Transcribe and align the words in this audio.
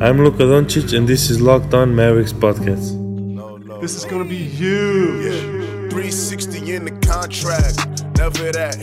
I'm 0.00 0.22
Luka 0.22 0.44
Doncic, 0.44 0.96
and 0.96 1.08
this 1.08 1.28
is 1.28 1.40
Locked 1.40 1.74
On 1.74 1.92
Mavericks 1.92 2.32
podcast. 2.32 2.94
This 3.80 3.96
is 3.96 4.04
gonna 4.04 4.24
be 4.24 4.38
huge. 4.38 5.40
360 5.90 6.72
in 6.72 6.84
the 6.84 6.92
contract, 7.04 8.04
never 8.16 8.52
that. 8.52 8.76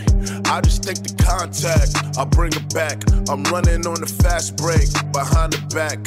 I 0.52 0.60
just 0.60 0.84
take 0.84 1.02
the 1.04 1.16
contact, 1.24 2.18
I 2.18 2.26
bring 2.26 2.52
it 2.52 2.74
back. 2.74 3.02
I'm 3.30 3.46
running 3.46 3.88
on 3.88 4.02
the 4.02 4.14
fast 4.24 4.58
break, 4.58 4.92
behind 5.14 5.54
the 5.54 5.62
back. 5.74 6.00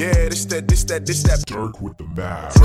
Yeah, 0.00 0.30
this 0.30 0.46
that, 0.46 0.66
this 0.66 0.84
that, 0.84 1.04
this 1.04 1.22
that. 1.24 1.44
Dirk 1.44 1.82
with 1.82 1.98
the 1.98 2.04
Mavs. 2.04 2.56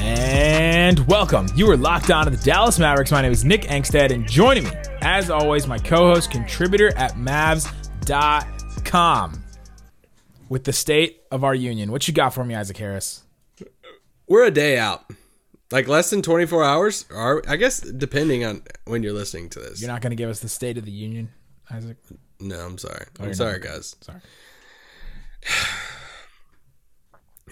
And 0.00 1.04
welcome. 1.08 1.48
You 1.56 1.68
are 1.70 1.76
locked 1.76 2.12
on 2.12 2.26
to 2.26 2.30
the 2.30 2.44
Dallas 2.44 2.78
Mavericks. 2.78 3.10
My 3.10 3.20
name 3.20 3.32
is 3.32 3.44
Nick 3.44 3.62
Angstadt, 3.62 4.12
and 4.12 4.30
joining 4.30 4.62
me, 4.62 4.70
as 5.02 5.28
always, 5.30 5.66
my 5.66 5.78
co 5.78 6.14
host, 6.14 6.30
contributor 6.30 6.96
at 6.96 7.12
Mavs.com 7.14 7.72
with 10.48 10.64
the 10.64 10.72
state 10.72 11.22
of 11.30 11.44
our 11.44 11.54
union. 11.54 11.92
What 11.92 12.06
you 12.08 12.14
got 12.14 12.34
for 12.34 12.44
me, 12.44 12.54
Isaac 12.54 12.76
Harris? 12.76 13.22
We're 14.28 14.44
a 14.44 14.50
day 14.50 14.78
out. 14.78 15.10
Like 15.70 15.88
less 15.88 16.10
than 16.10 16.20
24 16.22 16.64
hours, 16.64 17.06
or 17.10 17.42
I 17.48 17.56
guess 17.56 17.80
depending 17.80 18.44
on 18.44 18.62
when 18.84 19.02
you're 19.02 19.14
listening 19.14 19.48
to 19.50 19.58
this. 19.58 19.80
You're 19.80 19.90
not 19.90 20.02
going 20.02 20.10
to 20.10 20.16
give 20.16 20.28
us 20.28 20.40
the 20.40 20.48
state 20.48 20.76
of 20.76 20.84
the 20.84 20.92
union, 20.92 21.30
Isaac? 21.70 21.96
No, 22.38 22.58
I'm 22.60 22.76
sorry. 22.76 23.06
Oh, 23.18 23.24
I'm 23.24 23.34
sorry, 23.34 23.58
not. 23.58 23.62
guys. 23.62 23.96
Sorry. 24.02 24.20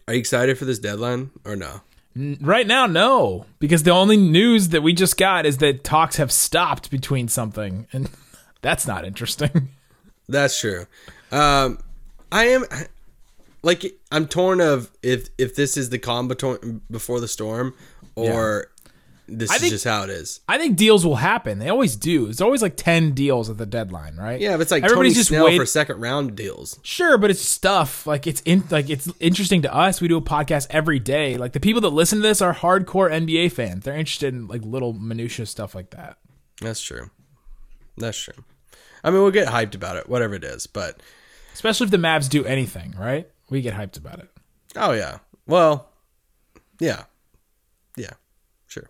Are 0.07 0.15
you 0.15 0.21
excited 0.21 0.59
for 0.59 0.67
this 0.67 0.79
deadline 0.79 1.31
or 1.45 1.57
no? 1.57 1.81
Right 2.17 2.67
now, 2.67 2.87
no, 2.87 3.47
because 3.61 3.85
the 3.85 3.93
only 3.93 4.17
news 4.17 4.71
that 4.71 4.83
we 4.83 4.93
just 4.93 5.17
got 5.17 5.47
is 5.47 5.59
that 5.59 5.85
talks 5.85 6.17
have 6.17 6.33
stopped 6.33 6.91
between 6.91 7.29
something, 7.29 7.87
and 7.93 8.11
that's 8.63 8.87
not 8.87 9.05
interesting. 9.05 9.69
That's 10.29 10.59
true. 10.59 10.87
Um, 11.31 11.79
I 12.33 12.47
am 12.47 12.65
like 13.63 13.85
I'm 14.11 14.27
torn 14.27 14.61
of 14.61 14.91
if 15.03 15.29
if 15.39 15.55
this 15.55 15.77
is 15.77 15.91
the 15.91 15.99
calm 15.99 16.29
before 16.91 17.21
the 17.21 17.29
storm 17.29 17.75
or 18.17 18.71
this 19.39 19.51
I 19.51 19.55
is 19.57 19.61
think- 19.61 19.73
just 19.73 19.85
how 19.85 20.03
it 20.03 20.11
is. 20.11 20.41
I 20.49 20.59
think 20.59 20.77
deals 20.77 21.05
will 21.07 21.17
happen. 21.17 21.59
They 21.59 21.69
always 21.69 21.97
do. 21.97 22.27
It's 22.27 22.41
always 22.41 22.63
like 22.63 22.77
ten 22.77 23.13
deals 23.13 23.49
at 23.49 23.57
the 23.59 23.67
deadline, 23.67 24.17
right? 24.17 24.41
Yeah, 24.41 24.53
but 24.57 24.63
it's 24.63 24.71
like 24.71 24.83
everybody's 24.85 25.13
Tony 25.15 25.21
just 25.21 25.29
Snell 25.29 25.45
waiting. 25.45 25.61
for 25.61 25.67
second 25.67 26.01
round 26.01 26.37
deals. 26.37 26.79
Sure, 26.83 27.17
but 27.19 27.31
it's 27.31 27.41
stuff 27.41 28.07
like 28.07 28.27
it's 28.27 28.41
in 28.43 28.65
like 28.71 28.91
it's 28.91 29.09
interesting 29.21 29.63
to 29.63 29.75
us. 29.75 30.01
We 30.01 30.09
do 30.09 30.17
a 30.17 30.23
podcast 30.23 30.67
every 30.71 30.99
day. 30.99 31.37
Like 31.37 31.53
the 31.53 31.61
people 31.61 31.81
that 31.83 31.91
listen 31.91 32.19
to 32.19 32.23
this 32.23 32.43
are 32.43 32.55
hardcore 32.55 33.11
NBA 33.11 33.53
fans. 33.53 33.85
They're 33.85 33.97
interested 33.97 34.35
in 34.35 34.47
like 34.49 34.63
little 34.65 34.93
minutia 34.93 35.47
stuff 35.47 35.75
like 35.75 35.91
that. 35.91 36.19
That's 36.61 36.81
true. 36.83 37.11
That's 37.97 38.19
true. 38.19 38.45
I 39.03 39.11
mean, 39.11 39.23
we'll 39.23 39.31
get 39.31 39.49
hyped 39.49 39.75
about 39.75 39.97
it, 39.97 40.09
whatever 40.09 40.35
it 40.35 40.45
is. 40.45 40.67
But 40.67 41.01
Especially 41.55 41.85
if 41.87 41.91
the 41.91 41.97
Mavs 41.97 42.29
do 42.29 42.45
anything, 42.45 42.95
right? 42.99 43.29
We 43.49 43.61
get 43.63 43.75
hyped 43.75 43.97
about 43.99 44.19
it. 44.21 44.29
oh 44.77 44.93
yeah, 44.93 45.19
well, 45.47 45.89
yeah, 46.79 47.03
sure. 48.67 48.89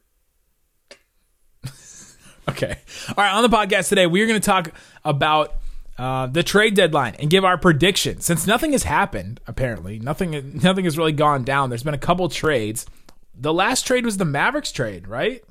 Okay. 2.50 2.78
All 3.08 3.14
right. 3.24 3.32
On 3.32 3.42
the 3.42 3.54
podcast 3.54 3.88
today, 3.88 4.06
we 4.06 4.22
are 4.22 4.26
going 4.26 4.40
to 4.40 4.44
talk 4.44 4.72
about 5.04 5.54
uh, 5.98 6.26
the 6.26 6.42
trade 6.42 6.74
deadline 6.74 7.14
and 7.18 7.30
give 7.30 7.44
our 7.44 7.58
prediction. 7.58 8.20
Since 8.20 8.46
nothing 8.46 8.72
has 8.72 8.84
happened, 8.84 9.40
apparently 9.46 9.98
nothing 9.98 10.60
nothing 10.62 10.84
has 10.84 10.96
really 10.96 11.12
gone 11.12 11.44
down. 11.44 11.70
There's 11.70 11.82
been 11.82 11.94
a 11.94 11.98
couple 11.98 12.28
trades. 12.28 12.86
The 13.34 13.52
last 13.52 13.86
trade 13.86 14.04
was 14.04 14.16
the 14.16 14.24
Mavericks 14.24 14.72
trade, 14.72 15.08
right? 15.08 15.42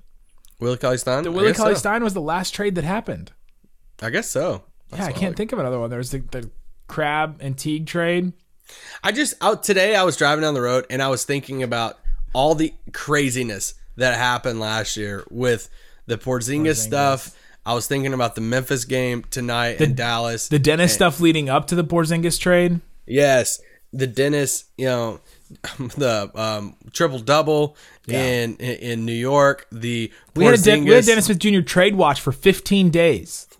Willie 0.59 0.77
Cauley 0.77 0.97
Stein. 0.97 1.23
The 1.23 1.31
Willie 1.31 1.53
Cauley 1.53 1.75
so. 1.75 2.00
Was 2.00 2.14
the 2.14 2.22
last 2.22 2.53
trade 2.53 2.75
that 2.75 2.83
happened. 2.83 3.31
I 4.02 4.09
guess 4.09 4.30
so. 4.30 4.64
yeah, 4.94 5.05
I 5.05 5.11
can't 5.11 5.36
think 5.36 5.52
of 5.52 5.59
another 5.59 5.80
one. 5.80 5.89
There 5.89 6.00
was 6.00 6.11
the, 6.11 6.20
the 6.20 6.50
Crabbe 6.88 7.38
and 7.42 7.58
Teague 7.58 7.86
trade. 7.86 8.33
I 9.03 9.11
just 9.11 9.36
out 9.42 9.64
today. 9.64 9.95
I 9.95 10.03
was 10.03 10.17
driving 10.17 10.42
down 10.42 10.53
the 10.53 10.61
road 10.61 10.86
and 10.89 11.02
I 11.02 11.09
was 11.09 11.25
thinking 11.25 11.64
about 11.64 11.99
all 12.33 12.55
the 12.55 12.73
craziness 12.93 13.73
that 13.98 14.17
happened 14.17 14.59
last 14.59 14.95
year 14.98 15.26
with 15.30 15.70
the 16.09 16.17
Porzingis, 16.17 16.75
stuff. 16.75 17.36
I 17.65 17.73
was 17.73 17.87
thinking 17.87 18.14
about 18.14 18.36
the 18.36 18.42
Memphis 18.42 18.83
game 18.86 19.23
tonight 19.30 19.80
in 19.81 19.93
Dallas. 19.95 20.47
The 20.49 20.59
Dennis 20.59 20.93
stuff 20.93 21.20
leading 21.20 21.49
up 21.49 21.67
to 21.67 21.75
the 21.75 21.83
Porzingis 21.83 22.39
trade. 22.39 22.81
yes, 23.05 23.61
the 23.93 24.08
Dennis, 24.08 24.65
you 24.77 24.86
know, 24.86 25.20
the 25.97 26.30
um, 26.36 26.75
triple 26.93 27.20
double 27.20 27.75
in, 28.08 28.55
in 28.58 28.75
in 28.77 29.05
New 29.05 29.14
York. 29.14 29.67
The 29.71 30.11
We 30.36 30.45
had, 30.45 30.53
a 30.55 30.61
Den- 30.61 30.83
we 30.86 30.92
had 30.92 31.05
Dennis 31.05 31.25
Smith 31.25 31.39
Jr. 31.39 31.61
trade 31.61 31.95
watch 31.95 32.20
for 32.21 32.31
15 32.31 32.89
days. 32.89 33.47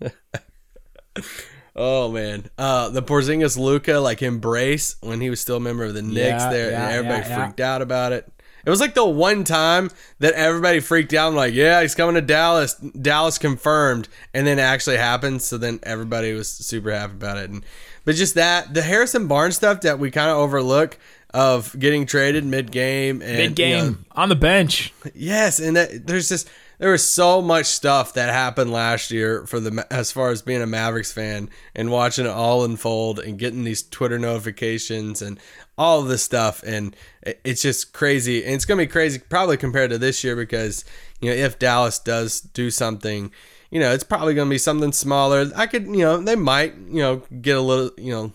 Oh 1.76 2.10
man, 2.10 2.50
uh, 2.58 2.88
the 2.90 3.00
Porzingis 3.02 3.56
Luka 3.56 3.94
like 4.00 4.22
embrace 4.22 4.96
when 5.00 5.20
he 5.20 5.30
was 5.30 5.40
still 5.40 5.56
a 5.56 5.60
member 5.60 5.84
of 5.84 5.94
the 5.94 6.02
Knicks 6.02 6.42
Yeah, 6.42 6.50
there, 6.50 6.70
yeah, 6.72 6.84
and 6.84 6.92
everybody 6.94 7.22
yeah, 7.22 7.28
yeah. 7.28 7.44
freaked 7.46 7.60
out 7.60 7.80
about 7.80 8.12
it. 8.12 8.30
It 8.64 8.70
was 8.70 8.80
like 8.80 8.94
the 8.94 9.04
one 9.04 9.44
time 9.44 9.90
that 10.18 10.34
everybody 10.34 10.80
freaked 10.80 11.14
out. 11.14 11.28
I'm 11.28 11.36
like, 11.36 11.54
yeah, 11.54 11.80
he's 11.80 11.94
coming 11.94 12.14
to 12.14 12.20
Dallas. 12.20 12.74
Dallas 12.74 13.38
confirmed, 13.38 14.08
and 14.34 14.46
then 14.46 14.58
it 14.58 14.62
actually 14.62 14.98
happened. 14.98 15.42
So 15.42 15.58
then 15.58 15.80
everybody 15.82 16.32
was 16.32 16.50
super 16.50 16.92
happy 16.92 17.14
about 17.14 17.38
it. 17.38 17.50
And 17.50 17.64
but 18.04 18.14
just 18.14 18.34
that 18.34 18.74
the 18.74 18.82
Harrison 18.82 19.26
Barnes 19.26 19.56
stuff 19.56 19.82
that 19.82 19.98
we 19.98 20.10
kind 20.10 20.30
of 20.30 20.36
overlook 20.36 20.98
of 21.32 21.78
getting 21.78 22.06
traded 22.06 22.44
mid 22.44 22.72
game 22.72 23.22
and 23.22 23.36
Mid 23.36 23.54
game 23.54 23.84
you 23.84 23.90
know, 23.92 23.96
on 24.12 24.28
the 24.28 24.36
bench. 24.36 24.92
Yes, 25.14 25.60
and 25.60 25.76
that, 25.76 26.06
there's 26.06 26.28
just 26.28 26.48
there 26.80 26.90
was 26.90 27.06
so 27.06 27.40
much 27.40 27.66
stuff 27.66 28.14
that 28.14 28.30
happened 28.32 28.72
last 28.72 29.10
year 29.12 29.46
for 29.46 29.60
the 29.60 29.86
as 29.92 30.10
far 30.10 30.30
as 30.30 30.42
being 30.42 30.60
a 30.62 30.66
Mavericks 30.66 31.12
fan 31.12 31.48
and 31.74 31.90
watching 31.90 32.24
it 32.26 32.30
all 32.30 32.64
unfold 32.64 33.20
and 33.20 33.38
getting 33.38 33.62
these 33.62 33.82
Twitter 33.82 34.18
notifications 34.18 35.22
and 35.22 35.38
all 35.78 36.00
of 36.00 36.08
this 36.08 36.22
stuff 36.22 36.62
and 36.64 36.96
it- 37.22 37.40
it's 37.44 37.62
just 37.62 37.92
crazy 37.92 38.44
and 38.44 38.54
it's 38.54 38.64
gonna 38.64 38.82
be 38.82 38.86
crazy 38.86 39.18
probably 39.18 39.56
compared 39.56 39.90
to 39.90 39.98
this 39.98 40.24
year 40.24 40.34
because 40.34 40.84
you 41.20 41.30
know 41.30 41.36
if 41.36 41.58
Dallas 41.58 41.98
does 42.00 42.40
do 42.40 42.70
something 42.70 43.30
you 43.70 43.78
know 43.78 43.92
it's 43.92 44.02
probably 44.04 44.34
gonna 44.34 44.50
be 44.50 44.58
something 44.58 44.90
smaller 44.92 45.50
I 45.54 45.66
could 45.66 45.86
you 45.86 45.98
know 46.04 46.16
they 46.18 46.34
might 46.36 46.74
you 46.88 47.00
know 47.02 47.22
get 47.40 47.56
a 47.56 47.60
little 47.62 47.90
you 47.98 48.12
know 48.12 48.32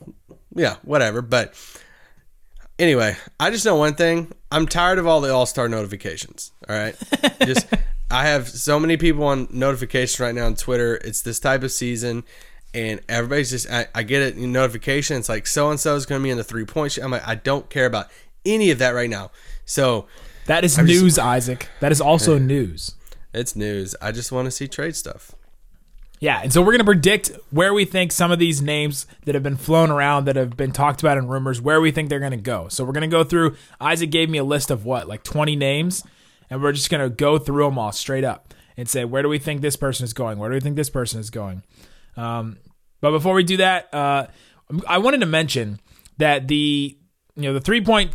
yeah 0.55 0.75
whatever 0.83 1.21
but 1.21 1.53
Anyway, 2.77 3.15
I 3.39 3.51
just 3.51 3.65
know 3.65 3.77
one 3.77 3.93
thing. 3.95 4.33
I'm 4.51 4.67
tired 4.67 4.99
of 4.99 5.07
all 5.07 5.21
the 5.21 5.33
All 5.33 5.45
Star 5.45 5.69
notifications. 5.69 6.51
All 6.67 6.75
right, 6.75 6.93
just 7.45 7.67
I 8.11 8.27
have 8.27 8.47
so 8.47 8.79
many 8.79 8.97
people 8.97 9.23
on 9.25 9.47
notifications 9.51 10.19
right 10.19 10.33
now 10.35 10.45
on 10.45 10.55
Twitter. 10.55 10.95
It's 10.97 11.21
this 11.21 11.39
type 11.39 11.63
of 11.63 11.71
season, 11.71 12.23
and 12.73 13.01
everybody's 13.09 13.49
just 13.49 13.69
I, 13.69 13.87
I 13.95 14.03
get 14.03 14.21
it 14.21 14.37
notification. 14.37 15.17
It's 15.17 15.29
like 15.29 15.47
so 15.47 15.69
and 15.71 15.79
so 15.79 15.95
is 15.95 16.05
going 16.05 16.21
to 16.21 16.23
be 16.23 16.29
in 16.29 16.37
the 16.37 16.43
three 16.43 16.65
point. 16.65 16.91
Sh-. 16.93 16.99
I'm 16.99 17.11
like 17.11 17.27
I 17.27 17.35
don't 17.35 17.69
care 17.69 17.85
about 17.85 18.07
any 18.45 18.69
of 18.71 18.77
that 18.79 18.91
right 18.91 19.09
now. 19.09 19.31
So 19.65 20.05
That 20.45 20.63
is 20.63 20.75
just- 20.75 20.87
news, 20.87 21.17
Isaac. 21.17 21.67
That 21.79 21.91
is 21.91 21.99
also 21.99 22.37
news. 22.37 22.93
it's 23.33 23.55
news. 23.55 23.95
I 24.01 24.11
just 24.11 24.31
want 24.31 24.45
to 24.45 24.51
see 24.51 24.67
trade 24.67 24.95
stuff. 24.95 25.31
Yeah, 26.19 26.39
and 26.41 26.53
so 26.53 26.61
we're 26.61 26.71
going 26.71 26.79
to 26.79 26.85
predict 26.85 27.31
where 27.49 27.73
we 27.73 27.83
think 27.83 28.11
some 28.13 28.31
of 28.31 28.39
these 28.39 28.61
names 28.61 29.05
that 29.25 29.35
have 29.35 29.43
been 29.43 29.57
flown 29.57 29.91
around, 29.91 30.25
that 30.25 30.37
have 30.37 30.55
been 30.55 30.71
talked 30.71 31.01
about 31.01 31.17
in 31.17 31.27
rumors, 31.27 31.59
where 31.59 31.81
we 31.81 31.91
think 31.91 32.07
they're 32.09 32.19
going 32.21 32.31
to 32.31 32.37
go. 32.37 32.69
So 32.69 32.85
we're 32.85 32.93
going 32.93 33.01
to 33.09 33.13
go 33.13 33.25
through. 33.25 33.57
Isaac 33.81 34.11
gave 34.11 34.29
me 34.29 34.37
a 34.37 34.43
list 34.43 34.71
of 34.71 34.85
what, 34.85 35.09
like 35.09 35.23
20 35.23 35.57
names, 35.57 36.03
and 36.49 36.61
we're 36.61 36.71
just 36.71 36.89
going 36.89 37.01
to 37.01 37.09
go 37.13 37.37
through 37.37 37.65
them 37.65 37.77
all 37.77 37.91
straight 37.91 38.23
up 38.23 38.53
and 38.77 38.89
say, 38.89 39.05
where 39.05 39.21
do 39.21 39.29
we 39.29 39.39
think 39.39 39.61
this 39.61 39.75
person 39.75 40.03
is 40.03 40.13
going? 40.13 40.37
Where 40.37 40.49
do 40.49 40.55
we 40.55 40.59
think 40.59 40.75
this 40.75 40.89
person 40.89 41.19
is 41.19 41.29
going? 41.29 41.63
Um, 42.17 42.57
but 43.01 43.11
before 43.11 43.33
we 43.33 43.43
do 43.43 43.57
that, 43.57 43.93
uh, 43.93 44.27
I 44.87 44.97
wanted 44.97 45.19
to 45.21 45.25
mention 45.25 45.79
that 46.17 46.47
the 46.47 46.97
you 47.35 47.43
know 47.43 47.53
the 47.53 47.59
three 47.61 47.81
point 47.81 48.11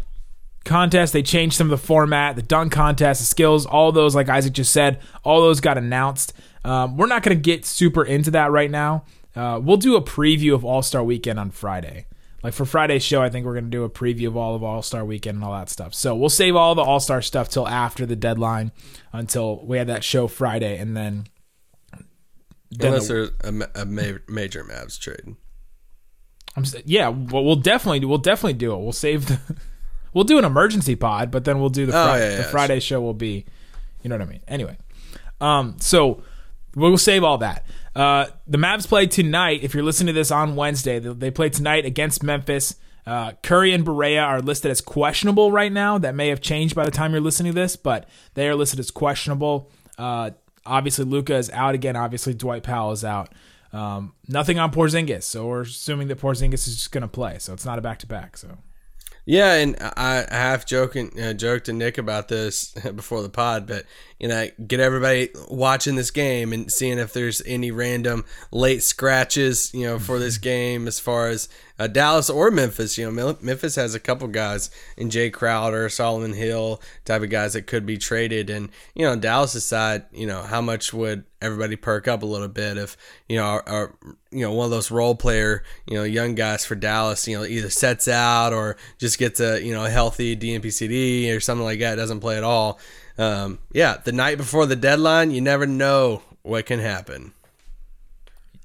contest 0.65 1.13
they 1.13 1.23
changed 1.23 1.57
some 1.57 1.71
of 1.71 1.71
the 1.71 1.87
format, 1.87 2.37
the 2.37 2.43
dunk 2.43 2.73
contest, 2.73 3.21
the 3.21 3.27
skills, 3.27 3.67
all 3.67 3.93
those 3.93 4.15
like 4.15 4.29
Isaac 4.29 4.53
just 4.53 4.73
said, 4.73 5.01
all 5.23 5.41
those 5.41 5.61
got 5.61 5.79
announced. 5.79 6.33
Um, 6.65 6.97
we're 6.97 7.07
not 7.07 7.23
going 7.23 7.37
to 7.37 7.41
get 7.41 7.65
super 7.65 8.05
into 8.05 8.31
that 8.33 8.51
right 8.51 8.71
now. 8.71 9.05
Uh, 9.35 9.61
we'll 9.63 9.77
do 9.77 9.97
a 9.97 10.03
preview 10.03 10.55
of 10.55 10.65
All 10.65 10.83
Star 10.83 11.03
Weekend 11.03 11.39
on 11.39 11.51
Friday. 11.51 12.07
Like 12.43 12.55
for 12.55 12.65
Friday's 12.65 13.03
show, 13.03 13.21
I 13.21 13.29
think 13.29 13.45
we're 13.45 13.53
going 13.53 13.65
to 13.67 13.71
do 13.71 13.85
a 13.85 13.91
preview 13.91 14.27
of 14.29 14.37
all 14.37 14.55
of 14.55 14.63
All 14.63 14.81
Star 14.83 15.05
Weekend 15.05 15.37
and 15.37 15.45
all 15.45 15.53
that 15.53 15.69
stuff. 15.69 15.93
So 15.95 16.15
we'll 16.15 16.31
save 16.31 16.57
all 16.57 16.75
the 16.75 16.83
All 16.83 17.01
Star 17.01 17.21
stuff 17.21 17.49
till 17.51 17.69
after 17.69 18.07
the 18.07 18.17
deadline, 18.17 18.73
until 19.13 19.65
we 19.65 19.77
have 19.79 19.89
that 19.89 20.05
show 20.05 20.27
Friday, 20.27 20.79
and 20.79 20.97
then. 20.97 21.27
then 22.71 22.89
Unless 22.89 23.09
the- 23.09 23.15
there's 23.15 23.31
a, 23.75 23.81
a 23.83 23.85
ma- 23.85 24.19
major 24.29 24.65
Mavs 24.65 24.99
trade. 24.99 25.37
I'm 26.57 26.65
yeah, 26.85 27.09
well, 27.09 27.45
we'll 27.45 27.57
definitely 27.57 28.05
we'll 28.05 28.19
definitely 28.19 28.55
do 28.55 28.73
it. 28.75 28.79
We'll 28.79 28.93
save 28.93 29.27
the 29.27 29.39
we'll 30.13 30.25
do 30.25 30.37
an 30.39 30.45
emergency 30.45 30.97
pod, 30.97 31.31
but 31.31 31.45
then 31.45 31.61
we'll 31.61 31.69
do 31.69 31.87
the 31.87 31.93
Oh, 31.93 32.07
Friday, 32.07 32.31
yeah, 32.31 32.37
the 32.39 32.45
Friday 32.45 32.81
show 32.81 33.01
will 33.01 33.15
be, 33.15 33.45
you 34.03 34.09
know 34.11 34.17
what 34.17 34.23
I 34.27 34.31
mean. 34.31 34.41
Anyway, 34.49 34.77
um, 35.41 35.77
so 35.79 36.23
we'll 36.75 36.99
save 36.99 37.23
all 37.23 37.39
that. 37.39 37.65
Uh, 37.95 38.27
the 38.47 38.59
Mavs 38.59 38.87
play 38.87 39.07
tonight. 39.07 39.61
If 39.63 39.75
you're 39.75 39.83
listening 39.83 40.15
to 40.15 40.19
this 40.19 40.31
on 40.31 40.57
Wednesday, 40.57 40.99
they, 40.99 41.13
they 41.13 41.31
play 41.31 41.49
tonight 41.49 41.85
against 41.85 42.23
Memphis. 42.23 42.77
Uh, 43.07 43.33
Curry 43.43 43.73
and 43.73 43.85
Barea 43.85 44.25
are 44.25 44.41
listed 44.41 44.71
as 44.71 44.81
questionable 44.81 45.51
right 45.51 45.73
now. 45.73 45.99
That 45.99 46.15
may 46.15 46.29
have 46.29 46.41
changed 46.41 46.75
by 46.75 46.85
the 46.85 46.91
time 46.91 47.13
you're 47.13 47.21
listening 47.21 47.53
to 47.53 47.61
this, 47.61 47.77
but 47.77 48.09
they 48.35 48.49
are 48.49 48.55
listed 48.55 48.79
as 48.79 48.91
questionable. 48.91 49.71
Uh, 49.99 50.31
obviously, 50.65 51.05
Luka 51.05 51.35
is 51.37 51.51
out 51.51 51.75
again. 51.75 51.97
Obviously, 51.97 52.35
Dwight 52.35 52.63
Powell 52.63 52.93
is 52.93 53.05
out. 53.05 53.33
Um, 53.73 54.15
nothing 54.29 54.59
on 54.59 54.73
Porzingis, 54.73 55.23
so 55.23 55.47
we're 55.47 55.63
assuming 55.63 56.09
that 56.09 56.21
Porzingis 56.21 56.67
is 56.67 56.77
just 56.77 56.93
going 56.93 57.03
to 57.03 57.09
play. 57.09 57.39
So 57.39 57.53
it's 57.53 57.65
not 57.65 57.79
a 57.79 57.83
back 57.83 57.99
to 58.01 58.07
back. 58.07 58.37
So 58.37 58.59
Yeah, 59.31 59.55
and 59.55 59.77
I 59.81 60.27
I 60.29 60.35
have 60.35 60.67
joking 60.67 61.13
uh, 61.17 61.35
joked 61.35 61.67
to 61.67 61.73
Nick 61.73 61.99
about 61.99 62.27
this 62.27 62.73
before 62.97 63.23
the 63.23 63.29
pod, 63.29 63.65
but 63.65 63.85
you 64.19 64.27
know, 64.27 64.49
get 64.67 64.81
everybody 64.81 65.29
watching 65.49 65.95
this 65.95 66.11
game 66.11 66.53
and 66.53 66.69
seeing 66.69 66.99
if 66.99 67.13
there's 67.13 67.41
any 67.47 67.71
random 67.71 68.25
late 68.51 68.83
scratches, 68.83 69.73
you 69.73 69.87
know, 69.87 70.01
for 70.01 70.19
this 70.19 70.37
game 70.53 70.89
as 70.89 70.99
far 70.99 71.29
as 71.29 71.49
uh, 71.81 71.87
Dallas 71.87 72.29
or 72.29 72.51
Memphis. 72.51 72.99
You 72.99 73.11
know, 73.11 73.37
Memphis 73.41 73.75
has 73.77 73.95
a 73.95 74.01
couple 74.01 74.29
guys 74.29 74.71
in 74.99 75.09
Jae 75.09 75.33
Crowder, 75.33 75.89
Solomon 75.89 76.35
Hill, 76.35 76.81
type 77.07 77.23
of 77.23 77.31
guys 77.31 77.55
that 77.55 77.67
could 77.67 77.87
be 77.87 77.97
traded, 77.97 78.51
and 78.51 78.69
you 78.95 79.07
know, 79.07 79.17
Dallas' 79.17 79.65
side, 79.65 80.05
you 80.13 80.27
know, 80.27 80.43
how 80.43 80.61
much 80.61 80.93
would 80.93 81.25
everybody 81.41 81.77
perk 81.77 82.07
up 82.07 82.23
a 82.23 82.27
little 82.27 82.49
bit 82.49 82.77
if 82.77 82.99
you 83.31 83.39
know, 83.39 83.45
our, 83.45 83.69
our 83.69 83.95
you 84.31 84.41
know, 84.41 84.53
one 84.53 84.67
of 84.67 84.71
those 84.71 84.91
role 84.91 85.15
player, 85.15 85.65
you 85.87 85.95
know, 85.95 86.05
young 86.05 86.35
guys 86.35 86.67
for 86.67 86.75
Dallas, 86.75 87.27
you 87.27 87.39
know, 87.39 87.45
either 87.45 87.71
sets 87.71 88.07
out 88.09 88.53
or 88.53 88.77
just 88.99 89.19
gets 89.19 89.41
a 89.41 89.65
you 89.65 89.73
know 89.73 89.87
a 89.87 89.91
healthy 89.91 90.37
DNPCD 90.37 91.35
or 91.35 91.41
something 91.41 91.65
like 91.65 91.81
that, 91.81 91.95
doesn't 91.95 92.21
play 92.21 92.37
at 92.37 92.45
all. 92.45 92.79
Um, 93.17 93.59
yeah, 93.73 93.97
the 94.05 94.13
night 94.13 94.37
before 94.37 94.67
the 94.67 94.77
deadline, 94.77 95.31
you 95.31 95.41
never 95.41 95.67
know 95.67 96.23
what 96.43 96.67
can 96.67 96.79
happen. 96.79 97.33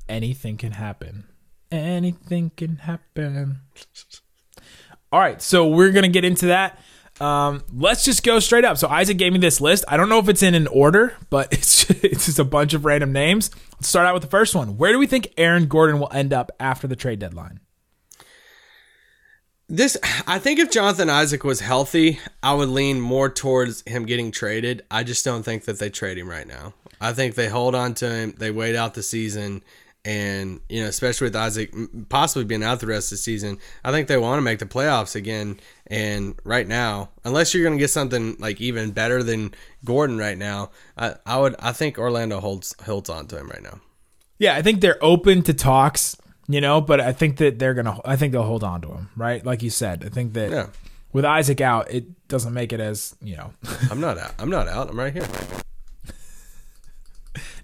anything 0.09 0.57
can 0.57 0.73
happen. 0.73 1.25
Anything 1.71 2.51
can 2.56 2.77
happen. 2.77 3.62
All 5.12 5.19
right, 5.19 5.41
so 5.41 5.67
we're 5.67 5.91
gonna 5.91 6.07
get 6.07 6.25
into 6.25 6.47
that. 6.47 6.79
Um, 7.19 7.63
let's 7.73 8.03
just 8.03 8.23
go 8.23 8.39
straight 8.39 8.65
up. 8.65 8.77
So 8.77 8.89
Isaac 8.89 9.17
gave 9.17 9.31
me 9.31 9.39
this 9.39 9.62
list. 9.62 9.85
I 9.88 9.95
don't 9.95 10.09
know 10.09 10.19
if 10.19 10.27
it's 10.27 10.44
in 10.44 10.53
an 10.53 10.67
order, 10.67 11.15
but 11.29 11.51
it's 11.53 11.89
it's 12.03 12.25
just 12.25 12.39
a 12.39 12.44
bunch 12.44 12.73
of 12.73 12.85
random 12.85 13.12
names. 13.12 13.51
Let's 13.73 13.88
start 13.88 14.06
out 14.06 14.13
with 14.13 14.23
the 14.23 14.29
first 14.29 14.56
one. 14.56 14.77
Where 14.77 14.91
do 14.91 15.00
we 15.00 15.07
think 15.07 15.33
Aaron 15.38 15.67
Gordon 15.67 16.00
will 16.00 16.12
end 16.12 16.33
up 16.33 16.51
after 16.59 16.88
the 16.88 16.95
trade 16.95 17.19
deadline? 17.19 17.59
This, 19.67 19.97
I 20.27 20.38
think, 20.38 20.59
if 20.59 20.69
Jonathan 20.69 21.09
Isaac 21.09 21.44
was 21.44 21.59
healthy, 21.59 22.19
I 22.44 22.53
would 22.53 22.69
lean 22.69 23.01
more 23.01 23.31
towards 23.31 23.81
him 23.88 24.06
getting 24.06 24.29
traded. 24.29 24.83
I 24.91 25.03
just 25.03 25.25
don't 25.25 25.41
think 25.41 25.65
that 25.65 25.79
they 25.79 25.89
trade 25.89 26.19
him 26.19 26.29
right 26.29 26.47
now. 26.47 26.75
I 27.01 27.13
think 27.13 27.33
they 27.33 27.50
hold 27.50 27.73
on 27.73 27.95
to 27.95 28.09
him, 28.09 28.35
they 28.38 28.51
wait 28.51 28.75
out 28.75 28.94
the 28.94 29.01
season, 29.01 29.63
and 30.05 30.61
you 30.69 30.81
know, 30.83 30.87
especially 30.87 31.25
with 31.25 31.35
Isaac 31.35 31.73
possibly 32.09 32.45
being 32.45 32.63
out 32.63 32.79
the 32.79 32.87
rest 32.87 33.11
of 33.11 33.17
the 33.17 33.23
season, 33.23 33.57
I 33.83 33.91
think 33.91 34.07
they 34.07 34.17
want 34.17 34.37
to 34.37 34.41
make 34.41 34.59
the 34.59 34.65
playoffs 34.65 35.15
again. 35.15 35.59
And 35.87 36.35
right 36.43 36.67
now, 36.67 37.09
unless 37.25 37.53
you're 37.53 37.63
going 37.63 37.77
to 37.77 37.81
get 37.81 37.89
something 37.89 38.37
like 38.39 38.61
even 38.61 38.91
better 38.91 39.23
than 39.23 39.53
Gordon 39.83 40.17
right 40.17 40.37
now, 40.37 40.69
I, 40.97 41.15
I 41.25 41.39
would, 41.39 41.55
I 41.59 41.71
think 41.73 41.97
Orlando 41.97 42.39
holds 42.39 42.75
holds 42.85 43.09
on 43.09 43.27
to 43.27 43.37
him 43.37 43.49
right 43.49 43.63
now. 43.63 43.81
Yeah, 44.37 44.55
I 44.55 44.61
think 44.61 44.81
they're 44.81 45.03
open 45.03 45.41
to 45.43 45.53
talks, 45.53 46.15
you 46.47 46.61
know, 46.61 46.81
but 46.81 47.01
I 47.01 47.11
think 47.11 47.37
that 47.37 47.57
they're 47.57 47.73
gonna. 47.73 47.99
I 48.05 48.15
think 48.15 48.31
they'll 48.31 48.43
hold 48.43 48.63
on 48.63 48.81
to 48.81 48.89
him, 48.89 49.09
right? 49.15 49.43
Like 49.45 49.63
you 49.63 49.69
said, 49.69 50.03
I 50.05 50.09
think 50.09 50.33
that 50.33 50.51
Yeah. 50.51 50.67
with 51.13 51.25
Isaac 51.25 51.61
out, 51.61 51.89
it 51.89 52.27
doesn't 52.27 52.53
make 52.53 52.73
it 52.73 52.79
as 52.79 53.15
you 53.23 53.37
know, 53.37 53.53
I'm 53.89 54.01
not 54.01 54.17
out. 54.17 54.33
I'm 54.37 54.49
not 54.49 54.67
out. 54.67 54.89
I'm 54.89 54.99
right 54.99 55.13
here. 55.13 55.27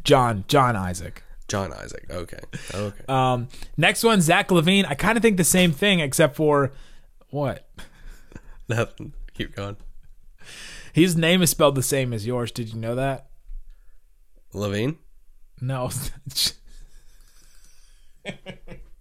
John 0.04 0.46
John 0.48 0.76
Isaac. 0.76 1.24
John 1.52 1.74
Isaac. 1.74 2.06
Okay. 2.10 2.40
Okay. 2.74 3.04
Um, 3.10 3.50
next 3.76 4.04
one, 4.04 4.22
Zach 4.22 4.48
LaVine. 4.48 4.86
I 4.88 4.96
kind 4.96 5.18
of 5.18 5.22
think 5.22 5.36
the 5.38 5.44
same 5.44 5.72
thing, 5.74 6.00
except 6.00 6.36
for 6.38 6.72
what 7.30 7.68
Nothing. 8.70 9.12
Keep 9.34 9.56
going. 9.58 9.76
his 10.94 11.18
name 11.18 11.42
is 11.42 11.50
spelled 11.50 11.76
the 11.76 11.84
same 11.84 12.14
as 12.14 12.26
yours. 12.26 12.52
Did 12.52 12.70
you 12.74 12.80
know 12.80 12.96
that? 12.96 13.28
LaVine. 14.54 14.96
No, 15.60 15.90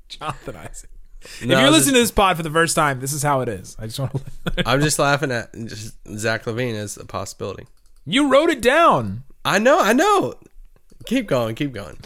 Jonathan 0.09 0.57
Isaac. 0.57 0.91
if 1.23 1.43
you're 1.43 1.71
listening 1.71 1.95
to 1.95 2.01
this 2.01 2.11
pod 2.11 2.37
for 2.37 2.43
the 2.43 2.51
first 2.51 2.75
time, 2.75 3.01
this 3.01 3.13
is 3.13 3.23
how 3.23 3.41
it 3.43 3.49
is. 3.49 3.77
I 3.79 3.87
just 3.87 3.99
want 3.99 4.13
to. 4.15 4.23
I'm 4.69 4.81
just 4.81 4.99
laughing 4.99 5.31
at 5.33 5.53
just 5.55 5.97
Zach 6.19 6.45
LaVine 6.45 6.75
as 6.75 6.97
a 6.97 7.05
possibility. 7.07 7.67
you 8.05 8.29
wrote 8.31 8.51
it 8.51 8.61
down. 8.61 9.23
I 9.45 9.59
know, 9.59 9.79
I 9.81 9.93
know. 9.93 10.35
Keep 11.07 11.29
going, 11.29 11.55
keep 11.55 11.73
going. 11.73 11.99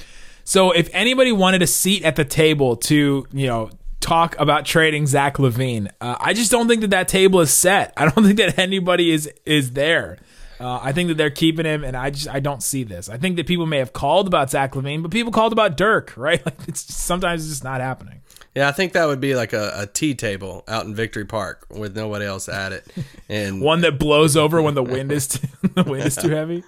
So 0.45 0.71
if 0.71 0.89
anybody 0.93 1.33
wanted 1.33 1.63
a 1.63 1.67
seat 1.67 2.05
at 2.05 2.17
the 2.17 2.25
table 2.25 2.77
to, 2.77 3.27
you 3.33 3.47
know, 3.47 3.71
talk 4.01 4.39
about 4.39 4.67
trading 4.67 5.07
Zach 5.07 5.39
LaVine, 5.39 5.91
uh, 6.01 6.17
I 6.21 6.35
just 6.35 6.51
don't 6.51 6.69
think 6.69 6.83
that 6.83 6.91
that 6.91 7.09
table 7.09 7.41
is 7.41 7.51
set. 7.51 7.93
I 7.97 8.05
don't 8.09 8.25
think 8.25 8.37
that 8.37 8.59
anybody 8.59 9.11
is 9.11 9.31
is 9.47 9.73
there. 9.73 10.19
Uh, 10.61 10.79
I 10.81 10.93
think 10.93 11.09
that 11.09 11.17
they're 11.17 11.31
keeping 11.31 11.67
him, 11.67 11.83
and 11.83 11.97
I 11.97 12.11
just 12.11 12.29
I 12.29 12.41
don't 12.41 12.63
see 12.63 12.85
this. 12.85 13.09
I 13.09 13.17
think 13.17 13.37
that 13.37 13.47
people 13.47 13.67
may 13.67 13.79
have 13.79 13.93
called 13.93 14.27
about 14.27 14.51
Zach 14.51 14.73
LaVine, 14.73 15.03
but 15.03 15.11
people 15.11 15.33
called 15.33 15.53
about 15.53 15.77
Dirk, 15.77 16.13
right? 16.17 16.45
Like 16.45 16.59
it's 16.69 16.85
just, 16.85 17.01
sometimes 17.01 17.43
it's 17.43 17.51
just 17.51 17.65
not 17.65 17.81
happening. 17.81 18.21
Yeah, 18.55 18.69
I 18.69 18.73
think 18.73 18.93
that 18.93 19.07
would 19.07 19.21
be 19.21 19.35
like 19.35 19.53
a, 19.53 19.73
a 19.75 19.87
tea 19.87 20.15
table 20.15 20.63
out 20.69 20.87
in 20.87 20.95
Victory 20.95 21.25
Park 21.25 21.67
with 21.71 21.97
nobody 21.97 22.25
else 22.25 22.49
at 22.49 22.73
it. 22.73 22.87
And 23.29 23.63
One 23.63 23.81
that 23.81 23.99
blows 23.99 24.37
over 24.37 24.61
when 24.61 24.75
the 24.75 24.83
wind 24.83 25.11
is 25.11 25.27
too, 25.27 25.49
the 25.75 25.83
wind 25.83 26.05
is 26.05 26.15
too 26.15 26.29
heavy. 26.29 26.63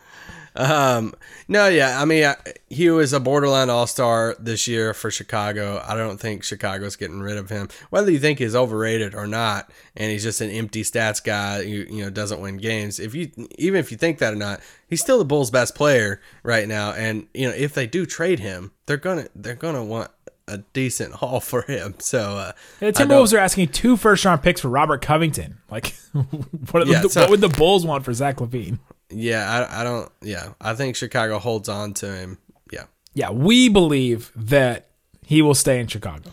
Um, 0.56 1.14
no, 1.48 1.68
yeah, 1.68 2.00
I 2.00 2.04
mean, 2.04 2.24
I, 2.24 2.36
he 2.68 2.88
was 2.90 3.12
a 3.12 3.20
borderline 3.20 3.68
all 3.70 3.86
star 3.86 4.34
this 4.38 4.66
year 4.66 4.94
for 4.94 5.10
Chicago. 5.10 5.82
I 5.86 5.94
don't 5.94 6.18
think 6.18 6.42
Chicago's 6.42 6.96
getting 6.96 7.20
rid 7.20 7.36
of 7.36 7.50
him. 7.50 7.68
Whether 7.90 8.10
you 8.10 8.18
think 8.18 8.38
he's 8.38 8.54
overrated 8.56 9.14
or 9.14 9.26
not, 9.26 9.70
and 9.96 10.10
he's 10.10 10.22
just 10.22 10.40
an 10.40 10.50
empty 10.50 10.82
stats 10.82 11.22
guy 11.22 11.62
who 11.62 11.68
you 11.70 12.02
know 12.04 12.10
doesn't 12.10 12.40
win 12.40 12.56
games. 12.56 12.98
If 12.98 13.14
you 13.14 13.30
even 13.58 13.78
if 13.80 13.90
you 13.92 13.98
think 13.98 14.18
that 14.18 14.32
or 14.32 14.36
not, 14.36 14.60
he's 14.88 15.00
still 15.00 15.18
the 15.18 15.24
Bulls' 15.24 15.50
best 15.50 15.74
player 15.74 16.20
right 16.42 16.66
now. 16.66 16.92
And 16.92 17.26
you 17.34 17.48
know, 17.48 17.54
if 17.54 17.74
they 17.74 17.86
do 17.86 18.06
trade 18.06 18.40
him, 18.40 18.72
they're 18.86 18.96
gonna 18.96 19.28
they're 19.34 19.54
gonna 19.54 19.84
want 19.84 20.10
a 20.48 20.58
decent 20.72 21.12
haul 21.16 21.40
for 21.40 21.62
him. 21.62 21.94
So 21.98 22.20
uh, 22.38 22.52
The 22.80 22.92
Timberwolves 22.92 23.34
are 23.34 23.38
asking 23.38 23.68
two 23.68 23.96
first 23.96 24.24
round 24.24 24.42
picks 24.42 24.60
for 24.62 24.68
Robert 24.68 25.02
Covington. 25.02 25.58
Like, 25.70 25.94
what, 26.12 26.82
are 26.82 26.84
the- 26.86 27.08
so- 27.10 27.20
what 27.22 27.30
would 27.30 27.40
the 27.40 27.48
Bulls 27.48 27.84
want 27.84 28.04
for 28.04 28.12
Zach 28.14 28.36
LaVine? 28.36 28.78
Yeah, 29.10 29.66
I, 29.70 29.80
I 29.80 29.84
don't. 29.84 30.10
Yeah, 30.22 30.54
I 30.60 30.74
think 30.74 30.96
Chicago 30.96 31.38
holds 31.38 31.68
on 31.68 31.94
to 31.94 32.12
him. 32.12 32.38
Yeah, 32.72 32.84
Yeah, 33.14 33.30
we 33.30 33.68
believe 33.68 34.32
that 34.34 34.88
he 35.24 35.42
will 35.42 35.54
stay 35.54 35.78
in 35.80 35.86
Chicago. 35.86 36.32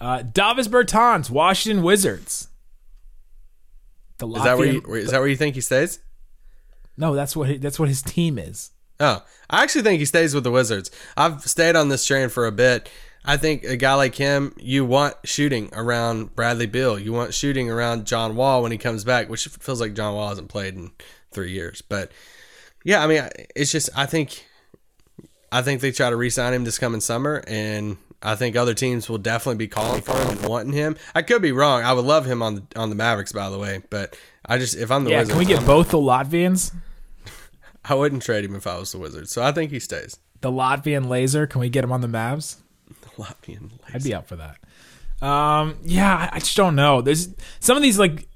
Uh, 0.00 0.22
Davis 0.22 0.68
Bertans, 0.68 1.30
Washington 1.30 1.82
Wizards. 1.82 2.48
The 4.18 4.28
is 4.28 4.42
that 4.44 4.58
where 4.58 4.66
you, 4.66 4.80
Latvian- 4.82 4.86
where- 4.88 4.98
is 4.98 5.10
that 5.10 5.18
where 5.20 5.28
you 5.28 5.36
think 5.36 5.54
he 5.54 5.60
stays? 5.60 5.98
no, 6.96 7.14
that's 7.14 7.34
what 7.34 7.48
he, 7.48 7.56
that's 7.56 7.78
what 7.78 7.88
his 7.88 8.02
team 8.02 8.38
is. 8.38 8.70
Oh, 9.00 9.24
I 9.50 9.62
actually 9.64 9.82
think 9.82 9.98
he 9.98 10.04
stays 10.04 10.34
with 10.34 10.44
the 10.44 10.50
Wizards. 10.52 10.90
I've 11.16 11.42
stayed 11.42 11.74
on 11.74 11.88
this 11.88 12.06
train 12.06 12.28
for 12.28 12.46
a 12.46 12.52
bit. 12.52 12.88
I 13.24 13.36
think 13.38 13.64
a 13.64 13.76
guy 13.76 13.94
like 13.94 14.14
him, 14.14 14.54
you 14.58 14.84
want 14.84 15.14
shooting 15.24 15.70
around 15.72 16.36
Bradley 16.36 16.66
Beal. 16.66 16.98
You 16.98 17.12
want 17.12 17.34
shooting 17.34 17.68
around 17.70 18.06
John 18.06 18.36
Wall 18.36 18.62
when 18.62 18.70
he 18.70 18.78
comes 18.78 19.02
back, 19.02 19.28
which 19.28 19.46
feels 19.48 19.80
like 19.80 19.94
John 19.94 20.14
Wall 20.14 20.28
hasn't 20.28 20.48
played 20.48 20.74
in 20.74 20.92
three 21.34 21.52
years. 21.52 21.82
But 21.82 22.10
yeah, 22.84 23.02
I 23.02 23.06
mean, 23.06 23.28
it's 23.54 23.70
just 23.72 23.90
I 23.96 24.06
think 24.06 24.46
I 25.52 25.62
think 25.62 25.80
they 25.80 25.92
try 25.92 26.10
to 26.10 26.16
re-sign 26.16 26.52
him 26.54 26.64
this 26.64 26.78
coming 26.78 27.00
summer, 27.00 27.42
and 27.46 27.96
I 28.22 28.34
think 28.36 28.56
other 28.56 28.74
teams 28.74 29.08
will 29.08 29.18
definitely 29.18 29.58
be 29.58 29.68
calling 29.68 30.00
for 30.00 30.16
him 30.16 30.28
and 30.38 30.46
wanting 30.48 30.72
him. 30.72 30.96
I 31.14 31.22
could 31.22 31.42
be 31.42 31.52
wrong. 31.52 31.82
I 31.82 31.92
would 31.92 32.04
love 32.04 32.24
him 32.26 32.42
on 32.42 32.54
the 32.56 32.62
on 32.76 32.88
the 32.88 32.96
Mavericks, 32.96 33.32
by 33.32 33.50
the 33.50 33.58
way. 33.58 33.82
But 33.90 34.16
I 34.46 34.58
just 34.58 34.76
if 34.76 34.90
I'm 34.90 35.04
the 35.04 35.10
Yeah, 35.10 35.18
Wizards, 35.20 35.30
can 35.32 35.38
we 35.38 35.44
get 35.44 35.58
I'm- 35.58 35.66
both 35.66 35.90
the 35.90 35.98
Latvians? 35.98 36.72
I 37.84 37.94
wouldn't 37.94 38.22
trade 38.22 38.44
him 38.44 38.54
if 38.54 38.66
I 38.66 38.78
was 38.78 38.92
the 38.92 38.98
Wizards. 38.98 39.30
So 39.30 39.42
I 39.42 39.52
think 39.52 39.70
he 39.70 39.78
stays. 39.80 40.18
The 40.40 40.50
Latvian 40.50 41.08
laser, 41.08 41.46
can 41.46 41.60
we 41.60 41.68
get 41.68 41.84
him 41.84 41.92
on 41.92 42.00
the 42.00 42.06
Mavs? 42.08 42.56
Latvian. 43.16 43.70
I'd 43.92 44.02
be 44.02 44.12
up 44.14 44.26
for 44.28 44.36
that. 44.36 44.56
Um, 45.26 45.76
yeah, 45.84 46.28
I 46.32 46.38
just 46.40 46.56
don't 46.56 46.74
know. 46.76 47.00
There's 47.00 47.28
some 47.60 47.76
of 47.76 47.82
these 47.82 47.98
like 47.98 48.26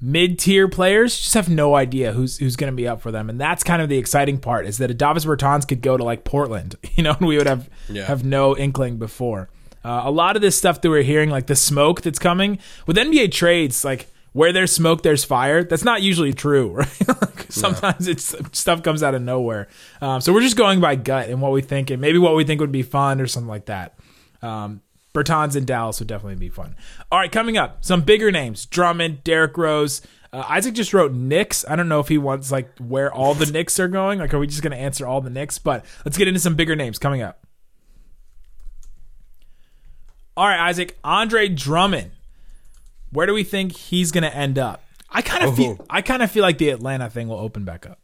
mid-tier 0.00 0.68
players 0.68 1.16
just 1.18 1.34
have 1.34 1.48
no 1.48 1.74
idea 1.74 2.12
who's 2.12 2.38
who's 2.38 2.56
going 2.56 2.72
to 2.72 2.76
be 2.76 2.86
up 2.86 3.00
for 3.00 3.10
them, 3.10 3.28
and 3.28 3.40
that's 3.40 3.64
kind 3.64 3.82
of 3.82 3.88
the 3.88 3.98
exciting 3.98 4.38
part 4.38 4.66
is 4.66 4.78
that 4.78 4.96
Davis 4.96 5.24
Bertans 5.24 5.66
could 5.66 5.82
go 5.82 5.96
to 5.96 6.04
like 6.04 6.24
Portland, 6.24 6.76
you 6.94 7.02
know, 7.02 7.12
and 7.18 7.26
we 7.26 7.36
would 7.36 7.46
have 7.46 7.68
Yeah. 7.88 8.04
have 8.04 8.24
no 8.24 8.56
inkling 8.56 8.98
before. 8.98 9.48
Uh, 9.84 10.02
a 10.04 10.10
lot 10.10 10.36
of 10.36 10.42
this 10.42 10.56
stuff 10.56 10.80
that 10.80 10.90
we're 10.90 11.02
hearing, 11.02 11.30
like 11.30 11.46
the 11.46 11.56
smoke 11.56 12.02
that's 12.02 12.18
coming 12.18 12.58
with 12.86 12.96
NBA 12.96 13.32
trades, 13.32 13.84
like 13.84 14.08
where 14.32 14.52
there's 14.52 14.72
smoke, 14.72 15.02
there's 15.02 15.24
fire. 15.24 15.64
That's 15.64 15.84
not 15.84 16.02
usually 16.02 16.32
true, 16.34 16.70
right? 16.74 17.08
Like, 17.08 17.46
Sometimes 17.50 18.06
it's 18.08 18.34
stuff 18.52 18.82
comes 18.82 19.02
out 19.02 19.14
of 19.14 19.22
nowhere. 19.22 19.68
Um, 20.02 20.20
so 20.20 20.32
we're 20.32 20.42
just 20.42 20.56
going 20.56 20.80
by 20.80 20.96
gut 20.96 21.28
and 21.30 21.40
what 21.40 21.52
we 21.52 21.62
think, 21.62 21.90
and 21.90 22.00
maybe 22.00 22.18
what 22.18 22.34
we 22.36 22.44
think 22.44 22.60
would 22.60 22.72
be 22.72 22.82
fun 22.82 23.20
or 23.20 23.26
something 23.26 23.48
like 23.48 23.66
that. 23.66 23.94
Um, 24.42 24.82
Bertans 25.24 25.56
in 25.56 25.64
Dallas 25.64 25.98
would 25.98 26.08
definitely 26.08 26.36
be 26.36 26.48
fun. 26.48 26.76
All 27.10 27.18
right, 27.18 27.30
coming 27.30 27.56
up, 27.56 27.84
some 27.84 28.02
bigger 28.02 28.30
names: 28.30 28.66
Drummond, 28.66 29.24
Derrick 29.24 29.56
Rose. 29.56 30.02
Uh, 30.32 30.44
Isaac 30.48 30.74
just 30.74 30.92
wrote 30.92 31.12
Knicks. 31.12 31.64
I 31.66 31.74
don't 31.74 31.88
know 31.88 32.00
if 32.00 32.08
he 32.08 32.18
wants 32.18 32.52
like 32.52 32.76
where 32.78 33.12
all 33.12 33.34
the 33.34 33.46
Knicks 33.46 33.80
are 33.80 33.88
going. 33.88 34.18
Like, 34.18 34.34
are 34.34 34.38
we 34.38 34.46
just 34.46 34.62
going 34.62 34.72
to 34.72 34.78
answer 34.78 35.06
all 35.06 35.20
the 35.20 35.30
Knicks? 35.30 35.58
But 35.58 35.84
let's 36.04 36.18
get 36.18 36.28
into 36.28 36.40
some 36.40 36.54
bigger 36.54 36.76
names 36.76 36.98
coming 36.98 37.22
up. 37.22 37.46
All 40.36 40.46
right, 40.46 40.68
Isaac, 40.68 40.98
Andre 41.02 41.48
Drummond. 41.48 42.12
Where 43.10 43.26
do 43.26 43.32
we 43.32 43.42
think 43.42 43.74
he's 43.74 44.12
going 44.12 44.22
to 44.22 44.34
end 44.34 44.58
up? 44.58 44.82
I 45.10 45.22
kind 45.22 45.44
of 45.44 45.56
feel. 45.56 45.78
Oh. 45.80 45.84
I 45.88 46.02
kind 46.02 46.22
of 46.22 46.30
feel 46.30 46.42
like 46.42 46.58
the 46.58 46.68
Atlanta 46.68 47.08
thing 47.08 47.28
will 47.28 47.38
open 47.38 47.64
back 47.64 47.86
up. 47.86 47.98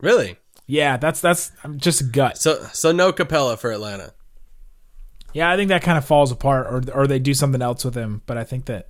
Really? 0.00 0.36
Yeah, 0.66 0.96
that's 0.96 1.20
that's 1.20 1.52
I'm 1.62 1.78
just 1.78 2.10
gut. 2.10 2.38
So 2.38 2.64
so 2.72 2.90
no 2.90 3.12
Capela 3.12 3.56
for 3.56 3.70
Atlanta. 3.70 4.12
Yeah, 5.32 5.50
I 5.50 5.56
think 5.56 5.68
that 5.68 5.82
kind 5.82 5.98
of 5.98 6.04
falls 6.04 6.32
apart, 6.32 6.66
or 6.66 6.82
or 6.94 7.06
they 7.06 7.18
do 7.18 7.34
something 7.34 7.60
else 7.62 7.84
with 7.84 7.94
him. 7.94 8.22
But 8.26 8.38
I 8.38 8.44
think 8.44 8.64
that 8.66 8.88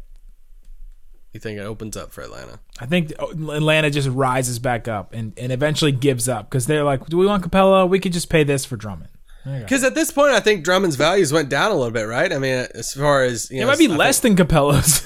You 1.33 1.41
think 1.41 1.59
it 1.59 1.63
opens 1.65 1.97
up 1.97 2.13
for 2.13 2.23
Atlanta? 2.23 2.61
I 2.79 2.87
think 2.87 3.13
oh, 3.19 3.31
Atlanta 3.51 3.91
just 3.91 4.09
rises 4.09 4.59
back 4.59 4.87
up 4.89 5.13
and, 5.13 5.33
and 5.39 5.51
eventually 5.53 5.93
gives 5.93 6.29
up 6.29 6.49
because 6.49 6.67
they're 6.67 6.85
like, 6.85 7.07
do 7.07 7.17
we 7.19 7.27
want 7.27 7.43
Capela? 7.45 7.89
We 7.89 7.99
could 8.01 8.13
just 8.13 8.31
pay 8.31 8.45
this 8.45 8.65
for 8.65 8.77
Drummond. 8.77 9.11
There 9.45 9.55
you 9.55 9.61
go. 9.61 9.65
Because 9.65 9.85
at 9.85 9.95
this 9.95 10.11
point, 10.11 10.33
I 10.33 10.41
think 10.41 10.65
Drummond's 10.65 10.97
values 10.97 11.33
went 11.33 11.49
down 11.49 11.71
a 11.71 11.75
little 11.75 11.91
bit, 11.93 12.05
right? 12.05 12.33
I 12.33 12.39
mean, 12.39 12.67
as 12.75 12.93
far 12.95 13.23
as 13.23 13.51
you 13.51 13.59
It 13.59 13.61
know, 13.61 13.67
might 13.69 13.79
be 13.79 13.91
I 13.91 13.95
less 13.97 14.21
than 14.21 14.35
Capela's. 14.37 15.03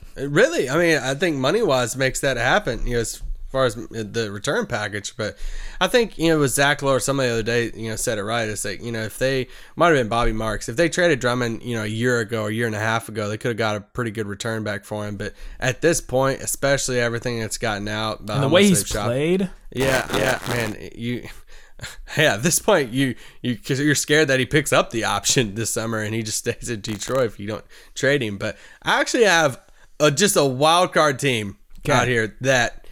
really, 0.16 0.68
I 0.70 0.76
mean, 0.78 0.98
I 0.98 1.14
think 1.14 1.36
money 1.36 1.62
wise 1.62 1.96
makes 1.96 2.20
that 2.20 2.36
happen. 2.36 2.86
You 2.86 2.94
know, 2.94 3.00
as 3.00 3.22
far 3.56 3.64
as 3.64 3.74
the 3.74 4.30
return 4.30 4.66
package, 4.66 5.16
but 5.16 5.34
I 5.80 5.86
think 5.86 6.18
you 6.18 6.28
know, 6.28 6.40
with 6.40 6.50
Zach 6.50 6.82
Lowe 6.82 6.92
or 6.92 7.00
somebody 7.00 7.28
the 7.28 7.34
other 7.34 7.42
day, 7.42 7.72
you 7.74 7.88
know, 7.88 7.96
said 7.96 8.18
it 8.18 8.22
right. 8.22 8.46
It's 8.46 8.66
like 8.66 8.82
you 8.82 8.92
know, 8.92 9.02
if 9.02 9.18
they 9.18 9.48
might 9.76 9.88
have 9.88 9.96
been 9.96 10.08
Bobby 10.08 10.32
Marks, 10.32 10.68
if 10.68 10.76
they 10.76 10.90
traded 10.90 11.20
Drummond, 11.20 11.62
you 11.62 11.74
know, 11.74 11.84
a 11.84 11.86
year 11.86 12.20
ago, 12.20 12.42
or 12.42 12.48
a 12.48 12.52
year 12.52 12.66
and 12.66 12.76
a 12.76 12.80
half 12.80 13.08
ago, 13.08 13.30
they 13.30 13.38
could 13.38 13.48
have 13.48 13.56
got 13.56 13.76
a 13.76 13.80
pretty 13.80 14.10
good 14.10 14.26
return 14.26 14.62
back 14.62 14.84
for 14.84 15.06
him. 15.06 15.16
But 15.16 15.32
at 15.58 15.80
this 15.80 16.02
point, 16.02 16.42
especially 16.42 17.00
everything 17.00 17.40
that's 17.40 17.56
gotten 17.56 17.88
out, 17.88 18.20
and 18.20 18.28
the 18.28 18.48
way 18.48 18.66
he's 18.68 18.86
shot- 18.86 19.06
played, 19.06 19.48
Yeah, 19.72 20.06
yeah, 20.14 20.38
man. 20.48 20.90
You, 20.94 21.26
yeah. 22.18 22.34
At 22.34 22.42
this 22.42 22.58
point, 22.58 22.92
you 22.92 23.14
you 23.40 23.54
because 23.54 23.80
you're 23.80 23.94
scared 23.94 24.28
that 24.28 24.38
he 24.38 24.44
picks 24.44 24.72
up 24.72 24.90
the 24.90 25.04
option 25.04 25.54
this 25.54 25.72
summer 25.72 26.00
and 26.00 26.14
he 26.14 26.22
just 26.22 26.38
stays 26.46 26.68
in 26.68 26.82
Detroit 26.82 27.24
if 27.24 27.40
you 27.40 27.46
don't 27.46 27.64
trade 27.94 28.22
him. 28.22 28.36
But 28.36 28.58
I 28.82 29.00
actually 29.00 29.24
have 29.24 29.58
a, 29.98 30.10
just 30.10 30.36
a 30.36 30.44
wild 30.44 30.92
card 30.92 31.18
team 31.18 31.56
out 31.88 32.08
here 32.08 32.36
that 32.40 32.85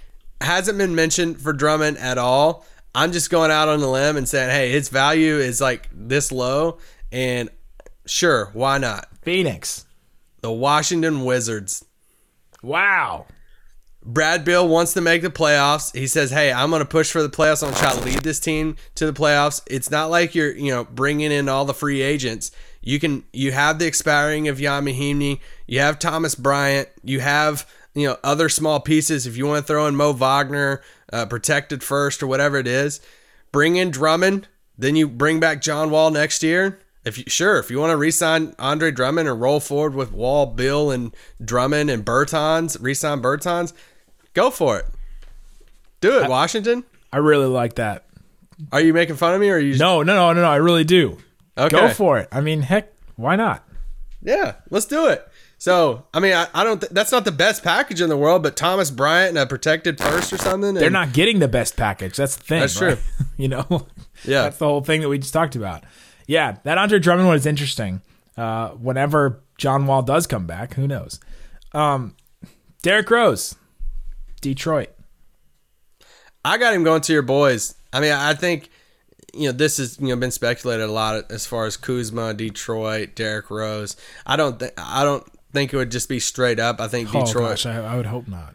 hasn't 0.44 0.78
been 0.78 0.94
mentioned 0.94 1.40
for 1.40 1.52
Drummond 1.52 1.98
at 1.98 2.18
all. 2.18 2.66
I'm 2.94 3.10
just 3.10 3.30
going 3.30 3.50
out 3.50 3.68
on 3.68 3.80
the 3.80 3.88
limb 3.88 4.16
and 4.16 4.28
saying, 4.28 4.50
hey, 4.50 4.70
his 4.70 4.88
value 4.88 5.36
is 5.36 5.60
like 5.60 5.88
this 5.92 6.30
low, 6.30 6.78
and 7.10 7.50
sure, 8.06 8.50
why 8.52 8.78
not? 8.78 9.08
Phoenix. 9.22 9.86
The 10.42 10.52
Washington 10.52 11.24
Wizards. 11.24 11.84
Wow. 12.62 13.26
Brad 14.04 14.44
Beal 14.44 14.68
wants 14.68 14.92
to 14.94 15.00
make 15.00 15.22
the 15.22 15.30
playoffs. 15.30 15.96
He 15.96 16.06
says, 16.06 16.30
"Hey, 16.30 16.52
I'm 16.52 16.68
going 16.68 16.82
to 16.82 16.86
push 16.86 17.10
for 17.10 17.22
the 17.22 17.30
playoffs. 17.30 17.62
I'm 17.62 17.70
going 17.70 17.76
to 17.76 17.80
try 17.80 17.92
to 17.94 18.04
lead 18.04 18.20
this 18.20 18.38
team 18.38 18.76
to 18.96 19.06
the 19.06 19.18
playoffs." 19.18 19.62
It's 19.66 19.90
not 19.90 20.10
like 20.10 20.34
you're, 20.34 20.54
you 20.54 20.70
know, 20.70 20.84
bringing 20.84 21.32
in 21.32 21.48
all 21.48 21.64
the 21.64 21.72
free 21.72 22.02
agents. 22.02 22.50
You 22.82 23.00
can 23.00 23.24
you 23.32 23.52
have 23.52 23.78
the 23.78 23.86
expiring 23.86 24.48
of 24.48 24.60
Ian 24.60 24.84
Mahinmi, 24.84 25.40
you 25.66 25.80
have 25.80 25.98
Thomas 25.98 26.34
Bryant, 26.34 26.88
you 27.02 27.20
have, 27.20 27.66
you 27.94 28.08
know, 28.08 28.16
other 28.24 28.48
small 28.48 28.80
pieces 28.80 29.26
if 29.26 29.36
you 29.36 29.46
want 29.46 29.64
to 29.64 29.66
throw 29.66 29.86
in 29.86 29.96
Mo 29.96 30.12
Wagner, 30.12 30.82
uh, 31.12 31.26
protected 31.26 31.82
first 31.82 32.22
or 32.22 32.26
whatever 32.26 32.56
it 32.56 32.66
is. 32.66 33.00
Bring 33.52 33.76
in 33.76 33.90
Drummond, 33.90 34.48
then 34.76 34.96
you 34.96 35.08
bring 35.08 35.38
back 35.40 35.62
John 35.62 35.90
Wall 35.90 36.10
next 36.10 36.42
year. 36.42 36.80
If 37.04 37.18
you 37.18 37.24
sure, 37.28 37.58
if 37.58 37.70
you 37.70 37.78
want 37.78 37.90
to 37.90 37.96
re-sign 37.96 38.54
Andre 38.58 38.90
Drummond 38.90 39.28
and 39.28 39.40
roll 39.40 39.60
forward 39.60 39.94
with 39.94 40.10
Wall, 40.10 40.46
Beal, 40.46 40.90
and 40.90 41.14
Drummond 41.44 41.90
and 41.90 42.04
Bertans, 42.04 42.78
re-sign 42.80 43.20
Bertans, 43.20 43.74
go 44.32 44.50
for 44.50 44.78
it. 44.78 44.86
Do 46.00 46.18
it, 46.18 46.28
Washington. 46.28 46.84
I 47.12 47.18
really 47.18 47.46
like 47.46 47.74
that. 47.74 48.06
Are 48.72 48.80
you 48.80 48.94
making 48.94 49.16
fun 49.16 49.34
of 49.34 49.40
me 49.40 49.50
or 49.50 49.56
are 49.56 49.58
you? 49.58 49.76
No, 49.76 50.02
no, 50.02 50.14
no, 50.14 50.32
no, 50.32 50.42
no. 50.42 50.48
I 50.48 50.56
really 50.56 50.84
do. 50.84 51.18
Okay. 51.56 51.76
Go 51.76 51.88
for 51.90 52.18
it. 52.18 52.28
I 52.32 52.40
mean, 52.40 52.62
heck, 52.62 52.92
why 53.16 53.36
not? 53.36 53.68
Yeah, 54.22 54.54
let's 54.70 54.86
do 54.86 55.06
it. 55.08 55.28
So, 55.64 56.04
I 56.12 56.20
mean, 56.20 56.34
I, 56.34 56.46
I 56.52 56.62
don't. 56.62 56.78
Th- 56.78 56.92
that's 56.92 57.10
not 57.10 57.24
the 57.24 57.32
best 57.32 57.64
package 57.64 58.02
in 58.02 58.10
the 58.10 58.18
world, 58.18 58.42
but 58.42 58.54
Thomas 58.54 58.90
Bryant 58.90 59.30
and 59.30 59.38
a 59.38 59.46
protected 59.46 59.98
first 59.98 60.30
or 60.30 60.36
something. 60.36 60.74
They're 60.74 60.90
not 60.90 61.14
getting 61.14 61.38
the 61.38 61.48
best 61.48 61.74
package. 61.74 62.16
That's 62.18 62.36
the 62.36 62.42
thing. 62.44 62.60
That's 62.60 62.78
right? 62.82 62.98
true. 62.98 63.26
you 63.38 63.48
know, 63.48 63.86
Yeah. 64.26 64.42
that's 64.42 64.58
the 64.58 64.66
whole 64.66 64.82
thing 64.82 65.00
that 65.00 65.08
we 65.08 65.16
just 65.16 65.32
talked 65.32 65.56
about. 65.56 65.84
Yeah, 66.26 66.58
that 66.64 66.76
Andre 66.76 66.98
Drummond 66.98 67.28
one 67.28 67.36
is 67.38 67.46
interesting. 67.46 68.02
Uh, 68.36 68.72
whenever 68.72 69.40
John 69.56 69.86
Wall 69.86 70.02
does 70.02 70.26
come 70.26 70.46
back, 70.46 70.74
who 70.74 70.86
knows? 70.86 71.18
Um, 71.72 72.14
Derrick 72.82 73.08
Rose, 73.08 73.54
Detroit. 74.42 74.90
I 76.44 76.58
got 76.58 76.74
him 76.74 76.84
going 76.84 77.00
to 77.00 77.12
your 77.14 77.22
boys. 77.22 77.74
I 77.90 78.00
mean, 78.00 78.12
I 78.12 78.34
think 78.34 78.68
you 79.32 79.46
know 79.46 79.52
this 79.52 79.78
has 79.78 79.98
you 79.98 80.08
know 80.08 80.16
been 80.16 80.30
speculated 80.30 80.84
a 80.84 80.92
lot 80.92 81.32
as 81.32 81.46
far 81.46 81.64
as 81.64 81.78
Kuzma, 81.78 82.34
Detroit, 82.34 83.14
Derrick 83.14 83.48
Rose. 83.48 83.96
I 84.26 84.36
don't 84.36 84.58
think 84.58 84.74
I 84.76 85.04
don't 85.04 85.26
think 85.54 85.72
it 85.72 85.76
would 85.78 85.90
just 85.90 86.08
be 86.10 86.20
straight 86.20 86.60
up. 86.60 86.80
I 86.80 86.88
think 86.88 87.14
Oh 87.14 87.24
Detroit. 87.24 87.50
gosh, 87.50 87.66
I, 87.66 87.76
I 87.82 87.96
would 87.96 88.06
hope 88.06 88.28
not. 88.28 88.54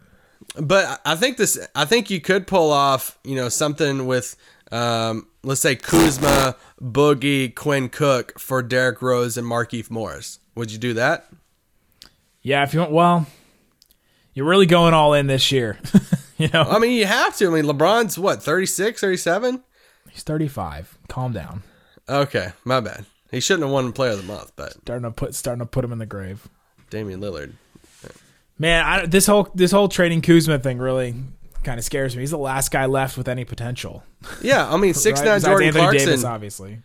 But 0.60 1.00
I 1.04 1.16
think 1.16 1.36
this. 1.36 1.58
I 1.74 1.84
think 1.84 2.10
you 2.10 2.20
could 2.20 2.46
pull 2.46 2.70
off, 2.70 3.18
you 3.24 3.34
know, 3.36 3.48
something 3.48 4.06
with, 4.06 4.36
um, 4.70 5.26
let's 5.42 5.60
say 5.60 5.74
Kuzma, 5.76 6.56
Boogie, 6.80 7.54
Quinn 7.54 7.88
Cook 7.88 8.38
for 8.38 8.62
Derrick 8.62 9.00
Rose 9.02 9.36
and 9.36 9.46
Marcus 9.46 9.90
Morris. 9.90 10.38
Would 10.54 10.70
you 10.72 10.78
do 10.78 10.94
that? 10.94 11.28
Yeah, 12.42 12.62
if 12.62 12.72
you 12.74 12.80
want, 12.80 12.92
well, 12.92 13.26
you're 14.34 14.46
really 14.46 14.66
going 14.66 14.94
all 14.94 15.14
in 15.14 15.26
this 15.26 15.52
year. 15.52 15.78
you 16.38 16.48
know, 16.52 16.62
I 16.62 16.78
mean, 16.78 16.92
you 16.92 17.06
have 17.06 17.36
to. 17.36 17.48
I 17.48 17.50
mean, 17.50 17.64
LeBron's 17.64 18.18
what 18.18 18.42
36, 18.42 19.00
37? 19.00 19.62
he's 20.10 20.22
35. 20.22 20.98
Calm 21.08 21.32
down. 21.32 21.62
Okay, 22.08 22.52
my 22.64 22.80
bad. 22.80 23.04
He 23.30 23.38
shouldn't 23.38 23.62
have 23.64 23.72
won 23.72 23.92
Player 23.92 24.12
of 24.12 24.16
the 24.18 24.24
Month, 24.24 24.52
but 24.56 24.72
Starting 24.72 25.04
to 25.04 25.12
put 25.12 25.34
starting 25.36 25.60
to 25.60 25.66
put 25.66 25.84
him 25.84 25.92
in 25.92 25.98
the 25.98 26.06
grave. 26.06 26.48
Damian 26.90 27.20
Lillard. 27.20 27.52
Man, 28.58 28.84
I, 28.84 29.06
this 29.06 29.26
whole 29.26 29.48
this 29.54 29.70
whole 29.70 29.88
trading 29.88 30.20
Kuzma 30.20 30.58
thing 30.58 30.78
really 30.78 31.14
kind 31.64 31.78
of 31.78 31.84
scares 31.84 32.14
me. 32.14 32.22
He's 32.22 32.30
the 32.30 32.38
last 32.38 32.70
guy 32.70 32.84
left 32.84 33.16
with 33.16 33.26
any 33.26 33.44
potential. 33.44 34.04
Yeah, 34.42 34.70
I 34.70 34.76
mean, 34.76 34.92
six 34.94 35.22
nine 35.22 35.40
Jordan 35.40 35.68
Anthony 35.68 35.82
Clarkson. 35.82 36.08
Davis, 36.08 36.24
obviously. 36.24 36.78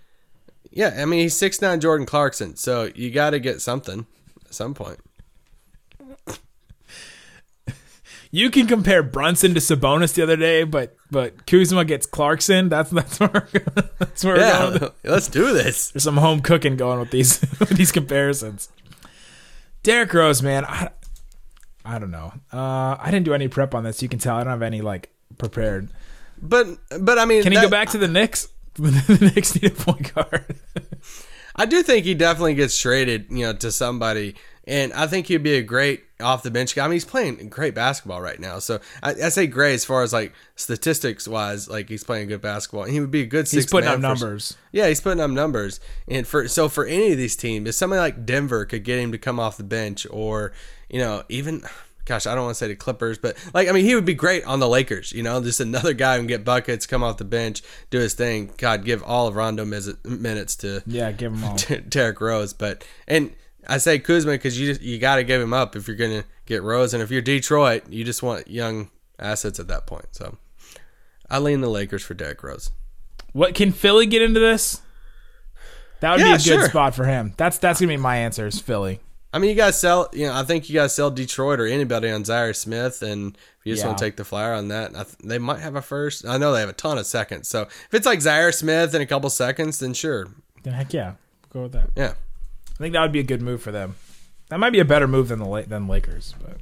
Yeah, 0.72 0.96
I 0.98 1.06
mean, 1.06 1.20
he's 1.22 1.36
six 1.36 1.62
nine 1.62 1.82
Jordan 1.82 2.06
Clarkson. 2.06 2.56
So 2.56 2.90
you 2.96 3.12
got 3.12 3.32
to 3.32 3.40
get 3.40 3.62
something 3.62 4.06
at 4.46 4.54
some 4.54 4.74
point. 4.74 5.00
You 8.32 8.50
can 8.50 8.68
compare 8.68 9.02
Brunson 9.02 9.54
to 9.54 9.62
Sabonis 9.62 10.14
the 10.14 10.24
other 10.24 10.36
day, 10.36 10.64
but 10.64 10.98
but 11.10 11.46
Kuzma 11.46 11.86
gets 11.86 12.06
Clarkson. 12.06 12.68
That's 12.68 12.90
that's 12.90 13.18
where 13.18 13.30
that's 13.98 14.26
where 14.26 14.36
we're 14.36 14.70
going. 14.70 14.92
Yeah, 15.04 15.12
let's 15.12 15.30
do 15.30 15.54
this. 15.54 15.92
There's 15.92 16.04
some 16.04 16.18
home 16.18 16.42
cooking 16.42 16.76
going 16.76 17.00
with 17.00 17.12
these 17.12 17.40
with 17.60 17.70
these 17.70 17.94
comparisons. 17.94 18.68
Derrick 19.86 20.14
Rose, 20.14 20.42
man, 20.42 20.66
I, 20.66 20.90
I 21.86 22.00
don't 22.00 22.12
know. 22.12 22.34
Uh, 22.52 22.98
I 23.00 23.10
didn't 23.12 23.26
do 23.26 23.34
any 23.36 23.48
prep 23.48 23.76
on 23.76 23.84
this. 23.84 24.02
You 24.02 24.10
can 24.10 24.18
tell 24.20 24.36
I 24.36 24.40
don't 24.44 24.52
have 24.52 24.62
any 24.64 24.82
like 24.82 25.12
prepared. 25.38 25.90
But 26.42 26.68
but 27.00 27.20
I 27.20 27.26
mean, 27.26 27.44
Can 27.44 27.52
he 27.52 27.58
that- 27.58 27.66
go 27.66 27.70
back 27.70 27.90
to 27.90 27.98
the 28.00 28.08
Knicks? 28.08 28.50
the 28.74 29.32
Knicks 29.34 29.56
need 29.62 29.72
a 29.72 29.76
point 29.76 30.14
guard. 30.14 30.56
I 31.56 31.66
do 31.66 31.84
think 31.84 32.04
he 32.06 32.16
definitely 32.16 32.56
gets 32.56 32.78
traded, 32.78 33.28
you 33.30 33.46
know, 33.46 33.54
to 33.54 33.72
somebody, 33.72 34.36
and 34.66 34.92
I 34.92 35.08
think 35.08 35.28
he'd 35.28 35.44
be 35.44 35.56
a 35.56 35.62
great 35.64 36.04
off 36.22 36.44
the 36.44 36.52
bench 36.52 36.74
guy. 36.76 36.86
I 36.86 36.88
mean, 36.88 36.94
he's 36.94 37.06
playing 37.06 37.50
great 37.50 37.76
basketball 37.76 38.22
right 38.22 38.40
now. 38.40 38.60
So 38.60 38.80
I, 39.04 39.12
I 39.12 39.30
say 39.30 39.48
great 39.48 39.74
as 39.74 39.84
far 39.86 40.02
as 40.02 40.14
like 40.14 40.34
statistics 40.56 41.28
wise, 41.28 41.70
like 41.70 41.90
he's 41.90 42.04
playing 42.04 42.30
good 42.30 42.42
basketball. 42.42 42.84
And 42.84 42.94
he 42.94 43.00
would 43.00 43.12
be 43.12 43.22
a 43.22 43.26
good. 43.26 43.48
He's 43.50 43.66
putting 43.66 43.90
up 43.90 43.96
for- 43.96 44.02
numbers. 44.02 44.58
Yeah, 44.72 44.88
he's 44.88 45.02
putting 45.02 45.20
up 45.22 45.30
numbers, 45.32 45.80
and 46.08 46.26
for 46.28 46.48
so 46.48 46.70
for 46.70 46.86
any 46.86 47.12
of 47.12 47.18
these 47.18 47.36
teams, 47.36 47.68
if 47.70 47.76
somebody 47.76 48.00
like 48.00 48.26
Denver 48.26 48.66
could 48.66 48.84
get 48.84 49.00
him 49.00 49.12
to 49.12 49.18
come 49.18 49.40
off 49.40 49.58
the 49.58 49.64
bench, 49.64 50.06
or 50.10 50.52
you 50.90 51.00
know, 51.00 51.24
even. 51.30 51.64
Gosh, 52.08 52.28
I 52.28 52.36
don't 52.36 52.44
want 52.44 52.54
to 52.54 52.60
say 52.60 52.68
the 52.68 52.76
Clippers, 52.76 53.18
but 53.18 53.36
like 53.52 53.68
I 53.68 53.72
mean, 53.72 53.84
he 53.84 53.96
would 53.96 54.06
be 54.06 54.14
great 54.14 54.46
on 54.46 54.60
the 54.60 54.68
Lakers. 54.70 55.12
You 55.12 55.24
know, 55.24 55.42
just 55.42 55.60
another 55.60 55.92
guy 55.94 56.14
who 56.14 56.20
can 56.20 56.28
get 56.28 56.46
buckets, 56.46 56.86
come 56.86 57.02
off 57.02 57.18
the 57.18 57.26
bench, 57.26 57.64
do 57.90 57.98
his 57.98 58.14
thing. 58.14 58.52
God, 58.60 58.86
give 58.86 59.02
all 59.02 59.28
of 59.28 59.36
Rondo 59.36 59.66
minutes 59.66 60.56
to 60.58 60.84
Yeah, 60.86 61.12
give 61.12 61.34
him 61.34 61.44
all. 61.44 61.58
Derrick 61.90 62.22
Rose. 62.22 62.54
But 62.54 62.86
and 63.08 63.34
I 63.68 63.78
say 63.78 64.00
Kuzma 64.00 64.32
because 64.34 64.60
you 64.60 64.68
just, 64.68 64.82
you 64.82 64.98
got 65.00 65.16
to 65.18 65.24
give 65.24 65.42
him 65.42 65.54
up 65.54 65.76
if 65.76 65.88
you're 65.88 65.98
gonna 65.98 66.24
get 66.46 66.62
Rose, 66.64 66.94
and 66.94 67.02
if 67.04 67.12
you're 67.12 67.22
Detroit, 67.22 67.84
you 67.90 68.04
just 68.04 68.22
want 68.24 68.48
young 68.48 68.90
assets 69.20 69.60
at 69.60 69.68
that 69.68 69.86
point. 69.88 70.06
So 70.12 70.38
I 71.30 71.40
lean 71.40 71.62
the 71.62 71.70
Lakers 71.70 72.04
for 72.04 72.14
Derrick 72.14 72.44
Rose. 72.44 72.72
What 73.34 73.56
can 73.56 73.72
Philly 73.72 74.06
get 74.06 74.22
into 74.22 74.40
this? 74.40 74.82
That 76.02 76.12
would 76.12 76.20
Yeah, 76.22 76.28
be 76.28 76.34
a 76.34 76.38
good 76.38 76.44
sure. 76.44 76.70
spot 76.70 76.94
for 76.96 77.06
him. 77.06 77.34
That's 77.38 77.58
that's 77.58 77.80
gonna 77.80 77.94
be 77.94 77.98
my 77.98 78.18
answer. 78.18 78.48
Is 78.48 78.60
Philly? 78.60 79.00
I 79.34 79.40
mean, 79.40 79.50
you 79.50 79.56
guys 79.56 79.78
sell. 79.80 80.08
You 80.14 80.28
know, 80.28 80.34
I 80.34 80.44
think 80.44 80.70
you 80.70 80.76
guys 80.76 80.96
sell 80.96 81.12
Detroit 81.12 81.60
or 81.60 81.66
anybody 81.66 82.10
on 82.10 82.24
Zhaire 82.24 82.56
Smith, 82.56 83.02
and 83.02 83.36
if 83.36 83.66
you 83.66 83.74
just 83.74 83.86
want 83.86 83.98
to 83.98 84.04
take 84.06 84.16
the 84.16 84.24
flyer 84.24 84.54
on 84.54 84.70
that, 84.70 84.92
I 84.92 85.04
th- 85.04 85.18
they 85.24 85.40
might 85.40 85.60
have 85.60 85.76
a 85.76 85.82
first. 85.82 86.26
I 86.26 86.38
know 86.38 86.54
they 86.54 86.62
have 86.62 86.70
a 86.70 86.74
ton 86.74 86.98
of 86.98 87.06
seconds. 87.06 87.50
So 87.50 87.64
if 87.64 87.94
it's 87.94 88.06
like 88.06 88.20
Zhaire 88.20 88.54
Smith 88.54 88.94
in 88.96 89.02
a 89.02 89.06
couple 89.06 89.30
seconds, 89.30 89.80
then 89.80 89.94
sure, 89.94 90.28
Then 90.64 90.74
heck 90.74 90.94
yeah, 90.94 91.14
go 91.52 91.64
with 91.64 91.74
that. 91.74 91.90
yeah. 91.98 92.14
I 92.76 92.84
think 92.84 92.94
that 92.94 93.02
would 93.02 93.12
be 93.12 93.20
a 93.20 93.24
good 93.24 93.42
move 93.42 93.62
for 93.62 93.72
them. 93.72 93.96
That 94.50 94.60
might 94.60 94.72
be 94.72 94.80
a 94.80 94.86
better 94.86 95.08
move 95.08 95.30
than 95.30 95.40
the 95.40 95.66
than 95.68 95.88
Lakers, 95.88 96.36
but 96.42 96.58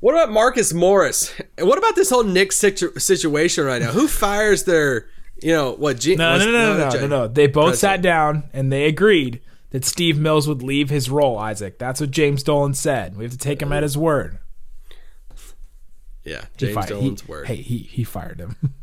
What 0.00 0.12
about 0.12 0.30
Marcus 0.32 0.72
Morris? 0.72 1.32
And 1.56 1.66
what 1.68 1.78
about 1.78 1.94
this 1.96 2.10
whole 2.10 2.24
Knicks 2.24 2.56
situ- 2.56 2.98
situation 2.98 3.64
right 3.64 3.80
now? 3.80 3.92
Who 3.92 4.08
fires 4.08 4.64
their, 4.64 5.06
you 5.42 5.52
know, 5.52 5.72
what? 5.72 5.98
G- 6.00 6.16
no, 6.16 6.38
no, 6.38 6.44
no, 6.44 6.50
no, 6.52 6.76
no, 6.84 6.90
J- 6.90 7.00
no, 7.02 7.06
no. 7.06 7.28
They 7.28 7.46
both 7.46 7.70
President. 7.70 7.78
sat 7.78 8.02
down 8.02 8.44
and 8.52 8.70
they 8.72 8.84
agreed 8.86 9.40
that 9.70 9.84
Steve 9.84 10.18
Mills 10.18 10.46
would 10.48 10.62
leave 10.62 10.90
his 10.90 11.08
role. 11.08 11.38
Isaac, 11.38 11.78
that's 11.78 12.00
what 12.00 12.10
James 12.10 12.42
Dolan 12.42 12.74
said. 12.74 13.16
We 13.16 13.24
have 13.24 13.32
to 13.32 13.38
take 13.38 13.62
him 13.62 13.72
at 13.72 13.78
uh, 13.78 13.82
his 13.82 13.96
word. 13.96 14.38
Yeah, 16.24 16.44
James 16.56 16.74
fired- 16.74 16.88
Dolan's 16.88 17.20
he- 17.22 17.30
word. 17.30 17.46
Hey, 17.46 17.56
he 17.56 17.78
he 17.78 18.04
fired 18.04 18.38
him. 18.40 18.56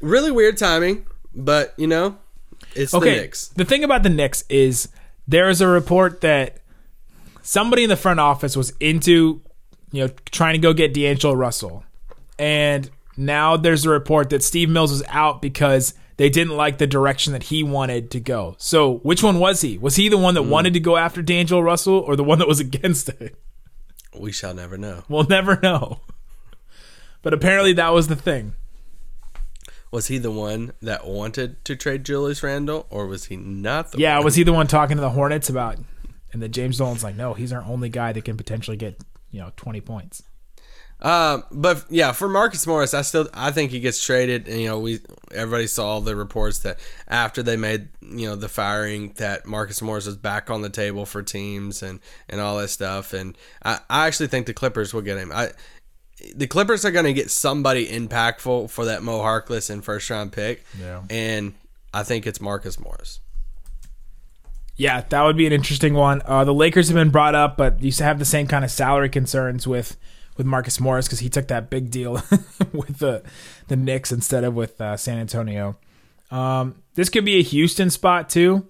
Really 0.00 0.30
weird 0.32 0.58
timing, 0.58 1.06
but 1.34 1.72
you 1.78 1.86
know, 1.86 2.18
It's 2.74 2.94
Okay. 2.94 3.14
the 3.14 3.20
Knicks. 3.22 3.48
The 3.48 3.64
thing 3.64 3.84
about 3.84 4.02
the 4.02 4.10
Knicks 4.10 4.44
is 4.48 4.88
there 5.28 5.48
is 5.48 5.60
a 5.60 5.66
report 5.68 6.20
that 6.22 6.58
somebody 7.42 7.82
in 7.84 7.88
the 7.88 7.96
front 7.96 8.20
office 8.20 8.56
was 8.56 8.72
into, 8.80 9.42
you 9.92 10.06
know, 10.06 10.08
trying 10.32 10.54
to 10.54 10.58
go 10.58 10.72
get 10.72 10.92
D'Angelo 10.94 11.34
Russell, 11.34 11.84
and 12.38 12.90
now 13.16 13.56
there's 13.56 13.84
a 13.86 13.90
report 13.90 14.30
that 14.30 14.42
Steve 14.42 14.68
Mills 14.68 14.90
was 14.90 15.02
out 15.08 15.40
because 15.40 15.94
they 16.16 16.28
didn't 16.28 16.56
like 16.56 16.78
the 16.78 16.86
direction 16.86 17.32
that 17.32 17.44
he 17.44 17.62
wanted 17.62 18.10
to 18.12 18.20
go. 18.20 18.54
So 18.58 18.98
which 18.98 19.22
one 19.22 19.38
was 19.38 19.60
he? 19.60 19.78
Was 19.78 19.96
he 19.96 20.08
the 20.08 20.18
one 20.18 20.34
that 20.34 20.42
Hmm. 20.42 20.50
wanted 20.50 20.74
to 20.74 20.80
go 20.80 20.96
after 20.96 21.22
D'Angelo 21.22 21.60
Russell, 21.60 21.94
or 21.98 22.16
the 22.16 22.24
one 22.24 22.38
that 22.38 22.48
was 22.48 22.60
against 22.68 23.08
it? 23.08 23.36
We 24.18 24.30
shall 24.32 24.54
never 24.54 24.76
know. 24.78 25.02
We'll 25.08 25.24
never 25.24 25.58
know. 25.62 26.00
But 27.22 27.32
apparently 27.34 27.72
that 27.74 27.92
was 27.92 28.06
the 28.08 28.16
thing. 28.16 28.52
Was 29.94 30.08
he 30.08 30.18
the 30.18 30.32
one 30.32 30.72
that 30.82 31.06
wanted 31.06 31.64
to 31.66 31.76
trade 31.76 32.02
Julius 32.04 32.42
Randle, 32.42 32.86
or 32.90 33.06
was 33.06 33.26
he 33.26 33.36
not 33.36 33.92
the 33.92 33.98
Yeah, 33.98 34.16
one? 34.16 34.24
was 34.24 34.34
he 34.34 34.42
the 34.42 34.52
one 34.52 34.66
talking 34.66 34.96
to 34.96 35.00
the 35.00 35.10
Hornets 35.10 35.48
about? 35.48 35.78
And 36.32 36.42
then 36.42 36.50
James 36.50 36.78
Dolan's 36.78 37.04
like, 37.04 37.14
no, 37.14 37.32
he's 37.34 37.52
our 37.52 37.62
only 37.62 37.88
guy 37.88 38.12
that 38.12 38.24
can 38.24 38.36
potentially 38.36 38.76
get 38.76 39.00
you 39.30 39.38
know 39.40 39.52
twenty 39.56 39.80
points. 39.80 40.24
Um, 41.00 41.44
but 41.52 41.84
yeah, 41.90 42.10
for 42.10 42.28
Marcus 42.28 42.66
Morris, 42.66 42.92
I 42.92 43.02
still 43.02 43.28
I 43.34 43.52
think 43.52 43.70
he 43.70 43.78
gets 43.78 44.04
traded. 44.04 44.48
And, 44.48 44.60
you 44.60 44.66
know, 44.68 44.80
we 44.80 44.98
everybody 45.32 45.68
saw 45.68 46.00
the 46.00 46.16
reports 46.16 46.58
that 46.60 46.80
after 47.06 47.40
they 47.44 47.56
made 47.56 47.88
you 48.02 48.26
know 48.26 48.34
the 48.34 48.48
firing, 48.48 49.12
that 49.18 49.46
Marcus 49.46 49.80
Morris 49.80 50.06
was 50.06 50.16
back 50.16 50.50
on 50.50 50.62
the 50.62 50.70
table 50.70 51.06
for 51.06 51.22
teams 51.22 51.84
and 51.84 52.00
and 52.28 52.40
all 52.40 52.58
that 52.58 52.68
stuff. 52.70 53.12
And 53.12 53.38
I, 53.62 53.78
I 53.88 54.06
actually 54.08 54.26
think 54.26 54.46
the 54.46 54.54
Clippers 54.54 54.92
will 54.92 55.02
get 55.02 55.18
him. 55.18 55.30
I 55.32 55.52
the 56.34 56.46
Clippers 56.46 56.84
are 56.84 56.90
going 56.90 57.04
to 57.06 57.12
get 57.12 57.30
somebody 57.30 57.86
impactful 57.88 58.70
for 58.70 58.84
that 58.86 59.02
Mo 59.02 59.20
Harkless 59.20 59.68
and 59.70 59.84
first 59.84 60.08
round 60.10 60.32
pick. 60.32 60.64
Yeah. 60.80 61.02
and 61.10 61.54
I 61.92 62.02
think 62.02 62.26
it's 62.26 62.40
Marcus 62.40 62.78
Morris. 62.80 63.20
Yeah, 64.76 65.02
that 65.08 65.22
would 65.22 65.36
be 65.36 65.46
an 65.46 65.52
interesting 65.52 65.94
one. 65.94 66.20
Uh, 66.24 66.44
the 66.44 66.54
Lakers 66.54 66.88
have 66.88 66.96
been 66.96 67.10
brought 67.10 67.34
up, 67.36 67.56
but 67.56 67.80
you 67.80 67.92
have 68.00 68.18
the 68.18 68.24
same 68.24 68.48
kind 68.48 68.64
of 68.64 68.70
salary 68.70 69.08
concerns 69.08 69.66
with 69.66 69.96
with 70.36 70.46
Marcus 70.46 70.80
Morris 70.80 71.06
because 71.06 71.20
he 71.20 71.28
took 71.28 71.46
that 71.46 71.70
big 71.70 71.90
deal 71.92 72.14
with 72.72 72.98
the 72.98 73.22
the 73.68 73.76
Knicks 73.76 74.10
instead 74.10 74.42
of 74.42 74.54
with 74.54 74.80
uh, 74.80 74.96
San 74.96 75.18
Antonio. 75.18 75.76
Um, 76.32 76.74
this 76.96 77.08
could 77.08 77.24
be 77.24 77.36
a 77.38 77.42
Houston 77.42 77.88
spot 77.90 78.28
too. 78.28 78.66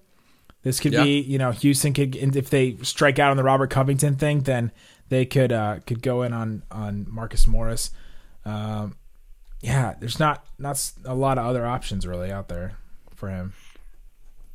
This 0.62 0.78
could 0.78 0.92
Yeah. 0.92 1.04
be, 1.04 1.20
you 1.20 1.38
know, 1.38 1.52
Houston 1.52 1.94
could 1.94 2.14
and 2.16 2.36
if 2.36 2.50
they 2.50 2.76
strike 2.82 3.18
out 3.18 3.30
on 3.30 3.38
the 3.38 3.42
Robert 3.44 3.70
Covington 3.70 4.16
thing, 4.16 4.40
then 4.40 4.72
they 5.14 5.24
could 5.24 5.52
uh, 5.52 5.78
could 5.86 6.02
go 6.02 6.22
in 6.22 6.32
on 6.32 6.62
on 6.70 7.06
Marcus 7.08 7.46
Morris. 7.46 7.90
Um, 8.44 8.96
yeah, 9.60 9.94
there's 9.98 10.18
not 10.18 10.44
not 10.58 10.92
a 11.04 11.14
lot 11.14 11.38
of 11.38 11.46
other 11.46 11.64
options 11.64 12.06
really 12.06 12.30
out 12.30 12.48
there 12.48 12.76
for 13.14 13.30
him. 13.30 13.54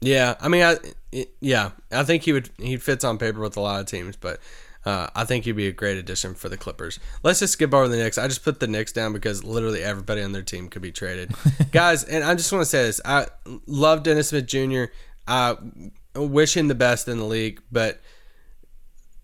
Yeah, 0.01 0.35
I 0.39 0.47
mean, 0.47 0.63
I 0.63 0.77
it, 1.11 1.33
yeah, 1.39 1.71
I 1.91 2.03
think 2.03 2.23
he 2.23 2.33
would 2.33 2.49
he 2.57 2.77
fits 2.77 3.03
on 3.03 3.17
paper 3.17 3.39
with 3.39 3.57
a 3.57 3.61
lot 3.61 3.79
of 3.79 3.85
teams, 3.85 4.15
but 4.15 4.39
uh, 4.85 5.07
I 5.15 5.25
think 5.25 5.45
he'd 5.45 5.53
be 5.53 5.67
a 5.67 5.71
great 5.71 5.97
addition 5.97 6.35
for 6.35 6.49
the 6.49 6.57
Clippers. 6.57 6.99
Let's 7.23 7.39
just 7.39 7.53
skip 7.53 7.73
over 7.73 7.87
the 7.87 7.97
Knicks. 7.97 8.17
I 8.17 8.27
just 8.27 8.43
put 8.43 8.59
the 8.59 8.67
Knicks 8.67 8.91
down 8.91 9.13
because 9.13 9.43
literally 9.43 9.81
everybody 9.81 10.21
on 10.21 10.31
their 10.31 10.41
team 10.41 10.69
could 10.69 10.81
be 10.81 10.91
traded, 10.91 11.33
guys. 11.71 12.03
And 12.03 12.23
I 12.23 12.35
just 12.35 12.51
want 12.51 12.61
to 12.61 12.69
say 12.69 12.83
this: 12.83 13.01
I 13.03 13.27
love 13.65 14.03
Dennis 14.03 14.29
Smith 14.29 14.45
Jr. 14.45 14.85
I 15.27 15.55
wish 16.15 16.55
him 16.55 16.67
the 16.67 16.75
best 16.75 17.07
in 17.07 17.17
the 17.17 17.25
league, 17.25 17.61
but 17.71 17.99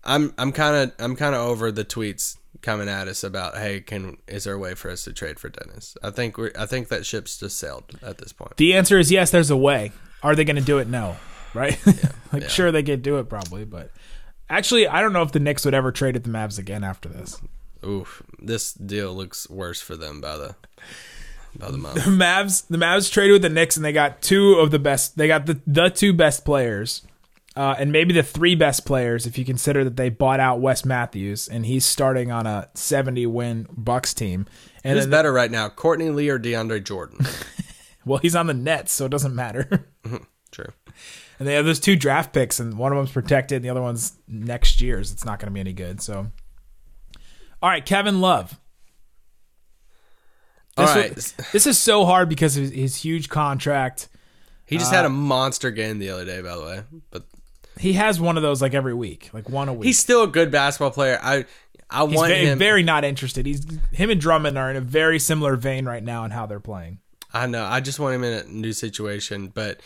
I'm 0.06 0.32
I'm 0.38 0.52
kind 0.52 0.76
of 0.76 1.04
I'm 1.04 1.16
kind 1.16 1.34
of 1.34 1.42
over 1.42 1.70
the 1.70 1.84
tweets 1.84 2.36
coming 2.62 2.88
at 2.88 3.08
us 3.08 3.22
about 3.22 3.56
hey, 3.56 3.80
can 3.80 4.16
is 4.26 4.44
there 4.44 4.54
a 4.54 4.58
way 4.58 4.74
for 4.74 4.90
us 4.90 5.04
to 5.04 5.12
trade 5.12 5.38
for 5.38 5.48
Dennis? 5.48 5.96
I 6.02 6.10
think 6.10 6.38
we 6.38 6.50
I 6.58 6.66
think 6.66 6.88
that 6.88 7.04
ship's 7.04 7.38
just 7.38 7.58
sailed 7.58 7.84
at 8.02 8.18
this 8.18 8.32
point. 8.32 8.56
The 8.56 8.74
answer 8.74 8.98
is 8.98 9.10
yes. 9.10 9.30
There's 9.30 9.50
a 9.50 9.56
way. 9.56 9.92
Are 10.22 10.34
they 10.34 10.44
going 10.44 10.56
to 10.56 10.62
do 10.62 10.78
it? 10.78 10.88
No. 10.88 11.16
Right? 11.54 11.78
like 12.32 12.48
sure 12.48 12.72
they 12.72 12.82
could 12.82 13.02
do 13.02 13.18
it 13.18 13.28
probably, 13.28 13.64
but 13.64 13.90
actually 14.48 14.86
I 14.86 15.00
don't 15.00 15.12
know 15.12 15.22
if 15.22 15.32
the 15.32 15.40
Knicks 15.40 15.64
would 15.64 15.74
ever 15.74 15.92
trade 15.92 16.16
at 16.16 16.24
the 16.24 16.30
Mavs 16.30 16.58
again 16.58 16.84
after 16.84 17.08
this. 17.08 17.40
Oof, 17.84 18.22
this 18.38 18.72
deal 18.72 19.12
looks 19.14 19.48
worse 19.50 19.80
for 19.80 19.96
them 19.96 20.20
by 20.20 20.36
the 20.36 20.54
by 21.58 21.70
the 21.70 21.78
month. 21.78 22.04
The 22.04 22.10
Mavs, 22.10 22.66
the 22.68 22.78
Mavs 22.78 23.12
traded 23.12 23.32
with 23.32 23.42
the 23.42 23.48
Knicks 23.48 23.76
and 23.76 23.84
they 23.84 23.92
got 23.92 24.22
two 24.22 24.54
of 24.54 24.70
the 24.70 24.78
best. 24.78 25.16
They 25.16 25.26
got 25.26 25.46
the 25.46 25.60
the 25.66 25.88
two 25.88 26.12
best 26.12 26.44
players. 26.44 27.02
Uh, 27.56 27.74
and 27.78 27.90
maybe 27.90 28.12
the 28.12 28.22
three 28.22 28.54
best 28.54 28.84
players 28.84 29.26
if 29.26 29.38
you 29.38 29.44
consider 29.44 29.82
that 29.82 29.96
they 29.96 30.10
bought 30.10 30.40
out 30.40 30.60
Wes 30.60 30.84
Matthews 30.84 31.48
and 31.48 31.64
he's 31.64 31.86
starting 31.86 32.30
on 32.30 32.46
a 32.46 32.68
70 32.74 33.24
win 33.26 33.66
Bucks 33.74 34.12
team. 34.12 34.44
And 34.84 34.98
Who's 34.98 35.06
better 35.06 35.32
right 35.32 35.50
now, 35.50 35.70
Courtney 35.70 36.10
Lee 36.10 36.28
or 36.28 36.38
DeAndre 36.38 36.84
Jordan? 36.84 37.24
well, 38.04 38.18
he's 38.18 38.36
on 38.36 38.46
the 38.46 38.52
Nets, 38.54 38.92
so 38.92 39.06
it 39.06 39.08
doesn't 39.08 39.34
matter. 39.34 39.88
True. 40.52 40.68
And 41.38 41.48
they 41.48 41.54
have 41.54 41.64
those 41.64 41.80
two 41.80 41.96
draft 41.96 42.32
picks, 42.34 42.60
and 42.60 42.76
one 42.78 42.92
of 42.92 42.96
them's 42.98 43.12
protected, 43.12 43.56
and 43.56 43.64
the 43.64 43.70
other 43.70 43.80
one's 43.82 44.18
next 44.28 44.80
year's. 44.82 45.10
It's 45.10 45.24
not 45.24 45.38
going 45.38 45.48
to 45.48 45.54
be 45.54 45.60
any 45.60 45.72
good. 45.72 46.00
So, 46.02 46.30
all 47.62 47.68
right, 47.70 47.84
Kevin 47.84 48.20
Love. 48.20 48.58
All 50.76 50.86
This, 50.86 50.94
right, 50.96 51.14
was- 51.14 51.32
this 51.52 51.66
is 51.66 51.78
so 51.78 52.04
hard 52.04 52.28
because 52.28 52.56
of 52.56 52.64
his, 52.64 52.72
his 52.72 52.96
huge 52.96 53.28
contract. 53.28 54.08
he 54.66 54.76
just 54.78 54.92
Uh, 54.92 54.96
had 54.96 55.04
a 55.06 55.10
monster 55.10 55.70
game 55.70 55.98
the 55.98 56.10
other 56.10 56.24
day, 56.26 56.42
by 56.42 56.54
the 56.54 56.62
way. 56.62 56.82
But 57.10 57.24
He 57.78 57.94
has 57.94 58.20
one 58.20 58.36
of 58.36 58.42
those 58.42 58.62
like 58.62 58.74
every 58.74 58.94
week, 58.94 59.30
like 59.32 59.48
one 59.48 59.68
a 59.68 59.72
week. 59.74 59.86
he's 59.86 59.98
still 59.98 60.22
a 60.22 60.28
good 60.28 60.50
basketball 60.50 60.90
player. 60.90 61.18
I 61.22 61.44
I 61.90 62.06
He's 62.06 62.16
want 62.16 62.28
very, 62.30 62.46
him. 62.46 62.58
very 62.58 62.82
not 62.82 63.04
interested. 63.04 63.46
He's 63.46 63.64
him 63.92 64.10
and 64.10 64.20
Drummond 64.20 64.58
are 64.58 64.70
in 64.70 64.76
a 64.76 64.80
very 64.80 65.18
similar 65.18 65.56
vein 65.56 65.84
right 65.86 66.02
now 66.02 66.24
in 66.24 66.30
how 66.30 66.46
they're 66.46 66.58
playing. 66.60 66.98
I 67.32 67.46
know. 67.46 67.64
I 67.64 67.80
just 67.80 68.00
want 68.00 68.14
him 68.14 68.24
in 68.24 68.32
a 68.32 68.44
new 68.50 68.72
situation, 68.72 69.48
but 69.48 69.80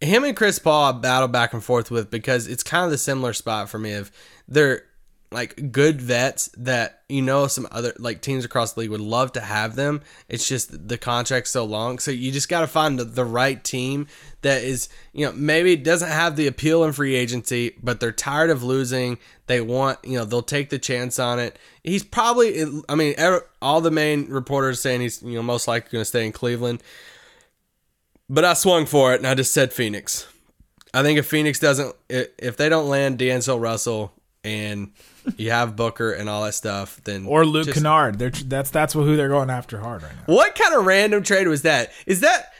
him 0.00 0.24
and 0.24 0.36
Chris 0.36 0.58
Paul 0.58 0.92
I 0.94 0.98
battle 0.98 1.28
back 1.28 1.52
and 1.52 1.62
forth 1.62 1.90
with 1.90 2.10
because 2.10 2.46
it's 2.46 2.62
kind 2.62 2.84
of 2.84 2.90
the 2.90 2.98
similar 2.98 3.32
spot 3.32 3.68
for 3.68 3.78
me 3.78 3.92
of 3.92 4.10
they're 4.48 4.82
like 5.30 5.72
good 5.72 6.00
vets 6.00 6.48
that 6.56 7.02
you 7.08 7.20
know 7.20 7.46
some 7.46 7.68
other 7.70 7.92
like 7.98 8.22
teams 8.22 8.44
across 8.44 8.72
the 8.72 8.80
league 8.80 8.90
would 8.90 9.00
love 9.00 9.32
to 9.32 9.40
have 9.40 9.76
them. 9.76 10.00
It's 10.28 10.48
just 10.48 10.88
the 10.88 10.96
contract's 10.96 11.50
so 11.50 11.64
long, 11.64 11.98
so 11.98 12.10
you 12.10 12.32
just 12.32 12.48
got 12.48 12.62
to 12.62 12.66
find 12.66 12.98
the, 12.98 13.04
the 13.04 13.24
right 13.24 13.62
team 13.62 14.06
that 14.42 14.62
is 14.62 14.88
you 15.12 15.26
know 15.26 15.32
maybe 15.32 15.76
doesn't 15.76 16.08
have 16.08 16.36
the 16.36 16.46
appeal 16.46 16.84
in 16.84 16.92
free 16.92 17.14
agency, 17.14 17.74
but 17.82 18.00
they're 18.00 18.12
tired 18.12 18.50
of 18.50 18.62
losing. 18.62 19.18
They 19.46 19.60
want 19.60 19.98
you 20.02 20.18
know 20.18 20.24
they'll 20.24 20.42
take 20.42 20.70
the 20.70 20.78
chance 20.78 21.18
on 21.18 21.38
it. 21.38 21.58
He's 21.84 22.04
probably 22.04 22.64
I 22.88 22.94
mean 22.94 23.14
all 23.60 23.80
the 23.80 23.90
main 23.90 24.28
reporters 24.28 24.80
saying 24.80 25.02
he's 25.02 25.22
you 25.22 25.34
know 25.34 25.42
most 25.42 25.68
likely 25.68 25.90
going 25.90 26.02
to 26.02 26.06
stay 26.06 26.24
in 26.24 26.32
Cleveland. 26.32 26.82
But 28.30 28.44
I 28.44 28.54
swung 28.54 28.86
for 28.86 29.14
it 29.14 29.18
and 29.18 29.26
I 29.26 29.34
just 29.34 29.52
said 29.52 29.72
Phoenix. 29.72 30.26
I 30.94 31.02
think 31.02 31.18
if 31.18 31.26
Phoenix 31.26 31.58
doesn't, 31.58 31.94
if 32.08 32.56
they 32.56 32.68
don't 32.68 32.88
land 32.88 33.18
D'Angelo 33.18 33.58
Russell 33.58 34.12
and 34.42 34.92
you 35.36 35.50
have 35.50 35.76
Booker 35.76 36.12
and 36.12 36.28
all 36.28 36.44
that 36.44 36.54
stuff, 36.54 37.00
then 37.04 37.26
Or 37.26 37.44
Luke 37.44 37.66
just- 37.66 37.76
Kennard. 37.76 38.18
They're, 38.18 38.30
that's 38.30 38.70
that's 38.70 38.92
who 38.94 39.16
they're 39.16 39.28
going 39.28 39.50
after 39.50 39.78
hard 39.80 40.02
right 40.02 40.12
now. 40.16 40.34
What 40.34 40.54
kind 40.54 40.74
of 40.74 40.86
random 40.86 41.22
trade 41.22 41.46
was 41.48 41.62
that? 41.62 41.92
Is 42.06 42.20
that 42.20 42.52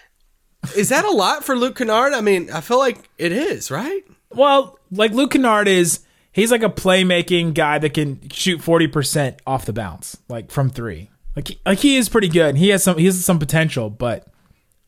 is 0.76 0.88
that 0.90 1.04
a 1.04 1.10
lot 1.10 1.44
for 1.44 1.56
Luke 1.56 1.76
Kennard? 1.76 2.12
I 2.12 2.20
mean, 2.20 2.50
I 2.50 2.60
feel 2.60 2.78
like 2.78 3.08
it 3.16 3.32
is, 3.32 3.70
right? 3.70 4.02
Well, 4.34 4.78
like 4.90 5.12
Luke 5.12 5.30
Kennard 5.30 5.68
is, 5.68 6.00
he's 6.32 6.50
like 6.50 6.62
a 6.62 6.68
playmaking 6.68 7.54
guy 7.54 7.78
that 7.78 7.94
can 7.94 8.28
shoot 8.30 8.60
forty 8.60 8.86
percent 8.88 9.40
off 9.46 9.64
the 9.66 9.72
bounce, 9.72 10.16
like 10.28 10.50
from 10.50 10.68
three. 10.70 11.10
Like, 11.36 11.48
he- 11.48 11.60
like 11.64 11.78
he 11.78 11.96
is 11.96 12.08
pretty 12.08 12.28
good. 12.28 12.56
He 12.56 12.70
has 12.70 12.82
some, 12.82 12.98
he 12.98 13.06
has 13.06 13.24
some 13.24 13.38
potential, 13.38 13.88
but 13.90 14.26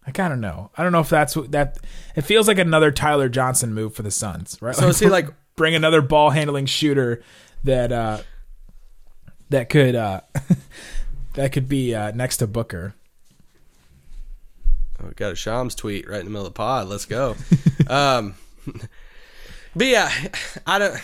I 0.06 0.10
kind 0.10 0.32
of 0.32 0.38
know. 0.40 0.70
I 0.76 0.82
don't 0.82 0.90
know 0.92 1.00
if 1.00 1.08
that's 1.08 1.36
what 1.36 1.52
that. 1.52 1.78
It 2.16 2.22
feels 2.22 2.48
like 2.48 2.58
another 2.58 2.90
Tyler 2.90 3.28
Johnson 3.28 3.72
move 3.72 3.94
for 3.94 4.02
the 4.02 4.10
Suns, 4.10 4.58
right? 4.60 4.74
So 4.74 4.88
is 4.88 4.98
he 4.98 5.06
like- 5.10 5.28
bring 5.56 5.74
another 5.74 6.00
ball 6.02 6.30
handling 6.30 6.66
shooter 6.66 7.22
that 7.64 7.92
uh 7.92 8.18
that 9.50 9.68
could 9.68 9.94
uh 9.94 10.20
that 11.34 11.52
could 11.52 11.68
be 11.68 11.94
uh 11.94 12.10
next 12.12 12.38
to 12.38 12.46
Booker. 12.46 12.94
Oh, 15.02 15.08
we 15.08 15.14
got 15.14 15.32
a 15.32 15.36
Shams 15.36 15.74
tweet 15.74 16.08
right 16.08 16.20
in 16.20 16.26
the 16.26 16.30
middle 16.30 16.46
of 16.46 16.52
the 16.52 16.56
pod. 16.56 16.88
Let's 16.88 17.06
go. 17.06 17.36
um, 17.88 18.34
but 19.76 19.86
yeah, 19.86 20.10
I 20.66 20.78
don't. 20.78 21.00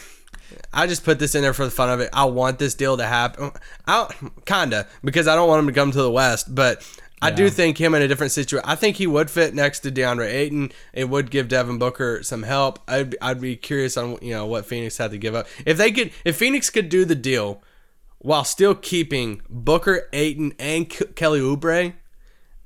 I 0.73 0.87
just 0.87 1.05
put 1.05 1.19
this 1.19 1.35
in 1.35 1.43
there 1.43 1.55
for 1.55 1.65
the 1.65 1.71
fun 1.71 1.91
of 1.91 2.01
it. 2.01 2.11
I 2.13 2.27
want 2.27 2.59
this 2.59 2.75
deal 2.75 2.97
to 2.97 3.05
happen. 3.05 3.51
I 3.87 4.09
kinda 4.45 4.87
because 5.03 5.27
I 5.27 5.35
don't 5.35 5.49
want 5.49 5.61
him 5.61 5.67
to 5.67 5.73
come 5.73 5.91
to 5.91 6.03
the 6.03 6.11
West, 6.11 6.55
but 6.55 6.87
I 7.23 7.31
do 7.31 7.49
think 7.51 7.79
him 7.79 7.95
in 7.95 8.03
a 8.03 8.09
different 8.09 8.33
situation. 8.33 8.69
I 8.69 8.75
think 8.75 8.97
he 8.97 9.07
would 9.07 9.31
fit 9.31 9.55
next 9.55 9.81
to 9.81 9.91
DeAndre 9.91 10.27
Ayton. 10.33 10.71
It 10.93 11.09
would 11.09 11.31
give 11.31 11.49
Devin 11.49 11.79
Booker 11.79 12.23
some 12.23 12.43
help. 12.43 12.79
I'd 12.87 13.11
be- 13.11 13.21
I'd 13.23 13.41
be 13.41 13.57
curious 13.57 13.97
on 13.97 14.19
you 14.21 14.33
know 14.33 14.45
what 14.47 14.67
Phoenix 14.67 14.99
had 14.99 15.11
to 15.13 15.19
give 15.19 15.35
up 15.35 15.47
if 15.65 15.79
they 15.79 15.91
could. 15.91 16.11
If 16.25 16.37
Phoenix 16.37 16.69
could 16.71 16.89
do 16.89 17.05
the 17.05 17.15
deal 17.15 17.63
while 18.19 18.45
still 18.45 18.75
keeping 18.75 19.41
Booker, 19.49 20.09
Ayton, 20.13 20.53
and 20.59 20.89
K- 20.91 21.07
Kelly 21.15 21.41
Oubre 21.41 21.95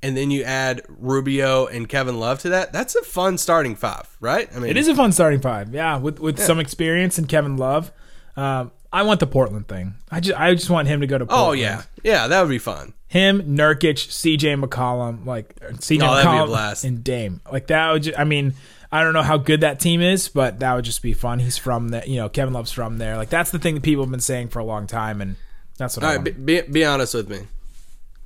and 0.03 0.17
then 0.17 0.31
you 0.31 0.43
add 0.43 0.81
Rubio 0.89 1.67
and 1.67 1.87
Kevin 1.87 2.19
Love 2.19 2.39
to 2.39 2.49
that, 2.49 2.73
that's 2.73 2.95
a 2.95 3.03
fun 3.03 3.37
starting 3.37 3.75
five, 3.75 4.09
right? 4.19 4.49
I 4.55 4.59
mean, 4.59 4.71
It 4.71 4.77
is 4.77 4.87
a 4.87 4.95
fun 4.95 5.11
starting 5.11 5.39
five, 5.41 5.73
yeah, 5.73 5.97
with 5.97 6.19
with 6.19 6.39
some 6.39 6.59
experience 6.59 7.17
and 7.17 7.29
Kevin 7.29 7.55
Love. 7.57 7.91
Um, 8.35 8.71
I 8.91 9.03
want 9.03 9.19
the 9.21 9.27
Portland 9.27 9.67
thing. 9.67 9.95
I 10.11 10.19
just 10.19 10.37
I 10.39 10.53
just 10.55 10.69
want 10.69 10.87
him 10.87 10.99
to 11.01 11.07
go 11.07 11.17
to. 11.17 11.25
Portland. 11.25 11.49
Oh 11.49 11.53
yeah, 11.53 11.83
yeah, 12.03 12.27
that 12.27 12.41
would 12.41 12.49
be 12.49 12.57
fun. 12.59 12.93
Him, 13.11 13.41
Nurkic, 13.57 13.95
CJ 14.07 14.63
McCollum, 14.63 15.25
like 15.25 15.53
CJ 15.59 15.95
Oh, 16.01 16.15
be 16.15 16.21
a 16.21 16.23
McCollum 16.23 16.83
and 16.85 17.03
Dame. 17.03 17.41
Like 17.51 17.67
that 17.67 17.91
would. 17.91 18.03
Just, 18.03 18.17
I 18.17 18.23
mean, 18.23 18.53
I 18.89 19.03
don't 19.03 19.11
know 19.13 19.21
how 19.21 19.37
good 19.37 19.61
that 19.61 19.81
team 19.81 19.99
is, 20.01 20.29
but 20.29 20.59
that 20.59 20.73
would 20.73 20.85
just 20.85 21.01
be 21.01 21.11
fun. 21.11 21.39
He's 21.39 21.57
from 21.57 21.89
there. 21.89 22.05
You 22.05 22.15
know, 22.17 22.29
Kevin 22.29 22.53
Love's 22.53 22.71
from 22.71 22.99
there. 22.99 23.17
Like 23.17 23.29
that's 23.29 23.51
the 23.51 23.59
thing 23.59 23.75
that 23.75 23.83
people 23.83 24.05
have 24.05 24.11
been 24.11 24.21
saying 24.21 24.47
for 24.47 24.59
a 24.59 24.63
long 24.63 24.87
time, 24.87 25.19
and 25.19 25.35
that's 25.77 25.97
what 25.97 26.05
All 26.05 26.11
I 26.11 26.15
right, 26.15 26.23
be, 26.23 26.31
be, 26.31 26.61
be 26.61 26.85
honest 26.85 27.13
with 27.13 27.29
me. 27.29 27.47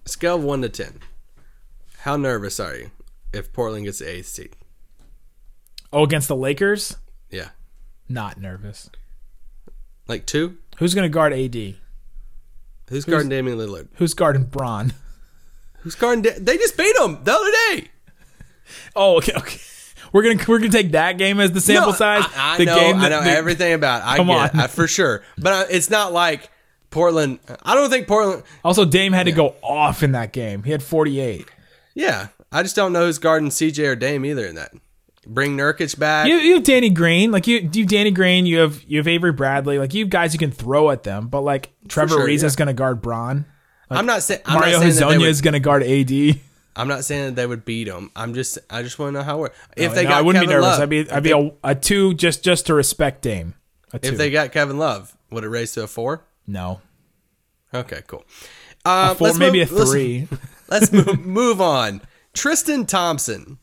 Scale 0.05 0.35
of 0.35 0.43
1 0.43 0.61
to 0.61 0.69
10. 0.69 0.99
How 2.01 2.15
nervous 2.15 2.59
are 2.59 2.75
you 2.75 2.91
if 3.33 3.51
Portland 3.51 3.85
gets 3.85 3.97
the 3.99 4.07
eighth 4.09 4.27
seed? 4.27 4.55
oh, 5.91 6.03
against 6.03 6.27
the 6.27 6.35
Lakers, 6.35 6.97
Yeah. 7.31 7.49
not 8.07 8.39
nervous. 8.39 8.89
Like 10.07 10.27
2? 10.27 10.57
Who's 10.77 10.93
going 10.93 11.09
to 11.09 11.13
guard 11.13 11.33
AD? 11.33 11.75
Who's 12.89 13.05
guarding 13.05 13.29
Damian 13.29 13.57
Lillard? 13.57 13.87
Who's 13.95 14.13
guarding 14.13 14.43
Bron? 14.43 14.93
Who's 15.79 15.95
guarding? 15.95 16.21
Da- 16.23 16.37
they 16.39 16.57
just 16.57 16.77
beat 16.77 16.95
him 16.97 17.19
the 17.23 17.31
other 17.33 17.51
day. 17.81 17.89
Oh, 18.95 19.17
okay, 19.17 19.33
okay. 19.35 19.59
We're 20.11 20.23
gonna 20.23 20.45
we're 20.47 20.59
gonna 20.59 20.71
take 20.71 20.91
that 20.91 21.17
game 21.17 21.39
as 21.39 21.51
the 21.51 21.59
sample 21.61 21.91
No, 21.91 21.95
size. 21.97 22.23
I, 22.35 22.53
I 22.53 22.57
the 22.57 22.65
know, 22.65 22.79
game 22.79 22.95
I 22.97 23.09
know 23.09 23.23
the- 23.23 23.29
everything 23.31 23.73
about. 23.73 24.01
It. 24.01 24.07
I 24.07 24.17
Come 24.17 24.27
get 24.27 24.45
it, 24.45 24.53
on. 24.55 24.59
I- 24.61 24.67
for 24.67 24.87
sure. 24.87 25.23
But 25.37 25.53
uh, 25.53 25.65
it's 25.69 25.89
not 25.89 26.13
like 26.13 26.49
Portland. 26.89 27.39
I 27.63 27.75
don't 27.75 27.89
think 27.89 28.07
Portland. 28.07 28.43
Also, 28.63 28.85
Dame 28.85 29.11
had 29.13 29.25
to 29.25 29.31
go 29.33 29.55
off 29.61 30.03
in 30.03 30.13
that 30.13 30.31
game. 30.31 30.63
He 30.63 30.71
had 30.71 30.81
48. 30.83 31.45
Yeah, 31.95 32.27
I 32.51 32.63
just 32.63 32.75
don't 32.75 32.93
know 32.93 33.05
who's 33.05 33.17
guarding 33.19 33.49
CJ 33.49 33.87
or 33.87 33.95
Dame 33.95 34.25
either 34.25 34.45
in 34.45 34.55
that. 34.55 34.71
Bring 35.27 35.57
Nurkic 35.57 35.97
back. 35.97 36.27
You, 36.27 36.35
you 36.35 36.55
have 36.55 36.63
Danny 36.63 36.89
Green, 36.89 37.31
like 37.31 37.47
you, 37.47 37.69
you 37.73 37.83
have 37.83 37.89
Danny 37.89 38.11
Green. 38.11 38.45
You 38.45 38.59
have 38.59 38.83
you 38.87 38.97
have 38.99 39.07
Avery 39.07 39.31
Bradley, 39.31 39.79
like 39.79 39.93
you 39.93 40.03
have 40.05 40.09
guys 40.09 40.33
you 40.33 40.39
can 40.39 40.51
throw 40.51 40.91
at 40.91 41.03
them. 41.03 41.27
But 41.27 41.41
like 41.41 41.71
Trevor 41.87 42.15
sure, 42.15 42.27
Ariza 42.27 42.43
is 42.43 42.55
going 42.55 42.67
to 42.67 42.73
guard 42.73 43.01
Bron. 43.01 43.45
I'm 43.89 44.05
not 44.05 44.23
saying. 44.23 44.41
I'm 44.45 44.55
Mario 44.59 44.79
not 44.79 44.91
saying 44.91 44.95
that 44.95 45.19
Hezonja 45.19 45.27
is 45.27 45.41
going 45.41 45.53
to 45.53 45.59
guard 45.59 45.83
AD. 45.83 46.39
I'm 46.77 46.87
not 46.87 47.05
saying 47.05 47.25
that 47.25 47.35
they 47.35 47.47
would 47.47 47.63
beat 47.65 47.85
them. 47.85 48.11
I'm 48.15 48.33
just. 48.33 48.57
I 48.69 48.83
just 48.83 48.99
want 48.99 49.13
to 49.13 49.19
know 49.19 49.23
how. 49.23 49.37
We're, 49.39 49.51
if 49.77 49.91
No, 49.91 49.95
they 49.95 50.03
no, 50.03 50.09
got 50.09 50.17
I 50.17 50.21
wouldn't 50.21 50.43
Kevin 50.43 50.49
be 50.49 50.53
nervous. 50.61 50.69
Love, 50.71 50.81
I'd 50.81 50.89
be 50.89 51.09
I'd 51.11 51.23
be 51.23 51.29
they, 51.31 51.51
a, 51.63 51.69
a 51.71 51.75
two 51.75 52.13
just 52.15 52.43
just 52.43 52.65
to 52.67 52.73
respect 52.73 53.21
Dame. 53.21 53.53
A 53.93 53.99
if 54.03 54.17
they 54.17 54.29
got 54.29 54.51
Kevin 54.51 54.77
Love, 54.77 55.15
would 55.31 55.43
it 55.43 55.49
raise 55.49 55.71
to 55.73 55.83
a 55.83 55.87
four? 55.87 56.25
no, 56.47 56.81
Okay, 57.73 58.01
cool. 58.07 58.25
Uh, 58.83 59.13
four, 59.15 59.33
maybe 59.35 59.59
move- 59.59 59.71
a 59.71 59.75
let's- 59.75 59.91
three. 59.91 60.27
Let's 60.67 60.91
move, 60.91 61.23
move 61.23 61.61
on. 61.61 62.01
Tristan 62.33 62.85
Thompson. 62.87 63.59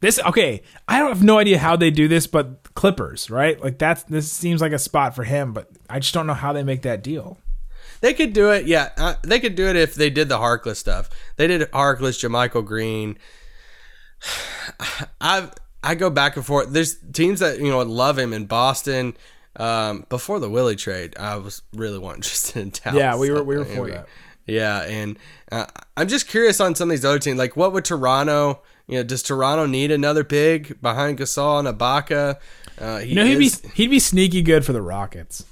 This 0.00 0.18
okay. 0.20 0.62
I 0.86 0.98
don't 0.98 1.08
have 1.08 1.22
no 1.24 1.38
idea 1.38 1.58
how 1.58 1.74
they 1.76 1.90
do 1.90 2.06
this, 2.08 2.26
but 2.26 2.74
Clippers, 2.74 3.30
right? 3.30 3.60
Like 3.62 3.78
that's 3.78 4.02
this 4.04 4.30
seems 4.30 4.60
like 4.60 4.72
a 4.72 4.78
spot 4.78 5.14
for 5.14 5.24
him, 5.24 5.52
but 5.52 5.70
I 5.88 5.98
just 6.00 6.12
don't 6.14 6.26
know 6.26 6.34
how 6.34 6.52
they 6.52 6.62
make 6.62 6.82
that 6.82 7.02
deal. 7.02 7.38
They 8.02 8.12
could 8.12 8.34
do 8.34 8.50
it, 8.50 8.66
yeah. 8.66 8.90
Uh, 8.98 9.14
they 9.22 9.40
could 9.40 9.54
do 9.54 9.68
it 9.68 9.76
if 9.76 9.94
they 9.94 10.10
did 10.10 10.28
the 10.28 10.36
Harkless 10.36 10.76
stuff. 10.76 11.08
They 11.36 11.46
did 11.46 11.62
Harkless, 11.72 12.20
JaMychal 12.22 12.64
Green. 12.66 13.16
I 15.20 15.50
I 15.82 15.94
go 15.94 16.10
back 16.10 16.36
and 16.36 16.44
forth. 16.44 16.70
There's 16.70 16.96
teams 17.12 17.40
that 17.40 17.58
you 17.58 17.68
know 17.70 17.78
would 17.78 17.86
love 17.88 18.18
him 18.18 18.32
in 18.32 18.46
Boston. 18.46 19.16
Um, 19.58 20.04
before 20.10 20.38
the 20.38 20.50
Willie 20.50 20.76
trade, 20.76 21.16
I 21.18 21.36
was 21.36 21.62
really 21.72 21.98
wanting 21.98 22.20
Tristan 22.22 22.62
in 22.62 22.70
Dallas. 22.70 22.98
Yeah, 22.98 23.16
we 23.16 23.30
were- 23.30 23.42
we 23.42 23.56
were 23.56 23.64
for 23.64 23.88
that. 23.88 24.08
Yeah, 24.46 24.82
and 24.82 25.18
uh, 25.50 25.66
I'm 25.96 26.06
just 26.06 26.28
curious 26.28 26.60
on 26.60 26.74
some 26.76 26.88
of 26.88 26.92
these 26.92 27.04
other 27.04 27.18
teams. 27.18 27.36
Like, 27.38 27.56
what 27.56 27.72
would 27.72 27.84
Toronto? 27.84 28.62
You 28.88 28.98
know, 28.98 29.02
does 29.02 29.22
Toronto 29.22 29.66
need 29.66 29.90
another 29.90 30.22
big 30.24 30.80
behind 30.80 31.18
Gasol 31.18 31.58
and 31.66 31.78
Ibaka? 31.78 32.36
Uh, 32.78 32.98
he 32.98 33.08
You 33.10 33.14
know, 33.16 33.24
he'd 33.24 33.40
is- 33.42 33.60
be 33.60 33.68
he'd 33.74 33.90
be 33.90 33.98
sneaky 33.98 34.42
good 34.42 34.64
for 34.64 34.72
the 34.72 34.82
Rockets. 34.82 35.44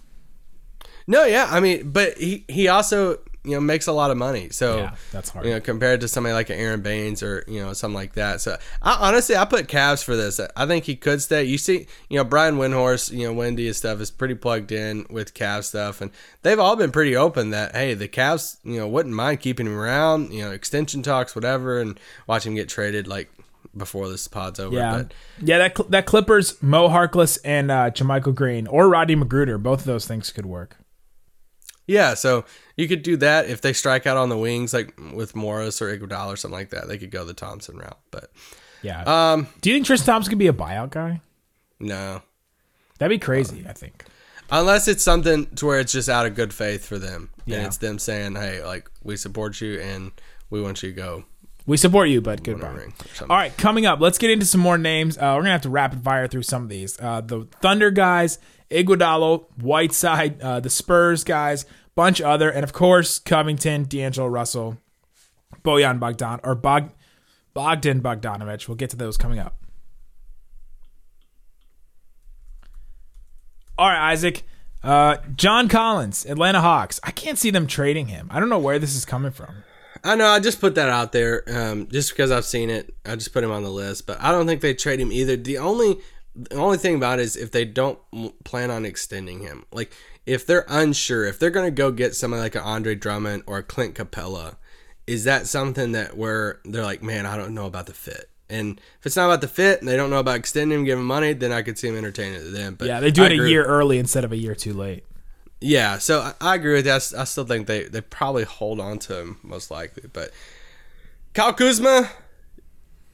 no, 1.06 1.24
yeah. 1.24 1.48
I 1.50 1.60
mean, 1.60 1.90
but 1.90 2.16
he 2.18 2.44
he 2.48 2.68
also 2.68 3.18
you 3.44 3.52
know 3.52 3.60
makes 3.60 3.86
a 3.86 3.92
lot 3.92 4.10
of 4.10 4.16
money. 4.16 4.48
So 4.50 4.78
Yeah, 4.78 4.94
that's 5.12 5.30
hard. 5.30 5.46
You 5.46 5.52
know, 5.52 5.60
compared 5.60 6.00
to 6.00 6.08
somebody 6.08 6.32
like 6.32 6.50
an 6.50 6.58
Aron 6.58 6.80
Baynes 6.80 7.22
or 7.22 7.44
you 7.46 7.60
know 7.60 7.72
something 7.72 7.94
like 7.94 8.14
that. 8.14 8.40
So 8.40 8.56
I, 8.82 9.08
honestly, 9.08 9.36
I 9.36 9.44
put 9.44 9.68
Cavs 9.68 10.02
for 10.02 10.16
this. 10.16 10.40
I 10.56 10.66
think 10.66 10.84
he 10.84 10.96
could 10.96 11.22
stay. 11.22 11.44
You 11.44 11.58
see, 11.58 11.86
you 12.08 12.18
know, 12.18 12.24
Brian 12.24 12.56
Windhorst, 12.56 13.12
you 13.12 13.26
know, 13.26 13.32
Windy 13.34 13.66
and 13.66 13.76
stuff 13.76 14.00
is 14.00 14.10
pretty 14.10 14.34
plugged 14.34 14.72
in 14.72 15.06
with 15.10 15.34
Cavs 15.34 15.64
stuff, 15.64 16.00
and 16.00 16.10
they've 16.42 16.58
all 16.58 16.76
been 16.76 16.90
pretty 16.90 17.14
open 17.14 17.50
that 17.50 17.74
hey, 17.74 17.94
the 17.94 18.08
Cavs, 18.08 18.56
you 18.64 18.78
know, 18.78 18.88
wouldn't 18.88 19.14
mind 19.14 19.40
keeping 19.40 19.66
him 19.66 19.78
around. 19.78 20.32
You 20.32 20.44
know, 20.44 20.50
extension 20.50 21.02
talks, 21.02 21.34
whatever, 21.34 21.80
and 21.80 22.00
watch 22.26 22.46
him 22.46 22.54
get 22.54 22.68
traded 22.68 23.06
like 23.06 23.30
before 23.76 24.08
this 24.08 24.28
pod's 24.28 24.60
over. 24.60 24.74
Yeah, 24.74 24.98
But 24.98 25.14
yeah. 25.40 25.58
That 25.58 25.90
that 25.90 26.06
Clippers, 26.06 26.62
Mo 26.62 26.88
Harkless 26.88 27.38
and 27.44 27.70
uh, 27.70 27.90
JaMychal 27.90 28.34
Green 28.34 28.66
or 28.66 28.88
Roddy 28.88 29.16
McGruder, 29.16 29.62
both 29.62 29.80
of 29.80 29.86
those 29.86 30.06
things 30.06 30.30
could 30.30 30.46
work. 30.46 30.76
Yeah, 31.86 32.14
so 32.14 32.44
you 32.76 32.88
could 32.88 33.02
do 33.02 33.16
that 33.18 33.48
if 33.50 33.60
they 33.60 33.72
strike 33.74 34.06
out 34.06 34.16
on 34.16 34.28
the 34.30 34.38
wings, 34.38 34.72
like 34.72 34.98
with 35.12 35.36
Morris 35.36 35.82
or 35.82 35.96
Iguodala 35.96 36.32
or 36.32 36.36
something 36.36 36.58
like 36.58 36.70
that. 36.70 36.88
They 36.88 36.96
could 36.98 37.10
go 37.10 37.24
the 37.24 37.34
Thompson 37.34 37.76
route, 37.76 37.98
but 38.10 38.30
Yeah. 38.82 39.02
um, 39.02 39.48
Do 39.60 39.70
you 39.70 39.76
think 39.76 39.86
Tristan 39.86 40.06
Thompson 40.06 40.30
could 40.30 40.38
be 40.38 40.46
a 40.46 40.52
buyout 40.52 40.90
guy? 40.90 41.20
no, 41.80 42.22
That'd 42.98 43.10
be 43.20 43.22
crazy. 43.24 43.64
I 43.68 43.72
think. 43.72 44.04
unless 44.50 44.88
it's 44.88 45.02
something 45.02 45.46
to 45.56 45.66
where 45.66 45.80
it's 45.80 45.92
just 45.92 46.08
out 46.08 46.26
of 46.26 46.34
good 46.34 46.54
faith 46.54 46.86
for 46.86 46.98
them, 46.98 47.30
Yeah. 47.44 47.58
and 47.58 47.66
it's 47.66 47.78
them 47.78 47.98
saying, 47.98 48.36
"Hey, 48.36 48.62
like 48.64 48.88
we 49.02 49.16
support 49.16 49.60
you 49.60 49.80
and 49.80 50.12
we 50.50 50.62
want 50.62 50.82
you 50.82 50.90
to 50.90 50.94
go." 50.96 51.24
We 51.66 51.76
support 51.78 52.08
you, 52.10 52.20
but 52.20 52.42
goodbye. 52.44 52.88
All 53.22 53.26
right, 53.36 53.56
coming 53.56 53.86
up, 53.86 53.98
let's 54.00 54.18
get 54.18 54.30
into 54.30 54.44
some 54.46 54.60
more 54.60 54.76
names. 54.78 55.16
Uh, 55.16 55.32
we're 55.34 55.40
gonna 55.42 55.52
have 55.52 55.62
to 55.62 55.70
rapid 55.70 56.04
fire 56.04 56.28
through 56.28 56.42
some 56.42 56.62
of 56.62 56.68
these. 56.68 56.98
Uh, 57.00 57.20
the 57.22 57.48
Thunder 57.62 57.90
guys, 57.90 58.38
Iguodala, 58.70 59.44
Whiteside, 59.60 60.40
uh, 60.40 60.60
the 60.60 60.70
Spurs 60.70 61.24
guys, 61.24 61.66
bunch 61.94 62.20
other, 62.20 62.50
and 62.50 62.64
of 62.64 62.72
course 62.72 63.18
Covington, 63.18 63.84
D'Angelo 63.84 64.28
Russell, 64.28 64.78
Bojan 65.64 65.98
Bogdan 66.00 66.40
or 66.42 66.54
Bog, 66.54 66.90
Bogdan 67.52 68.00
Bogdanovich. 68.00 68.68
We'll 68.68 68.76
get 68.76 68.90
to 68.90 68.96
those 68.96 69.16
coming 69.16 69.38
up. 69.38 69.56
All 73.76 73.88
right, 73.88 74.12
Isaac. 74.12 74.42
Uh, 74.82 75.16
John 75.34 75.68
Collins, 75.68 76.26
Atlanta 76.26 76.60
Hawks. 76.60 77.00
I 77.02 77.10
can't 77.10 77.38
see 77.38 77.50
them 77.50 77.66
trading 77.66 78.08
him. 78.08 78.28
I 78.30 78.38
don't 78.38 78.50
know 78.50 78.58
where 78.58 78.78
this 78.78 78.94
is 78.94 79.04
coming 79.04 79.32
from. 79.32 79.64
I 80.04 80.14
know. 80.14 80.26
I 80.26 80.38
just 80.38 80.60
put 80.60 80.74
that 80.74 80.90
out 80.90 81.12
there, 81.12 81.42
um, 81.48 81.88
just 81.88 82.10
because 82.10 82.30
I've 82.30 82.44
seen 82.44 82.68
it. 82.68 82.94
I 83.06 83.16
just 83.16 83.32
put 83.32 83.42
him 83.42 83.50
on 83.50 83.62
the 83.62 83.70
list, 83.70 84.06
but 84.06 84.20
I 84.20 84.30
don't 84.30 84.46
think 84.46 84.60
they 84.60 84.74
trade 84.74 85.00
him 85.00 85.10
either. 85.10 85.36
The 85.36 85.56
only, 85.56 85.96
the 86.34 86.56
only 86.56 86.78
thing 86.78 86.96
about 86.96 87.18
it 87.18 87.22
is 87.22 87.36
if 87.36 87.50
they 87.50 87.64
don't 87.64 87.98
plan 88.44 88.70
on 88.70 88.84
extending 88.84 89.40
him, 89.40 89.64
like 89.72 89.92
if 90.26 90.46
they're 90.46 90.64
unsure, 90.68 91.24
if 91.24 91.38
they're 91.38 91.50
gonna 91.50 91.70
go 91.70 91.90
get 91.90 92.14
somebody 92.14 92.42
like 92.42 92.54
an 92.54 92.62
Andre 92.62 92.94
Drummond 92.94 93.44
or 93.46 93.58
a 93.58 93.62
Clint 93.62 93.94
Capela, 93.94 94.56
is 95.06 95.24
that 95.24 95.46
something 95.46 95.92
that 95.92 96.16
where 96.16 96.60
they're 96.64 96.82
like, 96.82 97.02
man, 97.02 97.26
I 97.26 97.36
don't 97.36 97.54
know 97.54 97.66
about 97.66 97.86
the 97.86 97.92
fit. 97.94 98.30
And 98.48 98.80
if 99.00 99.06
it's 99.06 99.16
not 99.16 99.26
about 99.26 99.40
the 99.40 99.48
fit, 99.48 99.80
and 99.80 99.88
they 99.88 99.96
don't 99.96 100.10
know 100.10 100.18
about 100.18 100.36
extending 100.36 100.78
him, 100.80 100.84
giving 100.84 101.04
money, 101.04 101.32
then 101.32 101.50
I 101.52 101.62
could 101.62 101.78
see 101.78 101.88
him 101.88 101.96
entertaining 101.96 102.40
it 102.40 102.50
then. 102.52 102.74
But 102.74 102.88
Yeah, 102.88 103.00
they 103.00 103.10
do 103.10 103.22
I 103.22 103.26
it 103.26 103.32
a 103.32 103.48
year 103.48 103.64
early 103.64 103.98
instead 103.98 104.24
of 104.24 104.32
a 104.32 104.36
year 104.36 104.54
too 104.54 104.74
late. 104.74 105.04
yeah, 105.60 105.98
so 105.98 106.20
I, 106.20 106.34
I 106.40 106.54
agree 106.56 106.74
with 106.74 106.84
that. 106.84 107.12
I 107.16 107.24
still 107.24 107.44
think 107.44 107.66
they, 107.66 107.84
they 107.84 108.00
probably 108.02 108.44
hold 108.44 108.80
on 108.80 108.98
to 109.00 109.18
him 109.20 109.38
most 109.42 109.70
likely. 109.70 110.08
But 110.12 110.30
Kyle 111.32 111.52
Kuzma, 111.54 112.10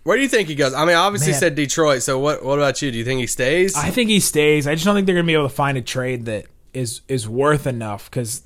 where 0.02 0.16
do 0.16 0.22
you 0.22 0.28
think 0.28 0.48
he 0.48 0.54
goes? 0.54 0.72
I 0.72 0.84
mean, 0.84 0.96
obviously 0.96 1.32
Man. 1.32 1.40
said 1.40 1.54
Detroit. 1.54 2.02
So 2.02 2.18
what 2.18 2.44
what 2.44 2.58
about 2.58 2.80
you? 2.80 2.90
Do 2.90 2.98
you 2.98 3.04
think 3.04 3.20
he 3.20 3.26
stays? 3.26 3.76
I 3.76 3.90
think 3.90 4.10
he 4.10 4.20
stays. 4.20 4.66
I 4.66 4.74
just 4.74 4.84
don't 4.84 4.94
think 4.94 5.06
they're 5.06 5.16
gonna 5.16 5.26
be 5.26 5.34
able 5.34 5.48
to 5.48 5.54
find 5.54 5.76
a 5.76 5.82
trade 5.82 6.24
that 6.26 6.46
is 6.72 7.02
is 7.08 7.28
worth 7.28 7.66
enough 7.66 8.10
because 8.10 8.42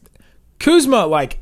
Kuzma 0.58 1.06
like 1.06 1.38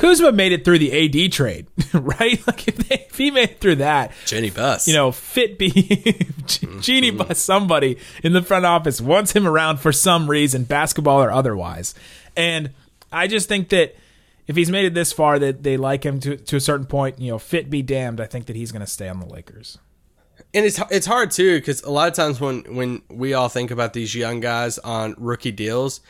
Kuzma 0.00 0.32
made 0.32 0.52
it 0.52 0.64
through 0.64 0.78
the 0.78 1.26
AD 1.26 1.32
trade, 1.32 1.66
right? 1.92 2.40
Like 2.46 2.66
if, 2.66 2.76
they, 2.88 3.06
if 3.08 3.16
he 3.18 3.30
made 3.30 3.50
it 3.50 3.60
through 3.60 3.76
that, 3.76 4.12
Jeanie 4.24 4.50
Buss. 4.50 4.88
you 4.88 4.94
know, 4.94 5.12
fit 5.12 5.58
be 5.58 5.70
Jeanie 6.46 7.12
mm-hmm. 7.12 7.18
Buss 7.18 7.38
somebody 7.38 7.98
in 8.24 8.32
the 8.32 8.42
front 8.42 8.64
office 8.64 9.00
wants 9.00 9.32
him 9.32 9.46
around 9.46 9.76
for 9.78 9.92
some 9.92 10.28
reason, 10.28 10.64
basketball 10.64 11.22
or 11.22 11.30
otherwise. 11.30 11.94
And 12.36 12.70
I 13.12 13.26
just 13.26 13.46
think 13.46 13.68
that 13.68 13.94
if 14.50 14.56
he's 14.56 14.68
made 14.68 14.84
it 14.84 14.94
this 14.94 15.12
far, 15.12 15.38
that 15.38 15.62
they 15.62 15.76
like 15.76 16.04
him 16.04 16.18
to 16.20 16.36
to 16.36 16.56
a 16.56 16.60
certain 16.60 16.86
point. 16.86 17.20
You 17.20 17.30
know, 17.30 17.38
fit 17.38 17.70
be 17.70 17.82
damned. 17.82 18.20
I 18.20 18.26
think 18.26 18.46
that 18.46 18.56
he's 18.56 18.72
going 18.72 18.80
to 18.80 18.90
stay 18.90 19.08
on 19.08 19.20
the 19.20 19.26
Lakers. 19.26 19.78
And 20.54 20.64
it's 20.66 20.80
it's 20.90 21.06
hard 21.06 21.30
too 21.30 21.58
because 21.58 21.82
a 21.82 21.90
lot 21.90 22.08
of 22.08 22.14
times 22.14 22.40
when 22.40 22.62
when 22.74 23.02
we 23.08 23.34
all 23.34 23.48
think 23.48 23.70
about 23.70 23.92
these 23.92 24.14
young 24.14 24.40
guys 24.40 24.78
on 24.78 25.14
rookie 25.18 25.52
deals, 25.52 26.00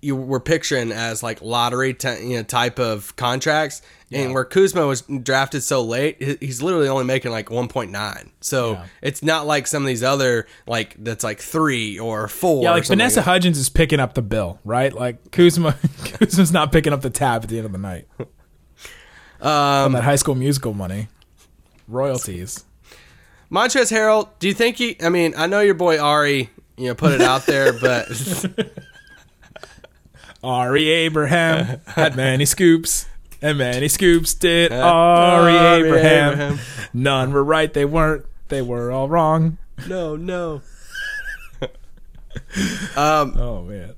you 0.00 0.14
were 0.16 0.40
picturing 0.40 0.92
as 0.92 1.22
like 1.22 1.42
lottery 1.42 1.94
ty- 1.94 2.18
you 2.18 2.36
know, 2.36 2.42
type 2.42 2.78
of 2.78 3.14
contracts, 3.16 3.82
and 4.12 4.32
where 4.32 4.44
Kuzma 4.44 4.86
was 4.86 5.00
drafted 5.02 5.62
so 5.62 5.82
late, 5.82 6.22
he's 6.40 6.62
literally 6.62 6.88
only 6.88 7.04
making 7.04 7.30
like 7.32 7.50
one 7.50 7.68
point 7.68 7.90
nine. 7.90 8.30
So 8.40 8.72
Yeah. 8.72 8.86
it's 9.02 9.22
not 9.22 9.46
like 9.46 9.66
some 9.66 9.82
of 9.82 9.86
these 9.86 10.02
other 10.02 10.46
like 10.66 10.94
that's 10.98 11.24
like 11.24 11.40
three 11.40 11.98
or 11.98 12.28
four. 12.28 12.62
Yeah, 12.62 12.70
like 12.72 12.86
Vanessa 12.86 13.16
that. 13.16 13.22
Hudgens 13.24 13.58
is 13.58 13.68
picking 13.68 13.98
up 14.00 14.14
the 14.14 14.22
bill, 14.22 14.60
right? 14.64 14.92
Like 14.92 15.30
Kuzma, 15.32 15.76
Kuzma's 16.04 16.52
not 16.52 16.70
picking 16.72 16.92
up 16.92 17.00
the 17.02 17.10
tab 17.10 17.42
at 17.42 17.48
the 17.48 17.56
end 17.58 17.66
of 17.66 17.72
the 17.72 17.78
night. 17.78 18.06
Um, 19.40 19.92
that 19.92 20.04
High 20.04 20.16
School 20.16 20.34
Musical 20.34 20.72
money, 20.72 21.08
royalties. 21.86 22.64
Montrezl 23.50 23.92
Harrell, 23.92 24.28
do 24.38 24.48
you 24.48 24.54
think 24.54 24.76
he? 24.76 24.96
I 25.02 25.08
mean, 25.08 25.34
I 25.36 25.46
know 25.46 25.60
your 25.60 25.74
boy 25.74 25.98
Ari, 25.98 26.50
you 26.76 26.88
know, 26.88 26.94
put 26.94 27.12
it 27.12 27.20
out 27.20 27.46
there, 27.46 27.72
but 27.80 28.10
Ari 30.42 30.88
Abraham 30.88 31.80
had 31.86 32.16
many 32.16 32.44
scoops, 32.44 33.06
and 33.40 33.58
many 33.58 33.88
scoops 33.88 34.34
did 34.34 34.72
Ari 34.72 35.56
Ari 35.56 35.86
Abraham. 35.86 36.32
Abraham. 36.32 36.58
None 36.92 37.32
were 37.32 37.44
right, 37.44 37.72
they 37.72 37.84
weren't. 37.84 38.26
They 38.48 38.62
were 38.62 38.90
all 38.90 39.08
wrong. 39.08 39.58
No, 39.88 40.16
no. 40.16 40.62
um, 42.96 43.34
Oh 43.36 43.62
man, 43.66 43.94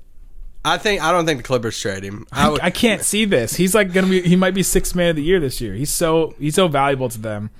I 0.65 0.79
think 0.79 1.03
I 1.03 1.13
don't 1.13 1.27
think 1.27 1.39
the 1.39 1.45
Clippers 1.45 1.79
trade 1.79 2.03
him. 2.03 2.27
I 2.33 2.49
would, 2.49 2.61
I 2.61 2.71
can't 2.71 3.03
see 3.03 3.25
this. 3.25 3.55
He's 3.55 3.75
like 3.75 3.93
gonna 3.93 4.07
be. 4.09 4.23
He 4.23 4.37
might 4.37 4.55
be 4.55 4.63
sixth 4.63 4.95
man 4.95 5.11
of 5.11 5.17
the 5.17 5.23
year 5.23 5.41
this 5.41 5.61
year. 5.61 5.75
He's 5.75 5.91
so 5.91 6.35
he's 6.39 6.55
so 6.55 6.69
valuable 6.69 7.09
to 7.09 7.19
them. 7.19 7.51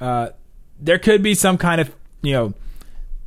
Uh, 0.00 0.30
there 0.80 0.98
could 0.98 1.22
be 1.22 1.34
some 1.34 1.58
kind 1.58 1.80
of 1.80 1.94
you 2.22 2.32
know, 2.32 2.54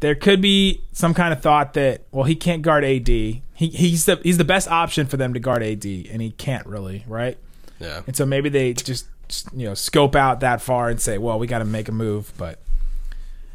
there 0.01 0.15
could 0.15 0.41
be 0.41 0.81
some 0.91 1.13
kind 1.13 1.33
of 1.33 1.41
thought 1.41 1.73
that 1.73 2.03
well 2.11 2.25
he 2.25 2.35
can't 2.35 2.61
guard 2.61 2.83
AD. 2.83 3.07
He 3.07 3.41
he's 3.53 4.05
the 4.05 4.17
he's 4.23 4.37
the 4.37 4.45
best 4.45 4.67
option 4.67 5.07
for 5.07 5.17
them 5.17 5.33
to 5.33 5.39
guard 5.39 5.63
AD, 5.63 5.85
and 5.85 6.21
he 6.21 6.31
can't 6.31 6.65
really 6.65 7.05
right. 7.07 7.37
yeah. 7.79 8.01
And 8.07 8.15
so 8.15 8.25
maybe 8.25 8.49
they 8.49 8.73
just 8.73 9.07
you 9.53 9.67
know 9.67 9.73
scope 9.73 10.15
out 10.15 10.41
that 10.41 10.61
far 10.61 10.89
and 10.89 10.99
say, 10.99 11.17
well, 11.17 11.39
we 11.39 11.47
got 11.47 11.59
to 11.59 11.65
make 11.65 11.87
a 11.87 11.93
move, 11.93 12.33
but. 12.37 12.59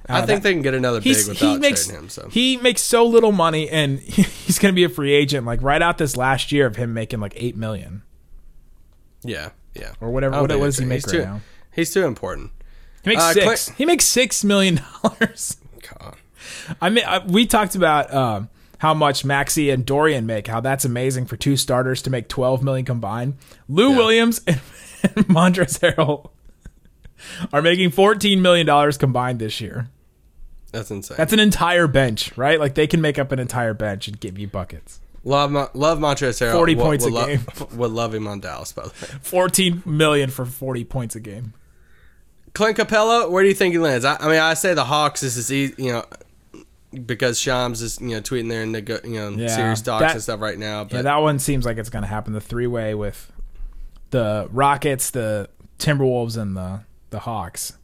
I 0.07 0.18
uh, 0.18 0.26
think 0.26 0.26
that- 0.26 0.42
they 0.42 0.52
can 0.52 0.61
get 0.61 0.74
another 0.74 1.00
big 1.00 1.16
without 1.16 1.37
he 1.37 1.59
makes 1.59 1.87
trading 1.87 2.02
him. 2.02 2.09
So 2.11 2.28
he 2.28 2.59
makes 2.59 2.83
so 2.83 3.07
little 3.07 3.33
money 3.33 3.70
and 3.70 3.98
he's 4.00 4.59
going 4.59 4.70
to 4.70 4.76
be 4.76 4.85
a 4.85 4.90
free 4.90 5.14
agent 5.14 5.46
like 5.46 5.62
right 5.62 5.80
out 5.80 5.96
this 5.96 6.14
last 6.14 6.52
year 6.52 6.66
of 6.66 6.76
him 6.76 6.92
making 6.92 7.20
like 7.20 7.33
8 7.35 7.57
million 7.57 8.02
yeah, 9.22 9.52
yeah. 9.72 9.94
or 10.02 10.11
whatever 10.11 10.35
I 10.35 10.42
what, 10.42 10.50
what 10.50 10.66
does 10.66 10.76
he 10.76 10.85
make 10.85 11.07
he's 11.07 11.07
right 11.07 11.20
too, 11.20 11.24
now 11.24 11.40
He's 11.74 11.92
too 11.92 12.04
important. 12.04 12.52
He 13.04 13.10
makes 13.10 13.22
Uh, 13.22 13.32
6 13.32 13.44
Clint- 13.44 13.78
he 13.78 13.84
makes 13.86 14.04
6 14.06 14.44
million 14.44 14.80
dollars 15.02 15.56
God. 15.98 16.16
I 16.80 16.90
mean 16.90 17.04
I, 17.06 17.18
we 17.20 17.46
talked 17.46 17.74
about 17.74 18.12
um 18.12 18.48
how 18.78 18.92
much 18.94 19.24
Maxi 19.24 19.72
and 19.72 19.84
Dorian 19.86 20.26
make 20.26 20.46
how 20.46 20.60
that's 20.60 20.84
amazing 20.84 21.26
for 21.26 21.36
two 21.36 21.56
starters 21.56 22.02
to 22.02 22.10
make 22.10 22.28
12 22.28 22.62
million 22.62 22.84
combined 22.84 23.34
Lou 23.68 23.90
Yeah. 23.90 23.96
Williams 23.96 24.40
and, 24.46 24.60
and 25.02 25.26
Montrezl 25.28 25.94
Harrell 25.94 26.30
are 27.52 27.62
making 27.62 27.90
14 27.90 28.40
million 28.42 28.66
dollars 28.66 28.98
combined 28.98 29.38
this 29.38 29.60
year 29.60 29.88
That's 30.72 30.90
insane. 30.90 31.16
that's 31.16 31.32
an 31.32 31.40
entire 31.40 31.86
bench 31.86 32.36
right 32.36 32.58
like 32.60 32.74
they 32.74 32.86
can 32.86 33.00
make 33.00 33.18
up 33.18 33.32
an 33.32 33.38
entire 33.38 33.74
bench 33.74 34.08
and 34.08 34.18
give 34.20 34.38
you 34.38 34.46
buckets 34.48 35.00
love 35.22 35.52
love 35.74 35.98
Montrezl 35.98 36.46
Harrell. 36.46 36.52
40 36.52 36.74
Would- 36.74 36.82
points 36.82 37.04
would 37.04 37.12
a 37.12 37.16
lo- 37.16 37.26
game. 37.26 37.40
Would 37.78 37.92
love 37.92 38.14
him 38.14 38.26
on 38.26 38.40
Dallas, 38.40 38.72
by 38.72 38.82
the 38.82 38.88
way. 38.90 39.18
14 39.22 39.82
million 39.86 40.28
for 40.30 40.44
40 40.44 40.84
points 40.84 41.16
a 41.16 41.20
game. 41.20 41.54
Clint 42.54 42.76
Capela, 42.78 43.28
where 43.30 43.42
do 43.42 43.48
you 43.48 43.54
think 43.54 43.72
he 43.72 43.78
lands? 43.78 44.04
I, 44.04 44.16
I 44.18 44.28
mean, 44.28 44.38
I 44.40 44.54
say 44.54 44.74
the 44.74 44.84
Hawks. 44.84 45.20
This 45.20 45.36
is 45.36 45.52
easy, 45.52 45.74
you 45.76 45.92
know, 45.92 46.04
because 47.04 47.38
Shams 47.40 47.82
is 47.82 48.00
you 48.00 48.08
know 48.10 48.20
tweeting 48.20 48.48
there 48.48 48.62
and 48.62 48.74
the 48.74 49.00
you 49.04 49.14
know 49.18 49.30
Yeah, 49.30 49.48
serious 49.48 49.82
talks 49.82 50.02
that- 50.02 50.12
and 50.12 50.22
stuff 50.22 50.40
right 50.40 50.58
now. 50.58 50.84
But 50.84 50.94
Yeah, 50.96 51.02
that 51.02 51.16
one 51.22 51.38
seems 51.38 51.64
like 51.66 51.76
it's 51.78 51.90
going 51.90 52.02
to 52.04 52.08
happen. 52.08 52.32
The 52.32 52.40
three 52.40 52.66
way 52.68 52.94
with 52.94 53.30
the 54.10 54.48
Rockets, 54.52 55.10
the 55.10 55.48
Timberwolves, 55.78 56.36
and 56.40 56.56
the 56.56 56.80
the 57.10 57.20
Hawks. 57.20 57.74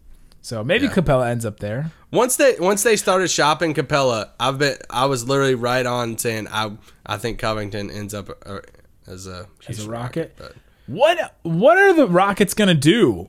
So 0.42 0.62
maybe 0.64 0.86
Yeah. 0.86 0.92
Capela 0.92 1.28
ends 1.28 1.44
up 1.44 1.58
there. 1.60 1.90
once 2.12 2.36
they 2.36 2.54
once 2.60 2.82
they 2.84 2.96
started 2.96 3.28
shopping 3.28 3.74
Capela, 3.74 4.28
I've 4.38 4.58
been 4.58 4.76
I 4.88 5.06
was 5.06 5.28
literally 5.28 5.56
right 5.56 5.84
on 5.84 6.16
saying 6.16 6.46
I 6.50 6.70
I 7.04 7.16
think 7.18 7.40
Covington 7.40 7.90
ends 7.90 8.14
up 8.14 8.30
uh, 8.46 8.60
as 9.08 9.26
a 9.26 9.46
As 9.68 9.84
a 9.84 9.90
Rocket? 9.90 10.34
but 10.38 10.54
What 10.86 11.34
what 11.42 11.76
are 11.76 11.92
the 11.92 12.06
Rockets 12.06 12.54
going 12.54 12.68
to 12.68 12.74
do? 12.74 13.28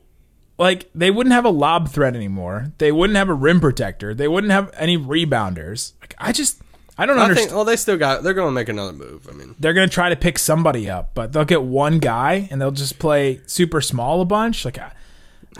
Like 0.62 0.88
they 0.94 1.10
wouldn't 1.10 1.34
have 1.34 1.44
a 1.44 1.50
lob 1.50 1.88
threat 1.90 2.14
anymore. 2.14 2.72
They 2.78 2.92
wouldn't 2.92 3.16
have 3.16 3.28
a 3.28 3.34
rim 3.34 3.60
protector. 3.60 4.14
They 4.14 4.28
wouldn't 4.28 4.52
have 4.52 4.70
any 4.76 4.96
rebounders. 4.96 5.92
Like 6.00 6.14
I 6.18 6.30
just 6.30 6.62
I 6.96 7.04
don't 7.04 7.18
I 7.18 7.22
understand. 7.22 7.48
think 7.48 7.56
well 7.56 7.64
they 7.64 7.74
still 7.76 7.96
got 7.98 8.22
they're 8.22 8.32
going 8.32 8.48
to 8.48 8.52
make 8.52 8.68
another 8.68 8.92
move. 8.92 9.26
I 9.28 9.32
mean, 9.32 9.56
they're 9.58 9.72
gonna 9.74 9.88
try 9.88 10.08
to 10.08 10.14
pick 10.16 10.38
somebody 10.38 10.88
up, 10.88 11.14
but 11.14 11.32
they'll 11.32 11.44
get 11.44 11.62
one 11.62 11.98
guy 11.98 12.46
and 12.50 12.60
they'll 12.60 12.70
just 12.70 13.00
play 13.00 13.40
super 13.46 13.80
small 13.80 14.20
a 14.20 14.24
bunch. 14.24 14.64
Like, 14.64 14.78
I, 14.78 14.92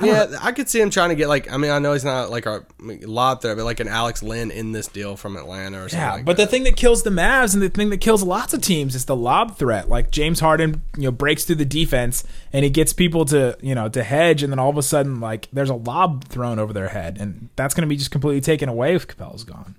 yeah, 0.01 0.27
I 0.41 0.53
could 0.53 0.69
see 0.69 0.81
him 0.81 0.91
trying 0.91 1.11
to 1.11 1.15
get 1.15 1.29
like 1.29 1.51
I 1.53 1.57
mean 1.57 1.71
I 1.71 1.79
know 1.79 1.93
he's 1.93 2.05
not 2.05 2.31
like 2.31 2.47
a 2.47 2.65
lot 2.81 3.41
there, 3.43 3.55
but 3.57 3.65
like 3.65 3.81
an 3.81 3.89
Alex 3.89 4.23
Len 4.23 4.51
in 4.51 4.73
this 4.73 4.87
deal 4.87 5.17
from 5.17 5.37
Atlanta 5.37 5.79
or 5.79 5.89
something. 5.89 5.99
yeah. 5.99 6.13
like 6.15 6.25
but 6.25 6.37
that. 6.37 6.45
the 6.45 6.51
thing 6.51 6.65
that 6.65 6.77
kills 6.77 7.03
the 7.03 7.11
Mavs 7.11 7.53
and 7.55 7.63
the 7.63 7.69
thing 7.69 7.91
that 7.91 7.99
kills 7.99 8.23
lots 8.23 8.55
of 8.55 8.63
teams 8.63 8.95
is 8.95 9.05
the 9.05 9.17
lob 9.17 9.57
threat. 9.57 9.89
Like 9.89 10.11
James 10.11 10.41
Harden, 10.41 10.83
you 10.97 11.05
know, 11.05 11.11
breaks 11.11 11.45
through 11.45 11.57
the 11.57 11.65
defense 11.65 12.25
and 12.53 12.65
he 12.65 12.71
gets 12.71 12.93
people 12.93 13.25
to 13.27 13.57
you 13.61 13.75
know 13.75 13.89
to 13.91 14.03
hedge, 14.03 14.43
and 14.43 14.53
then 14.53 14.59
all 14.59 14.71
of 14.71 14.79
a 14.79 14.83
sudden, 14.83 15.21
like 15.21 15.49
there's 15.53 15.71
a 15.71 15.75
lob 15.75 16.25
thrown 16.25 16.59
over 16.59 16.73
their 16.73 16.89
head, 16.89 17.19
and 17.21 17.49
that's 17.57 17.75
gonna 17.75 17.87
be 17.87 17.97
just 17.97 18.11
completely 18.11 18.41
taken 18.41 18.69
away 18.69 18.95
if 18.95 19.07
Capela's 19.07 19.45
gone. 19.45 19.75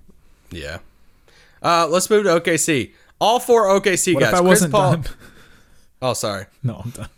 Yeah. 0.50 0.78
Uh, 1.62 1.86
let's 1.88 2.10
move 2.10 2.24
to 2.24 2.40
OKC. 2.40 2.92
All 3.20 3.40
four 3.40 3.64
OKC 3.66 4.14
What 4.14 4.20
guys. 4.20 4.28
if 4.28 4.34
I 4.34 4.38
Chris 4.38 4.48
wasn't 4.48 4.72
Paul. 4.72 4.90
done? 4.92 5.04
Oh, 6.02 6.12
sorry. 6.12 6.44
No, 6.62 6.82
I'm 6.84 6.90
done. 6.90 7.08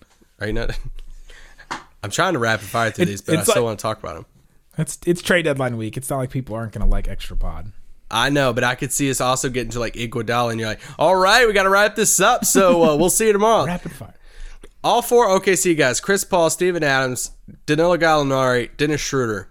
Are 0.40 0.46
you 0.46 0.52
not? 0.52 0.70
I'm 2.06 2.10
trying 2.12 2.32
to 2.32 2.38
rapid 2.38 2.66
fire 2.66 2.90
through 2.90 3.02
It- 3.02 3.06
these, 3.06 3.20
but 3.22 3.36
I 3.36 3.42
still 3.42 3.56
like- 3.56 3.64
want 3.64 3.78
to 3.78 3.82
talk 3.82 3.98
about 4.02 4.14
them. 4.14 4.26
It's 4.78 4.98
it's 5.06 5.22
trade 5.22 5.42
deadline 5.44 5.76
week. 5.76 5.96
It's 5.96 6.08
not 6.10 6.18
like 6.18 6.30
people 6.30 6.54
aren't 6.54 6.72
gonna 6.72 6.86
like 6.86 7.08
extra 7.08 7.36
pod. 7.36 7.72
I 8.10 8.30
know, 8.30 8.52
but 8.52 8.62
I 8.62 8.74
could 8.76 8.92
see 8.92 9.10
us 9.10 9.20
also 9.20 9.48
getting 9.48 9.70
to 9.72 9.80
like 9.80 9.94
Iguodala, 9.94 10.50
and 10.52 10.60
you're 10.60 10.68
like, 10.68 10.80
all 10.98 11.16
right, 11.16 11.46
we 11.46 11.52
got 11.52 11.64
to 11.64 11.70
wrap 11.70 11.96
this 11.96 12.20
up. 12.20 12.44
So 12.44 12.84
uh, 12.84 12.96
we'll 12.98 13.10
see 13.10 13.26
you 13.26 13.32
tomorrow. 13.32 13.66
Rapid 13.66 13.92
fire. 13.92 14.14
All 14.84 15.02
four 15.02 15.26
OKC 15.28 15.76
guys: 15.76 15.98
Chris 15.98 16.22
Paul, 16.24 16.50
Steven 16.50 16.84
Adams, 16.84 17.32
Danilo 17.64 17.96
Gallinari, 17.96 18.68
Dennis 18.76 19.00
Schroeder. 19.00 19.48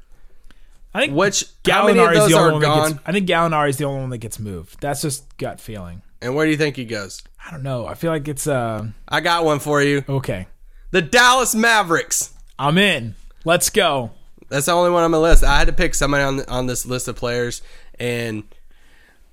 I 0.93 1.01
think 1.01 1.13
Which 1.13 1.43
how 1.67 1.87
many 1.87 1.99
of 1.99 2.05
Gallinari's 2.05 2.17
those 2.19 2.29
the 2.29 2.37
only 2.37 2.51
one 2.53 2.61
that 2.61 2.89
gets. 2.91 2.99
I 3.05 3.11
think 3.11 3.27
Gallinari 3.27 3.69
is 3.69 3.77
the 3.77 3.83
only 3.85 4.01
one 4.01 4.09
that 4.11 4.19
gets 4.19 4.39
moved. 4.39 4.79
That's 4.79 5.01
just 5.01 5.37
gut 5.37 5.59
feeling. 5.59 6.01
And 6.21 6.35
where 6.35 6.45
do 6.45 6.51
you 6.51 6.57
think 6.57 6.77
he 6.77 6.85
goes? 6.85 7.21
I 7.45 7.51
don't 7.51 7.63
know. 7.63 7.85
I 7.85 7.95
feel 7.95 8.11
like 8.11 8.27
it's 8.29 8.47
uh 8.47 8.85
I 9.09 9.19
got 9.19 9.43
one 9.43 9.59
for 9.59 9.81
you: 9.81 10.05
okay. 10.07 10.47
the 10.91 11.01
Dallas 11.01 11.53
Mavericks. 11.53 12.31
I'm 12.57 12.77
in. 12.77 13.15
Let's 13.43 13.69
go. 13.69 14.11
That's 14.49 14.67
the 14.67 14.71
only 14.71 14.91
one 14.91 15.03
on 15.03 15.11
my 15.11 15.17
list. 15.17 15.43
I 15.43 15.57
had 15.57 15.67
to 15.67 15.73
pick 15.73 15.95
somebody 15.95 16.23
on 16.23 16.41
on 16.45 16.67
this 16.67 16.85
list 16.85 17.07
of 17.07 17.15
players, 17.15 17.61
and 17.99 18.43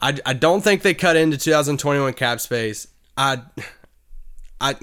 I, 0.00 0.18
I 0.24 0.32
don't 0.32 0.62
think 0.62 0.82
they 0.82 0.94
cut 0.94 1.16
into 1.16 1.36
2021 1.36 2.14
cap 2.14 2.40
space. 2.40 2.88
I 3.16 3.42
I 4.60 4.76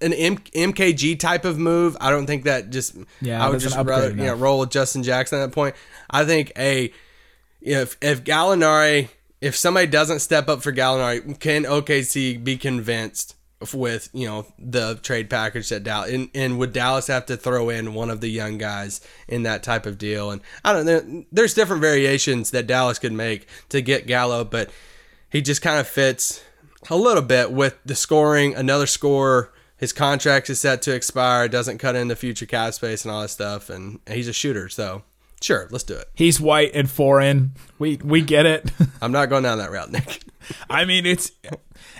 an 0.00 0.12
M, 0.12 0.38
MKG 0.38 1.18
type 1.18 1.44
of 1.44 1.58
move. 1.58 1.96
I 2.00 2.10
don't 2.10 2.26
think 2.26 2.44
that 2.44 2.70
just. 2.70 2.96
Yeah, 3.20 3.44
I 3.44 3.50
would 3.50 3.60
just 3.60 3.76
rather 3.76 4.10
you 4.10 4.16
know, 4.16 4.34
roll 4.34 4.60
with 4.60 4.70
Justin 4.70 5.02
Jackson 5.02 5.38
at 5.38 5.46
that 5.46 5.52
point. 5.52 5.74
I 6.10 6.24
think 6.24 6.52
a 6.56 6.92
if 7.60 7.96
if 8.00 8.24
Gallinari 8.24 9.08
if 9.40 9.54
somebody 9.54 9.86
doesn't 9.86 10.20
step 10.20 10.48
up 10.48 10.62
for 10.62 10.72
Gallinari, 10.72 11.38
can 11.38 11.64
OKC 11.64 12.42
be 12.42 12.56
convinced 12.56 13.35
with 13.72 14.10
you 14.12 14.26
know 14.26 14.46
the 14.58 14.96
trade 15.02 15.30
package 15.30 15.70
that 15.70 15.82
Dallas 15.82 16.10
and, 16.12 16.28
and 16.34 16.58
would 16.58 16.72
Dallas 16.72 17.06
have 17.06 17.26
to 17.26 17.36
throw 17.36 17.70
in 17.70 17.94
one 17.94 18.10
of 18.10 18.20
the 18.20 18.28
young 18.28 18.58
guys 18.58 19.00
in 19.28 19.44
that 19.44 19.62
type 19.62 19.86
of 19.86 19.98
deal? 19.98 20.30
And 20.30 20.40
I 20.64 20.72
don't 20.72 20.86
know. 20.86 21.24
There's 21.32 21.54
different 21.54 21.82
variations 21.82 22.50
that 22.50 22.66
Dallas 22.66 22.98
could 22.98 23.12
make 23.12 23.48
to 23.70 23.80
get 23.80 24.06
Gallo, 24.06 24.44
but 24.44 24.70
he 25.30 25.40
just 25.40 25.62
kind 25.62 25.80
of 25.80 25.86
fits 25.86 26.42
a 26.90 26.96
little 26.96 27.22
bit 27.22 27.52
with 27.52 27.78
the 27.84 27.94
scoring. 27.94 28.54
Another 28.54 28.86
scorer. 28.86 29.52
His 29.78 29.92
contract 29.92 30.48
is 30.48 30.60
set 30.60 30.80
to 30.82 30.94
expire. 30.94 31.48
Doesn't 31.48 31.78
cut 31.78 31.96
into 31.96 32.16
future 32.16 32.46
cap 32.46 32.72
space 32.72 33.04
and 33.04 33.12
all 33.12 33.22
that 33.22 33.28
stuff. 33.28 33.68
And 33.68 34.00
he's 34.08 34.28
a 34.28 34.32
shooter, 34.32 34.70
so 34.70 35.02
sure, 35.42 35.68
let's 35.70 35.84
do 35.84 35.94
it. 35.94 36.08
He's 36.14 36.40
white 36.40 36.72
and 36.74 36.90
foreign. 36.90 37.52
We 37.78 37.96
we 38.02 38.22
get 38.22 38.46
it. 38.46 38.70
I'm 39.02 39.12
not 39.12 39.28
going 39.28 39.42
down 39.42 39.58
that 39.58 39.70
route, 39.70 39.90
Nick. 39.90 40.22
I 40.70 40.84
mean, 40.84 41.06
it's 41.06 41.32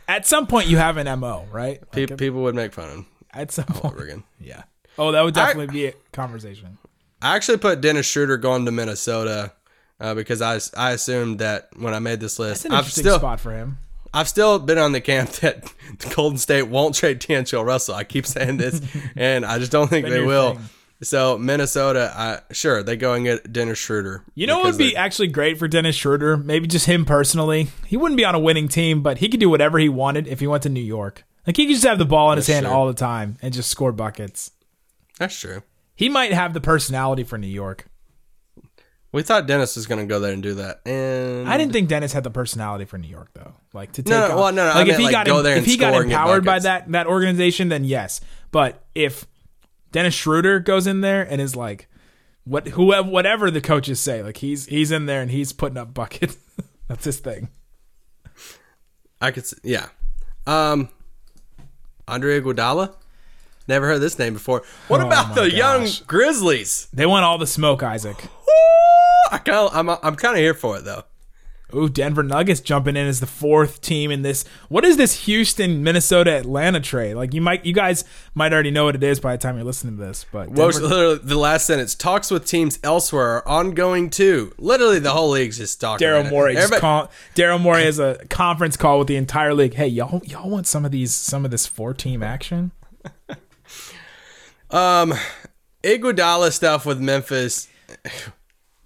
at 0.09 0.27
some 0.27 0.47
point 0.47 0.69
you 0.69 0.77
have 0.79 0.97
an 0.97 1.19
mo, 1.19 1.47
right? 1.53 1.81
Pe- 1.91 2.07
Like, 2.07 2.19
people 2.19 2.43
would 2.43 2.55
make 2.55 2.73
fun 2.73 2.85
of 2.89 2.95
him 2.95 3.07
at 3.33 3.51
some 3.53 3.67
over 3.71 3.81
point, 3.81 4.01
again. 4.01 4.25
yeah. 4.41 4.63
Oh, 4.99 5.13
that 5.13 5.23
would 5.23 5.35
definitely 5.35 5.67
be 5.67 5.87
a 5.87 5.93
conversation. 6.13 6.79
I 7.21 7.35
actually 7.37 7.59
put 7.59 7.81
Dennis 7.81 8.07
Schroeder 8.07 8.37
going 8.37 8.65
to 8.67 8.71
Minnesota 8.73 9.53
uh, 10.01 10.15
because 10.15 10.41
I, 10.43 10.59
I 10.77 10.93
assumed 10.93 11.39
that 11.41 11.69
when 11.77 11.93
I 11.95 11.99
made 11.99 12.21
this 12.21 12.39
list, 12.39 12.57
It's 12.57 12.65
an 12.67 12.73
I've 12.73 12.79
interesting 12.81 13.03
still 13.05 13.19
spot 13.19 13.41
for 13.41 13.53
him. 13.53 13.79
I've 14.15 14.29
still 14.29 14.59
been 14.59 14.79
on 14.79 14.93
the 14.93 15.01
camp 15.03 15.31
that 15.41 15.71
Golden 16.15 16.39
State 16.39 16.69
won't 16.69 16.95
trade 16.95 17.19
D'Angelo 17.19 17.63
Russell. 17.63 17.95
I 17.95 18.05
keep 18.05 18.25
saying 18.27 18.57
this, 18.59 18.81
and 19.17 19.45
I 19.45 19.59
just 19.59 19.73
don't 19.73 19.89
think 19.89 20.07
Been 20.07 20.13
they 20.15 20.23
will. 20.25 20.55
thing. 20.55 20.65
So 21.03 21.37
Minnesota, 21.37 22.13
I, 22.17 22.55
sure 22.55 22.83
they 22.83 22.97
go 22.97 23.13
and 23.13 23.25
get 23.25 23.53
Dennis 23.53 23.79
Schroeder. 23.79 24.25
You 24.35 24.47
know 24.47 24.59
what 24.59 24.65
because 24.65 24.79
would 24.79 24.85
be 24.85 24.97
actually 24.97 25.29
great 25.29 25.59
for 25.59 25.69
Dennis 25.69 25.95
Schroeder? 25.95 26.37
Maybe 26.39 26.67
just 26.67 26.87
him 26.87 27.05
personally. 27.05 27.69
He 27.87 27.97
wouldn't 27.97 28.17
be 28.17 28.25
on 28.25 28.35
a 28.35 28.39
winning 28.39 28.69
team, 28.69 29.03
but 29.03 29.19
he 29.19 29.29
could 29.29 29.41
do 29.41 29.51
whatever 29.51 29.79
he 29.79 29.89
wanted 29.91 30.27
if 30.27 30.41
he 30.41 30.47
went 30.47 30.63
to 30.63 30.69
New 30.71 30.81
York. 30.81 31.25
Like 31.47 31.57
he 31.57 31.67
could 31.67 31.75
just 31.75 31.87
have 31.87 31.99
the 31.99 32.07
ball 32.07 32.33
in 32.33 32.37
his 32.37 32.47
hand 32.47 32.67
true. 32.67 32.75
all 32.75 32.87
the 32.87 32.95
time 32.95 33.37
and 33.43 33.53
just 33.53 33.71
score 33.71 33.93
buckets. 33.93 34.51
that's 35.19 35.39
true. 35.39 35.63
He 35.95 36.09
might 36.09 36.33
have 36.33 36.55
the 36.55 36.61
personality 36.61 37.25
for 37.25 37.39
New 37.39 37.47
York. 37.47 37.87
We 39.13 39.23
thought 39.23 39.47
Dennis 39.47 39.77
was 39.77 39.87
going 39.87 40.01
to 40.01 40.07
go 40.07 40.21
there 40.21 40.33
and 40.33 40.43
do 40.43 40.55
that, 40.55 40.81
and 40.85 41.49
I 41.49 41.57
didn't 41.57 41.73
think 41.73 41.89
Dennis 41.89 42.13
had 42.13 42.23
the 42.23 42.31
personality 42.31 42.85
for 42.85 42.99
New 42.99 43.09
York 43.09 43.31
though. 43.33 43.55
Like 43.73 43.93
to 43.93 44.03
take 44.03 44.11
No, 44.11 44.29
no, 44.29 44.35
on- 44.35 44.39
well, 44.39 44.53
no, 44.53 44.65
no, 44.67 44.73
I 44.73 44.83
if 44.83 44.99
he 44.99 45.05
like, 45.05 45.13
got 45.13 45.27
go 45.27 45.41
there 45.43 45.57
if 45.57 45.65
he 45.65 45.77
got 45.79 45.93
score 45.93 46.03
and 46.03 46.11
get 46.11 46.21
empowered 46.21 46.45
by 46.45 46.59
that 46.59 46.91
that 46.93 47.07
organization, 47.07 47.69
then 47.69 47.85
yes. 47.85 48.21
But 48.51 48.85
if 48.95 49.27
Dennis 49.93 50.15
Schroeder 50.15 50.61
goes 50.61 50.87
in 50.87 51.01
there 51.01 51.23
and 51.23 51.41
is 51.41 51.55
like 51.57 51.89
what 52.45 52.69
whoever 52.69 53.09
whatever 53.09 53.51
the 53.51 53.61
coaches 53.61 53.99
say, 54.01 54.23
like 54.23 54.39
he's 54.39 54.67
he's 54.67 54.91
in 54.91 55.07
there 55.07 55.23
and 55.23 55.31
he's 55.31 55.53
putting 55.53 55.79
up 55.79 55.93
buckets. 55.95 56.37
That's 56.89 57.05
his 57.05 57.19
thing. 57.19 57.49
I 59.21 59.31
could, 59.31 59.45
s- 59.45 59.55
yeah. 59.65 59.89
Um, 60.47 60.89
Andre 62.07 62.41
Iguodala. 62.41 62.95
Never 63.67 63.87
heard 63.87 63.99
this 64.01 64.19
name 64.19 64.35
before. 64.35 64.63
What 64.89 65.01
Oh 65.01 65.07
about 65.07 65.35
the 65.35 65.51
young. 65.51 65.89
Grizzlies? 66.07 66.87
They 66.93 67.07
want 67.07 67.25
all 67.25 67.39
the 67.39 67.47
smoke, 67.47 67.83
Isaac. 67.83 68.17
I 69.33 69.39
kind 69.39 69.59
of, 69.59 69.75
I'm, 69.75 69.89
I'm 69.91 70.15
kind 70.15 70.37
of 70.37 70.41
here 70.41 70.55
for 70.55 70.77
it 70.79 70.85
though. 70.85 71.03
Ooh, 71.75 71.89
Denver 71.89 72.23
Nuggets 72.23 72.61
jumping 72.61 72.97
in 72.97 73.07
as 73.09 73.19
the 73.19 73.27
fourth 73.27 73.81
team 73.81 74.13
in 74.13 74.23
this. 74.23 74.45
What 74.69 74.85
is 74.85 74.97
this 74.97 75.25
Houston, 75.27 75.83
Minnesota, 75.83 76.31
Atlanta 76.37 76.79
trade? 76.81 77.15
Like 77.15 77.35
you 77.35 77.41
might, 77.41 77.67
you 77.67 77.73
guys 77.73 78.05
might 78.37 78.53
already 78.53 78.71
know 78.71 78.85
what 78.85 78.95
it 78.95 79.03
is 79.03 79.19
by 79.19 79.33
the 79.33 79.39
time 79.43 79.57
you're 79.57 79.65
listening 79.65 79.97
to 79.99 80.05
this. 80.05 80.25
But 80.31 80.55
Denver- 80.55 80.81
literally 80.81 81.19
the 81.23 81.37
last 81.37 81.67
sentence? 81.67 81.97
Talks 81.97 82.31
with 82.31 82.47
teams 82.47 82.79
elsewhere 82.85 83.27
are 83.39 83.49
ongoing 83.49 84.11
too. 84.11 84.55
Literally, 84.59 85.01
the 85.01 85.11
whole 85.11 85.31
league's 85.31 85.59
just 85.59 85.81
talking. 85.81 86.07
Daryl 86.07 86.31
Morey 86.31 86.55
just 86.55 86.73
Everybody- 86.73 86.81
call 86.81 87.11
Daryl 87.35 87.61
Morey 87.61 87.83
has 87.85 87.99
a 87.99 88.25
conference 88.31 88.77
call 88.77 89.01
with 89.01 89.09
the 89.09 89.17
entire 89.17 89.53
league. 89.53 89.75
Hey, 89.75 89.89
y'all, 89.89 90.23
y'all 90.25 90.49
want 90.49 90.69
some 90.69 90.85
of 90.85 90.93
these, 90.93 91.13
some 91.13 91.45
of 91.45 91.51
this 91.51 91.67
four 91.67 91.93
team 91.95 92.23
action? 92.23 92.71
Um, 94.71 95.15
Iguodala 95.83 96.51
stuff 96.53 96.85
with 96.87 96.99
Memphis. 97.01 97.69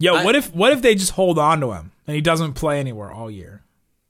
Yo, 0.01 0.25
what 0.25 0.35
if, 0.35 0.53
what 0.55 0.73
if 0.73 0.83
they 0.83 0.95
just 0.95 1.13
hold 1.13 1.39
on 1.39 1.61
to 1.61 1.73
him 1.73 1.93
and 2.07 2.15
he 2.17 2.21
doesn't 2.21 2.55
play 2.55 2.81
anywhere 2.81 3.13
all 3.13 3.31
year? 3.31 3.63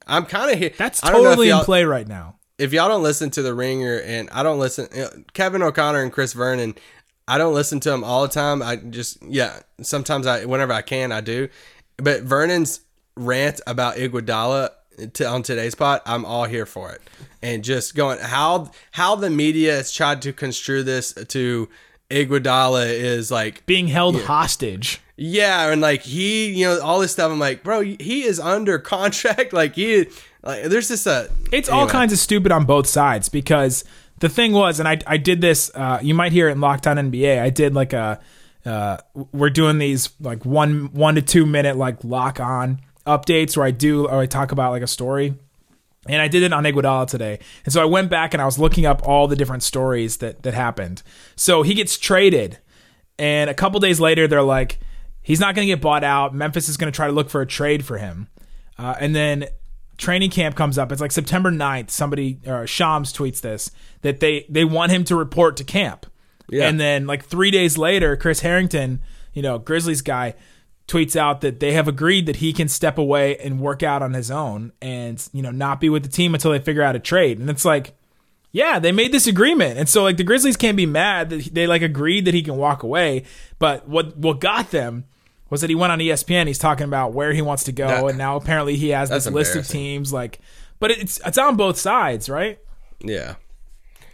I'm 0.06 0.24
kind 0.24 0.52
of 0.52 0.58
here. 0.58 0.72
That's 0.76 1.04
I 1.04 1.10
don't 1.10 1.22
know 1.22 1.30
if 1.30 1.36
totally 1.36 1.50
in 1.50 1.58
play 1.58 1.84
right 1.84 2.06
now. 2.06 2.36
If 2.58 2.72
y'all 2.72 2.88
don't 2.88 3.02
listen 3.02 3.30
to 3.30 3.42
the 3.42 3.54
Ringer, 3.54 3.98
and 3.98 4.28
I 4.30 4.42
don't 4.42 4.58
listen, 4.58 4.88
you 4.94 5.02
know, 5.02 5.10
Kevin 5.32 5.62
O'Connor 5.62 6.02
and 6.02 6.12
Chris 6.12 6.32
Vernon, 6.32 6.74
I 7.26 7.38
don't 7.38 7.54
listen 7.54 7.80
to 7.80 7.90
them 7.90 8.04
all 8.04 8.22
the 8.22 8.28
time. 8.28 8.62
I 8.62 8.76
just 8.76 9.22
yeah, 9.22 9.60
sometimes 9.80 10.26
I 10.26 10.44
whenever 10.44 10.72
I 10.72 10.82
can 10.82 11.12
I 11.12 11.20
do, 11.20 11.48
but 11.96 12.22
Vernon's 12.22 12.80
rant 13.16 13.60
about 13.66 13.96
Iguodala 13.96 14.70
to, 15.14 15.26
on 15.26 15.42
today's 15.42 15.74
pod, 15.74 16.02
I'm 16.04 16.24
all 16.24 16.44
here 16.44 16.66
for 16.66 16.92
it, 16.92 17.00
and 17.40 17.64
just 17.64 17.94
going 17.94 18.18
how 18.18 18.72
how 18.90 19.14
the 19.14 19.30
media 19.30 19.76
has 19.76 19.92
tried 19.92 20.22
to 20.22 20.32
construe 20.32 20.82
this 20.82 21.14
to 21.14 21.68
Iguodala 22.10 22.86
is 22.88 23.30
like 23.30 23.64
Being 23.66 23.88
held 23.88 24.20
hostage. 24.22 25.00
yeah, 25.16 25.70
and 25.70 25.80
like 25.80 26.02
he, 26.02 26.50
you 26.52 26.66
know, 26.66 26.80
all 26.80 26.98
this 27.00 27.12
stuff. 27.12 27.30
I'm 27.30 27.38
like, 27.38 27.62
bro, 27.62 27.80
he 27.80 28.22
is 28.24 28.38
under 28.40 28.78
contract. 28.94 29.52
Like 29.52 29.74
he, 29.74 30.06
like 30.42 30.64
there's 30.64 30.88
just 30.88 31.06
a. 31.06 31.30
It's 31.52 31.68
all 31.68 31.88
kinds 31.88 32.12
of 32.12 32.18
stupid 32.18 32.52
on 32.52 32.64
both 32.64 32.86
sides 32.86 33.28
because 33.28 33.84
the 34.18 34.28
thing 34.28 34.52
was, 34.52 34.78
and 34.80 34.88
I, 34.88 34.98
I 35.06 35.16
did 35.16 35.40
this. 35.40 35.70
Uh, 35.74 35.98
you 36.02 36.14
might 36.14 36.32
hear 36.32 36.48
it 36.48 36.52
in 36.52 36.60
Locked 36.60 36.86
On 36.86 36.96
NBA. 36.96 37.40
I 37.40 37.50
did 37.50 37.74
like 37.74 37.92
a. 37.92 38.20
Uh, 38.64 38.98
we're 39.32 39.48
doing 39.48 39.78
these 39.78 40.10
like 40.20 40.44
one 40.44 40.92
one 40.92 41.14
to 41.14 41.22
two 41.22 41.46
minute 41.46 41.76
like 41.78 42.04
lock 42.04 42.38
on 42.40 42.80
updates 43.06 43.56
where 43.56 43.64
I 43.64 43.70
do 43.70 44.06
or 44.06 44.20
I 44.20 44.26
talk 44.26 44.52
about 44.52 44.72
like 44.72 44.82
a 44.82 44.86
story. 44.86 45.34
And 46.06 46.22
I 46.22 46.28
did 46.28 46.42
it 46.42 46.52
on 46.52 46.64
Iguodala 46.64 47.06
today. 47.08 47.38
And 47.64 47.72
so 47.74 47.82
I 47.82 47.84
went 47.84 48.10
back 48.10 48.32
and 48.32 48.40
I 48.40 48.46
was 48.46 48.58
looking 48.58 48.86
up 48.86 49.06
all 49.06 49.28
the 49.28 49.36
different 49.36 49.62
stories 49.62 50.16
that 50.18 50.42
that 50.44 50.54
happened. 50.54 51.02
So 51.36 51.62
he 51.62 51.74
gets 51.74 51.98
traded, 51.98 52.58
and 53.18 53.50
a 53.50 53.54
couple 53.54 53.80
days 53.80 54.00
later 54.00 54.26
they're 54.26 54.42
like, 54.42 54.78
he's 55.22 55.40
not 55.40 55.54
going 55.54 55.66
to 55.66 55.72
get 55.72 55.82
bought 55.82 56.04
out. 56.04 56.34
Memphis 56.34 56.68
is 56.68 56.76
going 56.76 56.90
to 56.90 56.96
try 56.96 57.06
to 57.06 57.12
look 57.12 57.28
for 57.28 57.42
a 57.42 57.46
trade 57.46 57.84
for 57.84 57.98
him. 57.98 58.28
Uh, 58.78 58.94
and 58.98 59.14
then 59.14 59.46
training 59.98 60.30
camp 60.30 60.56
comes 60.56 60.78
up. 60.78 60.90
It's 60.90 61.02
like 61.02 61.12
September 61.12 61.50
9th. 61.50 61.90
Somebody 61.90 62.40
or 62.46 62.66
Shams 62.66 63.12
tweets 63.12 63.42
this 63.42 63.70
that 64.00 64.20
they 64.20 64.46
they 64.48 64.64
want 64.64 64.92
him 64.92 65.04
to 65.04 65.16
report 65.16 65.58
to 65.58 65.64
camp. 65.64 66.06
Yeah. 66.48 66.66
And 66.66 66.80
then 66.80 67.06
like 67.06 67.24
3 67.24 67.50
days 67.50 67.76
later, 67.76 68.16
Chris 68.16 68.40
Herrington, 68.40 69.02
you 69.34 69.42
know, 69.42 69.58
Grizzlies 69.58 70.02
guy 70.02 70.34
tweets 70.90 71.14
out 71.16 71.40
that 71.42 71.60
they 71.60 71.72
have 71.72 71.86
agreed 71.88 72.26
that 72.26 72.36
he 72.36 72.52
can 72.52 72.68
step 72.68 72.98
away 72.98 73.36
and 73.36 73.60
work 73.60 73.82
out 73.82 74.02
on 74.02 74.12
his 74.14 74.30
own 74.30 74.72
and, 74.82 75.26
you 75.32 75.42
know, 75.42 75.50
not 75.50 75.80
be 75.80 75.88
with 75.88 76.02
the 76.02 76.08
team 76.08 76.34
until 76.34 76.50
they 76.50 76.58
figure 76.58 76.82
out 76.82 76.96
a 76.96 76.98
trade. 76.98 77.38
And 77.38 77.48
it's 77.48 77.64
like 77.64 77.94
yeah, 78.52 78.80
they 78.80 78.90
made 78.90 79.12
this 79.12 79.28
agreement, 79.28 79.78
and 79.78 79.88
so 79.88 80.02
like 80.02 80.16
the 80.16 80.24
Grizzlies 80.24 80.56
can't 80.56 80.76
be 80.76 80.84
mad 80.86 81.30
that 81.30 81.54
they 81.54 81.68
like 81.68 81.82
agreed 81.82 82.24
that 82.24 82.34
he 82.34 82.42
can 82.42 82.56
walk 82.56 82.82
away. 82.82 83.22
But 83.60 83.86
what 83.88 84.16
what 84.16 84.40
got 84.40 84.72
them 84.72 85.04
was 85.50 85.60
that 85.60 85.70
he 85.70 85.76
went 85.76 85.92
on 85.92 86.00
ESPN. 86.00 86.48
He's 86.48 86.58
talking 86.58 86.84
about 86.84 87.12
where 87.12 87.32
he 87.32 87.42
wants 87.42 87.62
to 87.64 87.72
go, 87.72 87.86
That- 87.86 88.04
and 88.04 88.18
now 88.18 88.34
apparently 88.34 88.74
he 88.76 88.88
has 88.88 89.08
this 89.08 89.26
list 89.30 89.54
of 89.54 89.68
teams. 89.68 90.12
Like, 90.12 90.40
but 90.80 90.90
it's 90.90 91.20
it's 91.24 91.38
on 91.38 91.54
both 91.56 91.78
sides, 91.78 92.28
right? 92.28 92.58
Yeah. 92.98 93.36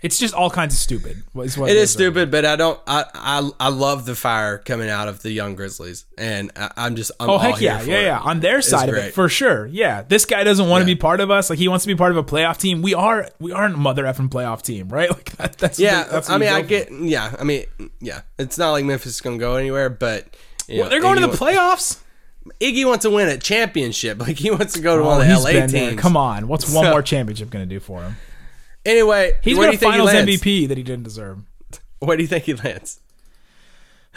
It's 0.03 0.19
just 0.19 0.35
all 0.35 0.51
kinds 0.51 0.75
of 0.75 0.79
stupid. 0.79 1.23
Is 1.37 1.57
what 1.59 1.71
It 1.71 1.77
is 1.77 1.91
stupid, 1.91 2.31
but 2.31 2.45
I 2.45 2.55
don't. 2.57 2.79
I, 2.87 3.05
I 3.15 3.51
I 3.59 3.69
love 3.71 4.07
the 4.07 4.15
fire 4.15 4.59
coming 4.59 4.89
out 4.91 5.09
of 5.09 5.23
the 5.23 5.31
young 5.33 5.55
Grizzlies, 5.57 6.05
and 6.19 6.53
I, 6.55 6.71
I'm 6.77 6.97
just. 6.97 7.11
I'm 7.19 7.31
Oh 7.31 7.39
heck 7.39 7.61
yeah, 7.61 7.83
yeah, 7.83 7.99
it. 7.99 8.03
yeah! 8.05 8.19
On 8.21 8.41
their 8.41 8.61
side 8.63 8.89
of 8.89 8.95
it, 8.95 9.15
for 9.15 9.29
sure. 9.29 9.67
Yeah, 9.67 10.03
this 10.03 10.25
guy 10.27 10.45
doesn't 10.45 10.69
want 10.69 10.83
to 10.83 10.87
be 10.87 10.95
part 10.97 11.21
of 11.21 11.31
us. 11.31 11.51
Like 11.51 11.59
he 11.59 11.67
wants 11.69 11.85
to 11.85 11.89
be 11.89 11.97
part 11.97 12.13
of 12.13 12.19
a 12.19 12.25
playoff 12.25 12.59
team. 12.59 12.83
We 12.83 12.95
are, 12.95 13.29
we 13.41 13.53
are 13.53 13.65
a 13.65 13.71
mother 13.77 14.05
effing 14.05 14.29
playoff 14.29 14.63
team, 14.63 14.89
right? 14.89 15.11
Like 15.17 15.31
that, 15.37 15.59
that's 15.59 15.79
Yeah, 15.79 16.05
That's 16.05 16.29
I 16.29 16.37
mean, 16.39 16.51
I 16.51 16.61
go 16.61 16.63
for. 16.65 16.69
get. 16.69 16.93
Yeah, 16.93 17.35
I 17.39 17.45
mean, 17.45 17.65
yeah. 18.01 18.21
It's 18.39 18.59
not 18.59 18.73
like 18.73 18.85
Memphis 18.85 19.15
is 19.15 19.21
going 19.21 19.39
to 19.39 19.41
go 19.41 19.57
anywhere, 19.57 19.89
but 19.89 20.27
Well, 20.69 20.85
know, 20.85 20.89
they're 20.91 21.01
going 21.01 21.21
to 21.21 21.27
the 21.27 21.37
playoffs. 21.37 22.01
Iggy 22.61 22.85
wants 22.87 23.03
to 23.05 23.11
win 23.11 23.29
a 23.29 23.39
championship. 23.39 24.19
Like 24.27 24.37
he 24.39 24.51
wants 24.51 24.75
to 24.75 24.81
go 24.81 24.97
to 24.99 25.03
Oh, 25.03 25.07
one 25.07 25.21
of 25.23 25.27
the 25.27 25.35
LA 25.41 25.51
teams. 25.67 25.73
there. 25.73 25.95
Come 25.97 26.17
on, 26.17 26.49
what's 26.49 26.73
one 26.73 26.91
more 26.91 27.03
championship 27.03 27.51
going 27.51 27.67
to 27.69 27.75
do 27.75 27.81
for 27.81 28.03
him? 28.03 28.17
Anyway, 28.87 29.33
He's 29.43 29.57
do 29.57 29.63
a 29.63 29.73
you 29.73 29.77
think 29.77 29.93
he 29.95 30.01
Finals? 30.01 30.11
MVP 30.13 30.69
that 30.69 30.77
he 30.79 30.83
didn't 30.83 31.03
deserve. 31.05 31.39
Where 31.99 32.17
do 32.17 32.23
you 32.23 32.29
think 32.29 32.45
he 32.45 32.55
lands? 32.55 33.01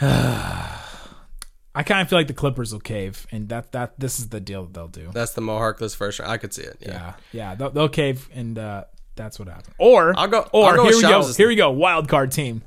I 0.00 1.82
kind 1.84 2.00
of 2.00 2.08
feel 2.08 2.18
like 2.18 2.26
the 2.26 2.34
Clippers 2.34 2.72
will 2.72 2.80
cave, 2.80 3.26
and 3.30 3.48
that 3.50 3.72
that 3.72 3.98
this 3.98 4.18
is 4.18 4.28
the 4.30 4.40
deal 4.40 4.64
that 4.64 4.74
they'll 4.74 4.88
do. 4.88 5.10
That's 5.12 5.32
the 5.34 5.40
Mo 5.40 5.58
Harkless 5.58 5.94
first 5.94 6.18
round. 6.18 6.32
I 6.32 6.36
could 6.36 6.52
see 6.52 6.62
it. 6.62 6.78
Yeah. 6.80 6.88
Yeah, 6.90 7.12
yeah, 7.32 7.54
they'll, 7.54 7.70
they'll 7.70 7.88
cave, 7.88 8.28
and 8.34 8.58
uh, 8.58 8.84
that's 9.14 9.38
what 9.38 9.48
happens. 9.48 9.74
Or 9.78 10.18
I'll 10.18 10.26
go- 10.28 10.48
Or 10.52 10.70
I'll 10.70 10.76
go 10.76 10.84
here 10.84 10.96
we 10.96 11.02
go. 11.02 11.32
Here 11.32 11.48
we 11.48 11.54
go. 11.56 11.70
Wild 11.70 12.08
card 12.08 12.32
team. 12.32 12.62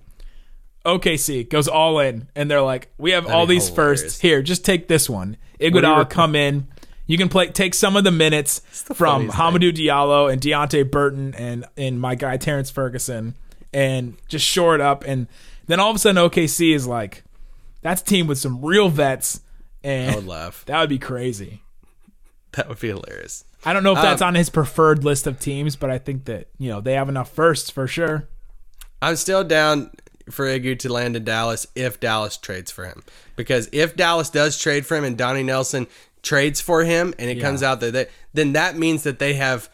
OKC 0.86 1.50
goes 1.50 1.68
all 1.68 2.00
in, 2.00 2.28
and 2.36 2.50
they're 2.52 2.62
like, 2.62 2.90
"We 2.98 3.12
have 3.12 3.26
all 3.28 3.46
these 3.46 3.68
hilarious. 3.70 4.04
firsts. 4.04 4.20
Here, 4.22 4.42
just 4.42 4.64
take 4.66 4.88
this 4.88 5.10
one. 5.10 5.38
Iguodala, 5.60 6.10
come 6.10 6.36
in. 6.36 6.68
You 7.06 7.18
can 7.18 7.30
play. 7.30 7.48
Take 7.48 7.74
some 7.74 7.96
of 7.98 8.04
the 8.04 8.12
minutes 8.12 8.60
from 8.94 9.30
funniest 9.30 9.38
Hamidou 9.38 9.74
Diallo 9.74 10.32
and 10.32 10.42
Deonte 10.42 10.90
Burton 10.90 11.36
and 11.36 11.66
and 11.76 12.00
my 12.00 12.16
guy 12.16 12.38
Terrence 12.38 12.70
Ferguson, 12.70 13.36
and 13.74 14.16
just 14.28 14.46
shore 14.46 14.74
it 14.76 14.82
up. 14.82 15.04
And 15.06 15.28
then 15.68 15.80
all 15.80 15.90
of 15.90 15.96
a 15.96 16.00
sudden, 16.00 16.22
OKC 16.24 16.74
is 16.74 16.88
like, 16.88 17.24
that's 17.82 18.02
a 18.02 18.06
team 18.06 18.28
with 18.28 18.38
some 18.38 18.64
real 18.64 18.88
vets, 18.90 19.42
and 19.84 20.12
I 20.12 20.16
would 20.16 20.28
laugh. 20.28 20.64
that 20.68 20.80
would 20.80 20.90
be 20.90 21.00
crazy. 21.00 21.62
That 22.54 22.70
would 22.70 22.80
be 22.80 22.90
hilarious. 22.90 23.46
I 23.66 23.74
don't 23.74 23.84
know 23.84 23.94
if 23.94 24.02
that's 24.02 24.22
Um, 24.22 24.30
on 24.30 24.36
his 24.36 24.50
preferred 24.50 25.04
list 25.04 25.26
of 25.28 25.40
teams, 25.40 25.76
but 25.76 25.90
I 25.90 25.98
think 25.98 26.26
that 26.26 26.48
you 26.58 26.70
know 26.70 26.80
they 26.82 26.94
have 26.94 27.10
enough 27.10 27.32
firsts 27.32 27.70
for 27.70 27.88
sure. 27.88 28.30
I'm 29.02 29.18
still 29.18 29.44
down 29.44 29.92
for 30.30 30.46
Iggy 30.46 30.80
to 30.80 30.92
land 30.92 31.16
in 31.18 31.26
Dallas 31.26 31.68
if 31.76 32.00
Dallas 32.00 32.38
trades 32.38 32.72
for 32.72 32.86
him. 32.86 33.04
Because 33.36 33.68
if 33.74 33.96
Dallas 33.96 34.30
does 34.30 34.58
trade 34.58 34.86
for 34.86 34.96
him 34.96 35.04
and 35.04 35.18
Donnie 35.18 35.44
Nelson 35.44 35.88
trades 36.24 36.60
for 36.60 36.84
him 36.84 37.14
and 37.20 37.30
it 37.30 37.40
comes 37.40 37.62
out 37.62 37.80
that 37.82 37.94
they, 37.94 38.08
then 38.34 38.54
that 38.54 38.76
means 38.76 39.04
that 39.04 39.20
they 39.20 39.36
have 39.36 39.70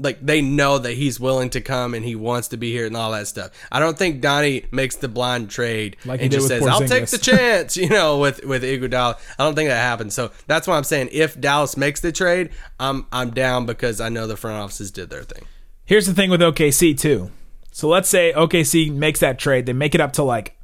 like 0.00 0.24
they 0.24 0.40
know 0.40 0.78
that 0.78 0.92
he's 0.92 1.18
willing 1.18 1.50
to 1.50 1.60
come 1.60 1.92
and 1.92 2.04
he 2.04 2.14
wants 2.14 2.48
to 2.48 2.56
be 2.56 2.70
here 2.70 2.86
and 2.86 2.96
all 2.96 3.10
that 3.10 3.26
stuff. 3.26 3.50
I 3.70 3.80
don't 3.80 3.98
think 3.98 4.20
Donnie 4.20 4.64
makes 4.70 4.96
the 4.96 5.08
blind 5.08 5.50
trade 5.50 5.96
Like 6.04 6.22
and 6.22 6.30
just 6.30 6.46
says, 6.46 6.64
"I'll 6.66 6.86
take 6.86 7.08
the 7.08 7.18
chance," 7.22 7.76
you 7.76 7.88
know, 7.88 8.18
with 8.18 8.44
with 8.44 8.62
Iguodala. 8.62 9.18
I 9.38 9.44
don't 9.44 9.56
think 9.56 9.68
that 9.68 9.80
happens. 9.80 10.14
So 10.14 10.30
that's 10.46 10.68
why 10.68 10.76
I'm 10.76 10.84
saying 10.84 11.08
if 11.10 11.38
Dallas 11.40 11.76
makes 11.76 12.00
the 12.00 12.12
trade, 12.12 12.50
I'm 12.78 13.06
I'm 13.10 13.30
down 13.30 13.66
because 13.66 14.00
I 14.00 14.08
know 14.08 14.26
the 14.26 14.36
front 14.36 14.56
offices 14.62 14.92
did 14.92 15.10
their 15.10 15.24
thing. 15.24 15.44
Here's 15.84 16.06
the 16.06 16.14
thing 16.14 16.30
with 16.30 16.40
OKC 16.40 16.96
too. 16.96 17.32
So 17.72 17.88
let's 17.88 18.08
say 18.08 18.32
OKC 18.32 18.92
makes 18.92 19.20
that 19.20 19.38
trade, 19.38 19.66
they 19.66 19.72
make 19.72 19.94
it 19.94 20.00
up 20.00 20.12
to 20.14 20.22
like 20.22 20.56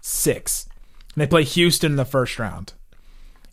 six, 0.00 0.68
and 1.14 1.22
they 1.22 1.26
play 1.26 1.44
Houston 1.44 1.92
in 1.92 1.96
the 1.96 2.04
first 2.04 2.38
round, 2.38 2.72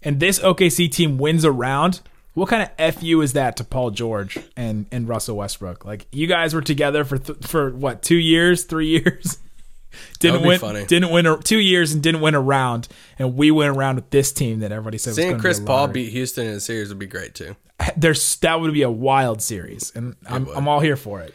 and 0.03 0.19
this 0.19 0.39
OKC 0.39 0.91
team 0.91 1.17
wins 1.17 1.43
a 1.43 1.51
round. 1.51 2.01
What 2.33 2.49
kind 2.49 2.67
of 2.79 2.95
fu 2.95 3.21
is 3.21 3.33
that 3.33 3.57
to 3.57 3.63
Paul 3.63 3.91
George 3.91 4.39
and 4.57 4.87
and 4.91 5.07
Russell 5.07 5.37
Westbrook? 5.37 5.85
Like 5.85 6.07
you 6.11 6.25
guys 6.27 6.53
were 6.53 6.61
together 6.61 7.03
for 7.03 7.17
th- 7.19 7.39
for 7.45 7.69
what 7.69 8.01
two 8.01 8.15
years, 8.17 8.63
three 8.63 8.87
years? 8.87 9.37
didn't 10.19 10.41
win, 10.41 10.59
funny. 10.59 10.85
didn't 10.85 11.11
win 11.11 11.27
a, 11.27 11.37
two 11.37 11.59
years 11.59 11.93
and 11.93 12.01
didn't 12.01 12.21
win 12.21 12.33
a 12.33 12.41
round, 12.41 12.87
and 13.19 13.35
we 13.35 13.51
went 13.51 13.75
around 13.77 13.95
with 13.97 14.09
this 14.09 14.31
team 14.31 14.59
that 14.61 14.71
everybody 14.71 14.97
said 14.97 15.13
Seeing 15.13 15.37
Chris 15.39 15.59
Paul 15.59 15.87
beat 15.89 16.09
Houston 16.11 16.47
in 16.47 16.53
a 16.55 16.59
series 16.59 16.89
would 16.89 16.97
be 16.97 17.05
great 17.05 17.35
too. 17.35 17.55
there's 17.97 18.37
that 18.37 18.59
would 18.59 18.73
be 18.73 18.81
a 18.81 18.89
wild 18.89 19.41
series, 19.41 19.91
and 19.95 20.15
I'm. 20.27 20.47
I'm 20.55 20.67
all 20.67 20.79
here 20.79 20.95
for 20.97 21.21
it. 21.21 21.33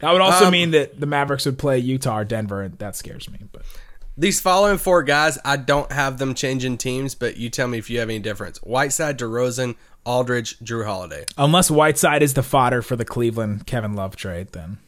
That 0.00 0.12
would 0.12 0.20
also 0.20 0.46
Um, 0.46 0.52
mean 0.52 0.72
that 0.72 1.00
the 1.00 1.06
Mavericks 1.06 1.46
would 1.46 1.58
play 1.58 1.78
Utah 1.78 2.18
or 2.18 2.24
Denver, 2.24 2.60
and 2.62 2.78
that 2.78 2.96
scares 2.96 3.30
me. 3.30 3.38
But 3.50 3.62
These 4.16 4.40
following 4.40 4.78
four 4.78 5.02
guys, 5.02 5.38
I 5.44 5.56
don't 5.56 5.90
have 5.90 6.18
them 6.18 6.34
changing 6.34 6.78
teams, 6.78 7.14
but 7.16 7.36
you 7.36 7.50
tell 7.50 7.66
me 7.66 7.78
if 7.78 7.90
you 7.90 7.98
have 7.98 8.08
any 8.08 8.20
difference. 8.20 8.58
Whiteside, 8.58 9.18
DeRozan, 9.18 9.74
Aldridge, 10.04 10.58
Jrue 10.60 10.84
Holiday. 10.84 11.24
unless 11.36 11.70
Whiteside 11.70 12.22
is 12.22 12.34
the 12.34 12.42
fodder 12.42 12.80
for 12.82 12.94
the 12.94 13.04
Cleveland 13.04 13.66
Kevin 13.66 13.94
Love 13.94 14.14
trade, 14.16 14.52
then 14.52 14.78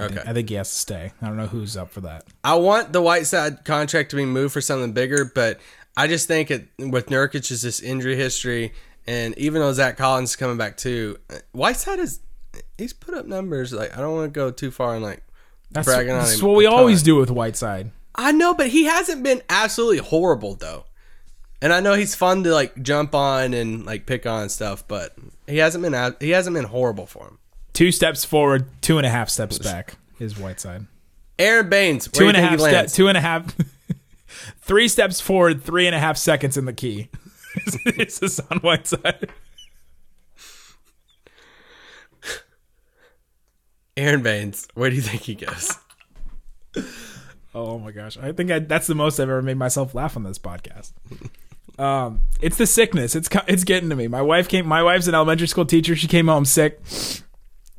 Okay. 0.00 0.20
I 0.24 0.32
think 0.32 0.48
he 0.48 0.54
has 0.54 0.68
to 0.70 0.76
stay. 0.76 1.12
I 1.20 1.26
don't 1.26 1.36
know 1.36 1.46
who's 1.48 1.76
up 1.76 1.90
for 1.90 2.00
that. 2.02 2.24
I 2.44 2.54
want 2.54 2.92
the 2.92 3.02
Whiteside 3.02 3.64
contract 3.64 4.10
to 4.10 4.16
be 4.16 4.24
moved 4.24 4.52
for 4.52 4.60
something 4.60 4.92
bigger, 4.92 5.24
but 5.24 5.58
I 5.96 6.06
just 6.06 6.28
think 6.28 6.50
it, 6.52 6.68
with 6.78 7.06
Nurkic's 7.06 7.48
this 7.48 7.80
injury 7.80 8.14
history, 8.14 8.72
and 9.08 9.36
even 9.38 9.60
though 9.60 9.72
Zach 9.72 9.96
Collins 9.96 10.30
is 10.30 10.36
coming 10.36 10.56
back 10.56 10.76
too, 10.76 11.16
Whiteside 11.52 11.98
is 11.98 12.20
he's 12.76 12.92
put 12.92 13.14
up 13.14 13.26
numbers. 13.26 13.72
Like 13.72 13.96
I 13.96 14.00
don't 14.00 14.14
want 14.14 14.32
to 14.32 14.38
go 14.38 14.52
too 14.52 14.70
far 14.70 14.94
and 14.94 15.02
like 15.02 15.24
That's, 15.72 15.86
bragging 15.86 16.12
on 16.12 16.20
him. 16.20 16.26
that's 16.26 16.42
what 16.42 16.54
we 16.56 16.66
always 16.66 17.02
do 17.02 17.16
with 17.16 17.30
Whiteside. 17.30 17.90
I 18.18 18.32
know, 18.32 18.52
but 18.52 18.66
he 18.68 18.84
hasn't 18.84 19.22
been 19.22 19.42
absolutely 19.48 19.98
horrible 19.98 20.54
though. 20.56 20.84
And 21.62 21.72
I 21.72 21.80
know 21.80 21.94
he's 21.94 22.14
fun 22.14 22.44
to 22.44 22.52
like 22.52 22.82
jump 22.82 23.14
on 23.14 23.54
and 23.54 23.86
like 23.86 24.06
pick 24.06 24.26
on 24.26 24.42
and 24.42 24.50
stuff, 24.50 24.86
but 24.86 25.14
he 25.46 25.58
hasn't 25.58 25.82
been 25.82 25.94
out- 25.94 26.20
he 26.20 26.30
hasn't 26.30 26.54
been 26.54 26.64
horrible 26.64 27.06
for 27.06 27.24
him. 27.28 27.38
Two 27.72 27.92
steps 27.92 28.24
forward, 28.24 28.66
two 28.82 28.98
and 28.98 29.06
a 29.06 29.10
half 29.10 29.30
steps 29.30 29.58
back 29.58 29.94
is 30.18 30.36
Whiteside. 30.38 30.86
Aron 31.38 31.68
Baynes, 31.68 32.06
where 32.06 32.12
Two 32.12 32.18
do 32.18 32.24
you 32.24 32.28
and 32.30 32.36
a 32.36 32.40
half 32.40 32.88
he 32.90 32.96
two 32.96 33.06
and 33.08 33.16
a 33.16 33.20
half, 33.20 33.54
three 34.60 34.88
steps 34.88 35.20
forward, 35.20 35.62
three 35.62 35.86
and 35.86 35.94
a 35.94 36.00
half 36.00 36.16
seconds 36.16 36.56
in 36.56 36.64
the 36.64 36.72
key. 36.72 37.08
it's 37.86 38.18
this 38.20 38.40
on 38.50 38.58
Whiteside. 38.58 39.30
Aron 43.96 44.22
Baynes, 44.22 44.66
where 44.74 44.90
do 44.90 44.96
you 44.96 45.02
think 45.02 45.22
he 45.22 45.34
goes? 45.34 45.76
Oh 47.54 47.78
my 47.78 47.90
gosh, 47.92 48.16
I 48.18 48.32
think 48.32 48.50
I, 48.50 48.58
that's 48.60 48.86
the 48.86 48.94
most 48.94 49.18
I've 49.18 49.28
ever 49.28 49.42
made 49.42 49.56
myself 49.56 49.94
laugh 49.94 50.16
on 50.16 50.22
this 50.24 50.38
podcast. 50.38 50.92
Um, 51.78 52.22
it's 52.40 52.56
the 52.56 52.66
sickness. 52.66 53.14
It's 53.14 53.28
it's 53.46 53.62
getting 53.62 53.88
to 53.90 53.94
me. 53.94 54.08
My 54.08 54.20
wife 54.20 54.48
came. 54.48 54.66
My 54.66 54.82
wife's 54.82 55.06
an 55.06 55.14
elementary 55.14 55.46
school 55.46 55.64
teacher. 55.64 55.94
She 55.94 56.08
came 56.08 56.26
home 56.26 56.44
sick, 56.44 56.80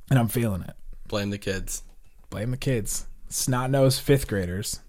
and 0.09 0.17
I'm 0.17 0.29
feeling 0.29 0.61
it. 0.61 0.73
Blame 1.09 1.31
the 1.31 1.37
kids. 1.37 1.83
Blame 2.29 2.51
the 2.51 2.55
kids. 2.55 3.07
Snot 3.27 3.69
nosed 3.69 3.99
fifth 3.99 4.25
graders. 4.29 4.79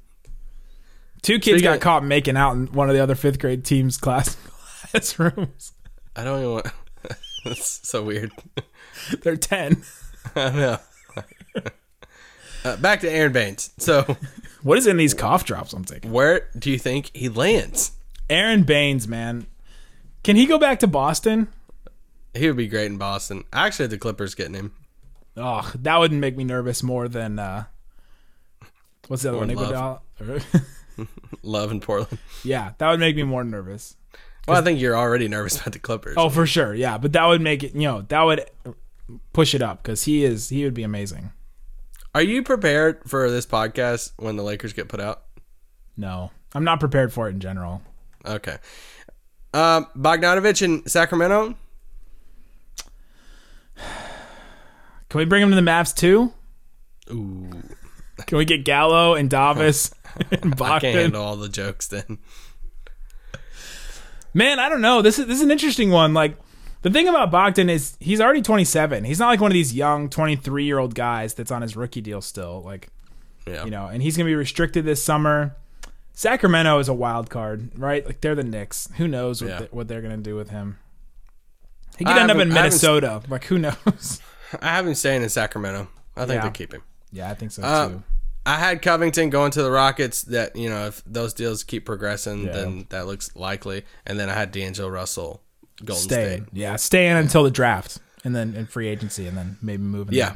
Two 1.22 1.40
kids 1.40 1.60
got 1.60 1.74
of- 1.74 1.80
caught 1.80 2.04
making 2.04 2.36
out 2.36 2.52
in 2.52 2.68
one 2.68 2.88
of 2.88 2.94
the 2.94 3.02
other 3.02 3.16
fifth 3.16 3.40
grade 3.40 3.64
team's 3.64 3.96
class 3.96 4.36
classrooms. 4.92 5.72
I 6.14 6.22
don't 6.22 6.38
even 6.38 6.52
want. 6.52 6.66
That's 7.44 7.88
so 7.88 8.04
weird. 8.04 8.30
They're 9.22 9.36
ten. 9.36 9.82
I 10.36 10.50
know. 10.50 10.78
uh, 12.64 12.76
back 12.76 13.00
to 13.00 13.10
Aron 13.10 13.32
Baynes. 13.32 13.70
So, 13.78 14.16
What 14.62 14.78
is 14.78 14.86
in 14.86 14.96
these 14.96 15.14
cough 15.14 15.44
drops 15.44 15.72
I'm 15.72 15.84
taking? 15.84 16.11
where 16.12 16.48
do 16.58 16.70
you 16.70 16.78
think 16.78 17.11
he 17.14 17.28
lands? 17.28 17.92
Aron 18.28 18.62
Baynes, 18.64 19.08
man. 19.08 19.46
Can 20.22 20.36
he 20.36 20.46
go 20.46 20.58
back 20.58 20.80
to 20.80 20.86
Boston? 20.86 21.48
He 22.34 22.46
would 22.46 22.56
be 22.56 22.68
great 22.68 22.86
in 22.86 22.98
Boston. 22.98 23.44
Actually, 23.52 23.88
the 23.88 23.98
Clippers 23.98 24.34
getting 24.34 24.54
him. 24.54 24.72
Oh, 25.36 25.70
that 25.76 25.98
wouldn't 25.98 26.20
make 26.20 26.36
me 26.36 26.44
nervous 26.44 26.82
more 26.82 27.08
than 27.08 27.38
uh 27.38 27.64
what's 29.08 29.22
the 29.22 29.30
other 29.30 29.46
More 29.46 29.56
one? 29.56 29.72
love. 29.72 30.00
Love 31.42 31.70
in 31.72 31.80
Portland. 31.80 32.18
yeah, 32.44 32.72
that 32.78 32.90
would 32.90 33.00
make 33.00 33.16
me 33.16 33.22
more 33.22 33.42
nervous. 33.42 33.96
Well, 34.46 34.58
I 34.58 34.62
think 34.62 34.80
you're 34.80 34.96
already 34.96 35.28
nervous 35.28 35.58
about 35.61 35.72
the 35.72 35.78
Clippers. 35.78 36.14
Oh, 36.18 36.28
for 36.28 36.46
sure. 36.46 36.74
Yeah, 36.74 36.98
but 36.98 37.12
that 37.14 37.24
would 37.26 37.40
make 37.40 37.62
it, 37.62 37.74
you 37.74 37.82
know, 37.82 38.02
that 38.02 38.22
would 38.22 38.44
push 39.32 39.54
it 39.54 39.62
up 39.62 39.82
cuz 39.82 40.04
he 40.04 40.24
is 40.24 40.50
he 40.50 40.64
would 40.64 40.74
be 40.74 40.82
amazing. 40.82 41.30
Are 42.14 42.22
you 42.22 42.42
prepared 42.42 43.02
for 43.06 43.30
this 43.30 43.46
podcast 43.46 44.12
when 44.16 44.36
the 44.36 44.42
Lakers 44.42 44.72
get 44.72 44.88
put 44.88 45.00
out? 45.00 45.22
No. 45.96 46.30
I'm 46.54 46.64
not 46.64 46.80
prepared 46.80 47.12
for 47.12 47.28
it 47.28 47.32
in 47.32 47.40
general. 47.40 47.82
Okay. 48.26 48.58
Um, 49.54 49.86
Bogdanovich 49.96 50.62
in 50.62 50.86
Sacramento. 50.86 51.54
Can 55.08 55.18
we 55.18 55.24
bring 55.24 55.42
him 55.42 55.50
to 55.50 55.56
the 55.56 55.62
Mavs 55.62 55.94
too? 55.94 56.32
Ooh, 57.11 57.50
Can 58.26 58.38
we 58.38 58.44
get 58.44 58.64
Gallo 58.64 59.14
and 59.14 59.28
Davis 59.28 59.90
and 60.30 60.61
I 60.61 60.78
can't 60.80 60.96
handle 60.96 61.22
all 61.22 61.36
the 61.36 61.48
jokes 61.48 61.88
then. 61.88 62.18
Man, 64.32 64.61
I 64.61 64.68
don't 64.68 64.80
know. 64.80 65.02
This 65.02 65.18
is 65.18 65.26
this 65.26 65.38
is 65.38 65.42
an 65.42 65.50
interesting 65.50 65.90
one. 65.90 66.14
Like 66.14 66.36
the 66.82 66.90
thing 66.90 67.08
about 67.08 67.30
Bogdan 67.30 67.68
is 67.68 67.96
he's 68.00 68.20
already 68.20 68.42
27. 68.42 69.04
He's 69.04 69.18
not 69.18 69.28
like 69.28 69.40
one 69.40 69.50
of 69.50 69.54
these 69.54 69.74
young 69.74 70.08
23 70.08 70.64
year 70.64 70.78
old 70.78 70.94
guys 70.94 71.34
that's 71.34 71.50
on 71.50 71.62
his 71.62 71.76
rookie 71.76 72.00
deal 72.00 72.20
still. 72.20 72.62
Like 72.62 72.88
Yeah. 73.46 73.64
you 73.64 73.70
know, 73.70 73.86
and 73.86 74.02
he's 74.02 74.16
gonna 74.16 74.26
be 74.28 74.34
restricted 74.34 74.84
this 74.84 75.02
summer. 75.02 75.56
Sacramento 76.12 76.78
is 76.78 76.88
a 76.88 76.94
wild 76.94 77.30
card, 77.30 77.70
right? 77.78 78.04
Like 78.04 78.20
they're 78.20 78.34
the 78.34 78.44
Knicks. 78.44 78.88
Who 78.96 79.08
knows 79.08 79.40
what, 79.42 79.48
Yeah. 79.50 79.58
they, 79.60 79.66
what 79.66 79.88
they're 79.88 80.02
gonna 80.02 80.16
do 80.18 80.36
with 80.36 80.50
him? 80.50 80.78
He 81.98 82.04
I 82.06 82.12
could 82.12 82.22
end 82.22 82.30
up 82.30 82.38
in 82.38 82.48
Minnesota. 82.48 83.22
Like 83.28 83.44
who 83.44 83.58
knows? 83.58 84.20
I 84.60 84.68
have 84.76 84.86
him 84.86 84.94
staying 84.94 85.22
in 85.22 85.28
Sacramento. 85.28 85.88
I 86.16 86.20
think 86.26 86.42
Yeah. 86.42 86.48
they 86.48 86.50
keep 86.50 86.72
him. 86.74 86.82
yeah, 87.12 87.30
I 87.30 87.34
think 87.34 87.52
so 87.52 87.62
Uh, 87.62 87.88
too. 87.88 88.02
I 88.46 88.56
had 88.56 88.80
Covington 88.82 89.28
going 89.30 89.50
to 89.52 89.62
the 89.62 89.70
Rockets. 89.70 90.22
That 90.22 90.56
you 90.56 90.68
know, 90.68 90.86
if 90.86 91.02
those 91.06 91.34
deals 91.34 91.62
keep 91.62 91.84
progressing, 91.86 92.46
Yeah. 92.46 92.52
then 92.52 92.86
that 92.88 93.06
looks 93.06 93.30
likely. 93.36 93.84
And 94.06 94.18
then 94.18 94.28
I 94.30 94.34
had 94.34 94.50
D'Angelo 94.50 94.88
Russell, 94.88 95.42
Golden 95.84 96.02
Staying, 96.02 96.42
State. 96.46 96.48
yeah, 96.52 96.76
staying 96.76 97.16
until 97.16 97.44
the 97.44 97.50
draft, 97.50 97.98
and 98.24 98.34
then 98.34 98.54
in 98.54 98.66
free 98.66 98.88
agency, 98.88 99.26
and 99.26 99.36
then 99.36 99.56
maybe 99.62 99.82
moving. 99.82 100.14
Yeah. 100.14 100.34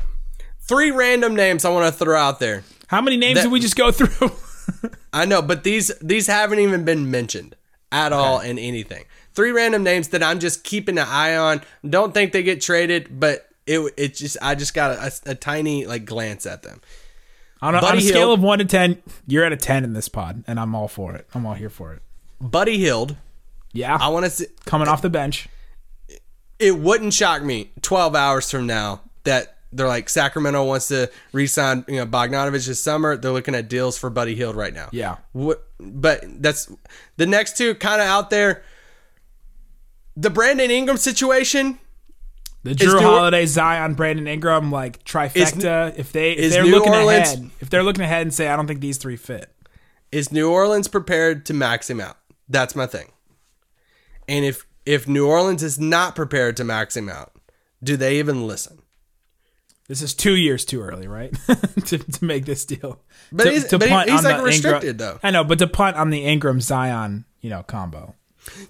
Three 0.61 0.91
random 0.91 1.35
names 1.37 1.65
I 1.65 1.71
want 1.71 1.93
to 1.93 1.93
throw 2.05 2.17
out 2.19 2.41
there. 2.41 2.65
How 2.89 3.01
many 3.03 3.17
names 3.17 3.37
That- 3.39 3.45
did 3.45 3.53
we 3.53 3.61
just 3.61 3.77
go 3.77 3.91
through? 3.93 4.31
I 5.13 5.25
know, 5.27 5.43
but 5.43 5.63
these 5.65 5.93
these 6.01 6.27
haven't 6.27 6.59
even 6.59 6.85
been 6.85 7.11
mentioned 7.11 7.55
at 7.93 8.13
all 8.13 8.41
in 8.41 8.59
anything. 8.59 9.05
Three 9.35 9.51
random 9.53 9.83
names 9.83 10.09
that 10.09 10.23
I'm 10.23 10.39
just 10.41 10.65
keeping 10.65 10.97
an 10.97 11.07
eye 11.09 11.37
on. 11.37 11.61
Don't 11.89 12.15
think 12.15 12.33
they 12.33 12.43
get 12.43 12.61
traded, 12.63 13.21
but 13.21 13.47
it 13.67 13.81
it 13.99 14.15
just 14.15 14.37
I 14.41 14.55
just 14.55 14.73
got 14.75 14.93
a, 14.99 15.13
a 15.31 15.35
tiny 15.35 15.87
like 15.87 16.05
glance 16.07 16.47
at 16.47 16.63
them. 16.63 16.81
on 17.61 17.75
a, 17.75 17.79
on 17.79 17.99
a 17.99 18.01
scale 18.01 18.29
Hield. 18.29 18.39
of 18.39 18.43
one 18.43 18.59
to 18.61 18.65
ten, 18.65 19.03
you're 19.27 19.45
at 19.45 19.53
a 19.53 19.57
ten 19.57 19.85
in 19.85 19.93
this 19.93 20.09
pod, 20.09 20.45
and 20.47 20.59
I'm 20.59 20.75
all 20.75 20.89
for 20.89 21.15
it. 21.15 21.27
I'm 21.35 21.45
all 21.45 21.55
here 21.55 21.69
for 21.71 21.93
it. 21.93 22.01
Buddy 22.41 22.79
Hield, 22.79 23.17
Yeah, 23.75 23.99
I 24.01 24.09
want 24.09 24.25
to 24.25 24.31
see. 24.31 24.47
coming 24.65 24.89
off 24.89 25.03
the 25.03 25.11
bench. 25.11 25.49
It 26.59 26.79
wouldn't 26.79 27.13
shock 27.13 27.43
me 27.43 27.73
12 27.83 28.15
hours 28.15 28.51
from 28.51 28.67
now 28.67 29.03
that 29.25 29.57
they're 29.73 29.89
like 29.89 30.09
Sacramento 30.09 30.65
wants 30.65 30.89
to 30.89 31.11
re-sign 31.33 31.85
you 31.89 31.97
know 31.97 32.07
Bogdanovich 32.07 32.67
this 32.67 32.81
summer. 32.83 33.17
They're 33.17 33.33
looking 33.33 33.55
at 33.57 33.69
deals 33.69 33.99
for 33.99 34.09
Buddy 34.09 34.35
Hield 34.37 34.55
right 34.57 34.73
now. 34.73 34.89
Yeah. 34.93 35.17
What, 35.33 35.67
but 35.79 36.25
that's 36.41 36.71
the 37.17 37.27
next 37.27 37.59
two 37.59 37.75
kind 37.75 38.01
of 38.01 38.07
out 38.07 38.31
there. 38.31 38.63
The 40.17 40.31
Brandon 40.31 40.71
Ingram 40.71 40.97
situation. 40.97 41.79
The 42.63 42.71
Jrue 42.73 43.03
Holiday, 43.03 43.45
Zion, 43.45 43.93
Brandon 43.93 44.27
Ingram, 44.27 44.71
like 44.73 45.05
trifecta. 45.05 45.99
if 45.99 46.13
they 46.13 46.33
if 46.33 46.51
they're 46.53 46.63
New 46.63 46.71
looking 46.71 46.95
Orleans- 46.95 47.35
ahead, 47.35 47.51
if 47.61 47.69
they're 47.69 47.83
looking 47.83 48.05
ahead 48.05 48.23
and 48.23 48.33
say, 48.33 48.49
I 48.49 48.57
don't 48.57 48.67
think 48.67 48.81
these 48.81 48.97
three 48.97 49.17
fit. 49.17 49.51
Is 50.11 50.33
New 50.33 50.51
Orleans 50.51 50.89
prepared 50.89 51.45
to 51.47 51.53
max 51.53 51.91
him 51.91 52.01
out? 52.01 52.17
That's 52.49 52.75
my 52.75 52.87
thing. 52.87 53.11
And 54.29 54.45
if 54.45 54.67
if 54.87 55.09
New 55.09 55.27
Orleans 55.27 55.63
is 55.63 55.79
not 55.79 56.15
prepared 56.15 56.57
to 56.59 56.65
max 56.65 56.97
him 56.97 57.09
out, 57.09 57.33
do 57.83 57.97
they 57.97 58.19
even 58.19 58.47
listen? 58.47 58.79
This 59.87 60.01
is 60.01 60.15
two 60.15 60.35
years 60.35 60.65
too 60.65 60.81
early, 60.81 61.07
right? 61.07 61.35
to, 61.87 61.99
to 61.99 62.25
make 62.25 62.47
this 62.47 62.65
deal. 62.65 63.01
But 63.31 63.45
to, 63.45 63.51
he's- 63.51 63.71
but 63.71 63.87
punt 63.89 64.09
he's, 64.09 64.19
on 64.19 64.25
like, 64.25 64.37
the 64.39 64.43
restricted, 64.43 64.91
Ingram- 64.93 64.97
though. 64.97 65.19
I 65.23 65.31
know, 65.31 65.45
but 65.45 65.59
to 65.59 65.67
punt 65.67 65.97
on 65.97 66.09
the 66.11 66.25
Ingram 66.25 66.61
Zion, 66.61 67.27
you 67.43 67.51
know, 67.51 67.63
combo. 67.63 68.15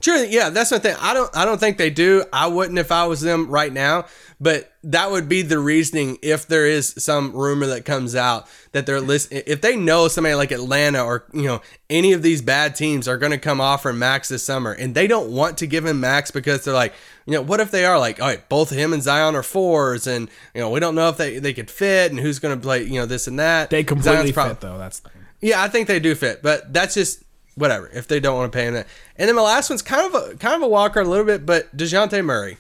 Sure, 0.01 0.25
yeah, 0.25 0.51
that's 0.51 0.71
the 0.71 0.81
thing. 0.81 0.97
I 1.01 1.15
don't 1.15 1.35
I 1.37 1.45
don't 1.45 1.59
think 1.59 1.79
they 1.79 1.91
do. 1.91 2.25
I 2.33 2.47
wouldn't 2.47 2.79
if 2.79 2.93
I 2.93 3.07
was 3.07 3.21
them 3.21 3.49
right 3.49 3.73
now, 3.73 4.07
but 4.41 4.73
that 4.85 5.11
would 5.11 5.29
be 5.29 5.43
the 5.43 5.59
reasoning 5.59 6.19
if 6.23 6.47
there 6.47 6.67
is 6.67 6.95
some 6.99 7.33
rumor 7.33 7.67
that 7.67 7.85
comes 7.85 8.15
out 8.15 8.47
that 8.73 8.87
they're 8.87 9.01
list 9.01 9.33
if 9.33 9.61
they 9.61 9.77
know 9.77 10.09
somebody 10.09 10.35
like 10.35 10.53
Atlanta 10.53 11.05
or 11.05 11.25
you 11.33 11.45
know 11.45 11.61
any 11.91 12.13
of 12.13 12.23
these 12.23 12.43
bad 12.43 12.77
teams 12.77 13.09
are 13.09 13.17
going 13.17 13.33
to 13.33 13.39
come 13.39 13.61
offer 13.61 13.93
max 13.93 14.29
this 14.29 14.45
summer 14.45 14.73
and 14.73 14.95
they 14.95 15.07
don't 15.07 15.31
want 15.31 15.59
to 15.59 15.67
give 15.67 15.85
him 15.85 16.01
max 16.01 16.31
because 16.31 16.65
they're 16.65 16.75
like, 16.75 16.95
you 17.27 17.33
know, 17.33 17.43
what 17.43 17.61
if 17.61 17.71
they 17.71 17.85
are 17.85 17.99
like, 17.99 18.21
all 18.21 18.29
right, 18.29 18.49
both 18.49 18.71
him 18.71 18.93
and 18.93 19.03
Zion 19.03 19.35
are 19.35 19.43
fours 19.43 20.07
and 20.07 20.29
you 20.55 20.61
know, 20.61 20.71
we 20.71 20.79
don't 20.81 20.95
know 20.95 21.09
if 21.09 21.17
they 21.17 21.39
they 21.39 21.53
could 21.53 21.71
fit 21.71 22.11
and 22.13 22.21
who's 22.21 22.39
going 22.39 22.55
to 22.57 22.63
play, 22.63 22.85
you 22.85 23.01
know, 23.01 23.07
this 23.07 23.27
and 23.27 23.39
that. 23.39 23.71
They 23.71 23.83
completely 23.83 24.31
fit 24.33 24.61
though. 24.61 24.79
That's 24.79 25.01
the 25.01 25.09
thing. 25.11 25.23
yeah, 25.41 25.63
I 25.63 25.69
think 25.69 25.89
they 25.89 26.01
do 26.01 26.15
fit, 26.15 26.43
but 26.43 26.73
that's 26.73 26.95
just 26.95 27.24
whatever. 27.57 27.89
If 27.93 28.09
they 28.09 28.21
don't 28.21 28.37
want 28.37 28.53
to 28.53 28.57
pay 28.57 28.67
him 28.67 28.75
that, 28.75 28.87
and 29.17 29.29
then 29.29 29.37
my 29.37 29.43
last 29.43 29.71
one's 29.71 29.83
kind 29.83 30.07
of 30.07 30.15
a 30.15 30.35
kind 30.37 30.55
of 30.55 30.63
a 30.63 30.69
walker 30.69 31.01
a 31.01 31.05
little 31.05 31.25
bit, 31.27 31.45
but 31.47 31.75
Dejounte 31.77 32.25
Murray. 32.25 32.59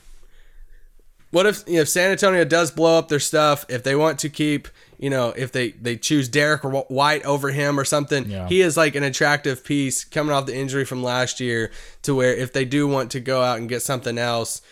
What 1.30 1.46
if 1.46 1.64
you 1.66 1.74
know, 1.76 1.80
if 1.80 1.88
San 1.88 2.12
Antonio 2.12 2.44
does 2.44 2.70
blow 2.70 2.96
up 2.98 3.08
their 3.08 3.18
stuff? 3.20 3.64
If 3.68 3.82
they 3.82 3.96
want 3.96 4.20
to 4.20 4.28
keep, 4.28 4.68
you 4.98 5.10
know, 5.10 5.30
if 5.36 5.50
they 5.50 5.70
they 5.70 5.96
choose 5.96 6.28
Derrick 6.28 6.62
White 6.62 7.24
over 7.24 7.50
him 7.50 7.78
or 7.80 7.84
something, 7.84 8.30
Yeah. 8.30 8.46
he 8.48 8.60
is 8.60 8.76
like 8.76 8.94
an 8.94 9.02
attractive 9.02 9.64
piece 9.64 10.04
coming 10.04 10.32
off 10.32 10.46
the 10.46 10.54
injury 10.56 10.84
from 10.84 11.02
last 11.02 11.40
year. 11.40 11.72
To 12.02 12.14
where 12.14 12.32
if 12.34 12.52
they 12.52 12.64
do 12.64 12.86
want 12.86 13.10
to 13.12 13.20
go 13.20 13.42
out 13.42 13.58
and 13.58 13.68
get 13.68 13.82
something 13.82 14.16
else, 14.16 14.62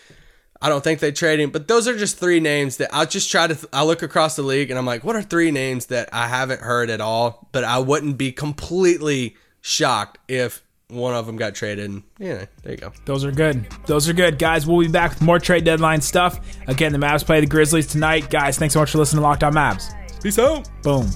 I 0.61 0.69
don't 0.69 0.81
think 0.81 1.01
they 1.01 1.11
trade 1.11 1.41
him, 1.41 1.49
but 1.49 1.67
those 1.67 1.85
are 1.85 1.97
just 1.97 2.17
three 2.17 2.39
names 2.39 2.77
that 2.77 2.93
I'll 2.93 3.05
just 3.05 3.29
try 3.29 3.47
to. 3.47 3.57
I 3.73 3.83
look 3.83 4.01
across 4.01 4.37
the 4.37 4.43
league 4.43 4.69
and 4.69 4.79
I'm 4.79 4.85
like, 4.85 5.03
what 5.03 5.17
are 5.17 5.21
three 5.21 5.51
names 5.51 5.87
that 5.87 6.07
I 6.13 6.29
haven't 6.29 6.61
heard 6.61 6.89
at 6.89 7.01
all, 7.01 7.49
but 7.51 7.65
I 7.65 7.79
wouldn't 7.79 8.17
be 8.17 8.31
completely 8.31 9.35
shocked 9.63 10.19
if 10.27 10.61
one 10.89 11.15
of 11.15 11.25
them 11.25 11.37
got 11.37 11.55
traded. 11.55 12.03
Yeah, 12.19 12.45
there 12.61 12.73
you 12.73 12.77
go. 12.77 12.93
Those 13.05 13.25
are 13.25 13.31
good. 13.31 13.65
Those 13.87 14.07
are 14.07 14.13
good. 14.13 14.37
Guys, 14.37 14.67
we'll 14.67 14.81
be 14.81 14.87
back 14.87 15.11
with 15.11 15.21
more 15.23 15.39
trade 15.39 15.63
deadline 15.63 16.01
stuff. 16.01 16.39
Again, 16.67 16.91
the 16.91 16.99
Mavs 16.99 17.25
play 17.25 17.39
the 17.39 17.47
Grizzlies 17.47 17.87
tonight. 17.87 18.29
Guys, 18.29 18.59
thanks 18.59 18.75
so 18.75 18.79
much 18.81 18.91
for 18.91 18.99
listening 18.99 19.21
to 19.21 19.27
Locked 19.27 19.43
On 19.43 19.53
Mavs. 19.53 19.91
Peace 20.21 20.37
out. 20.37 20.69
Boom. 20.83 21.09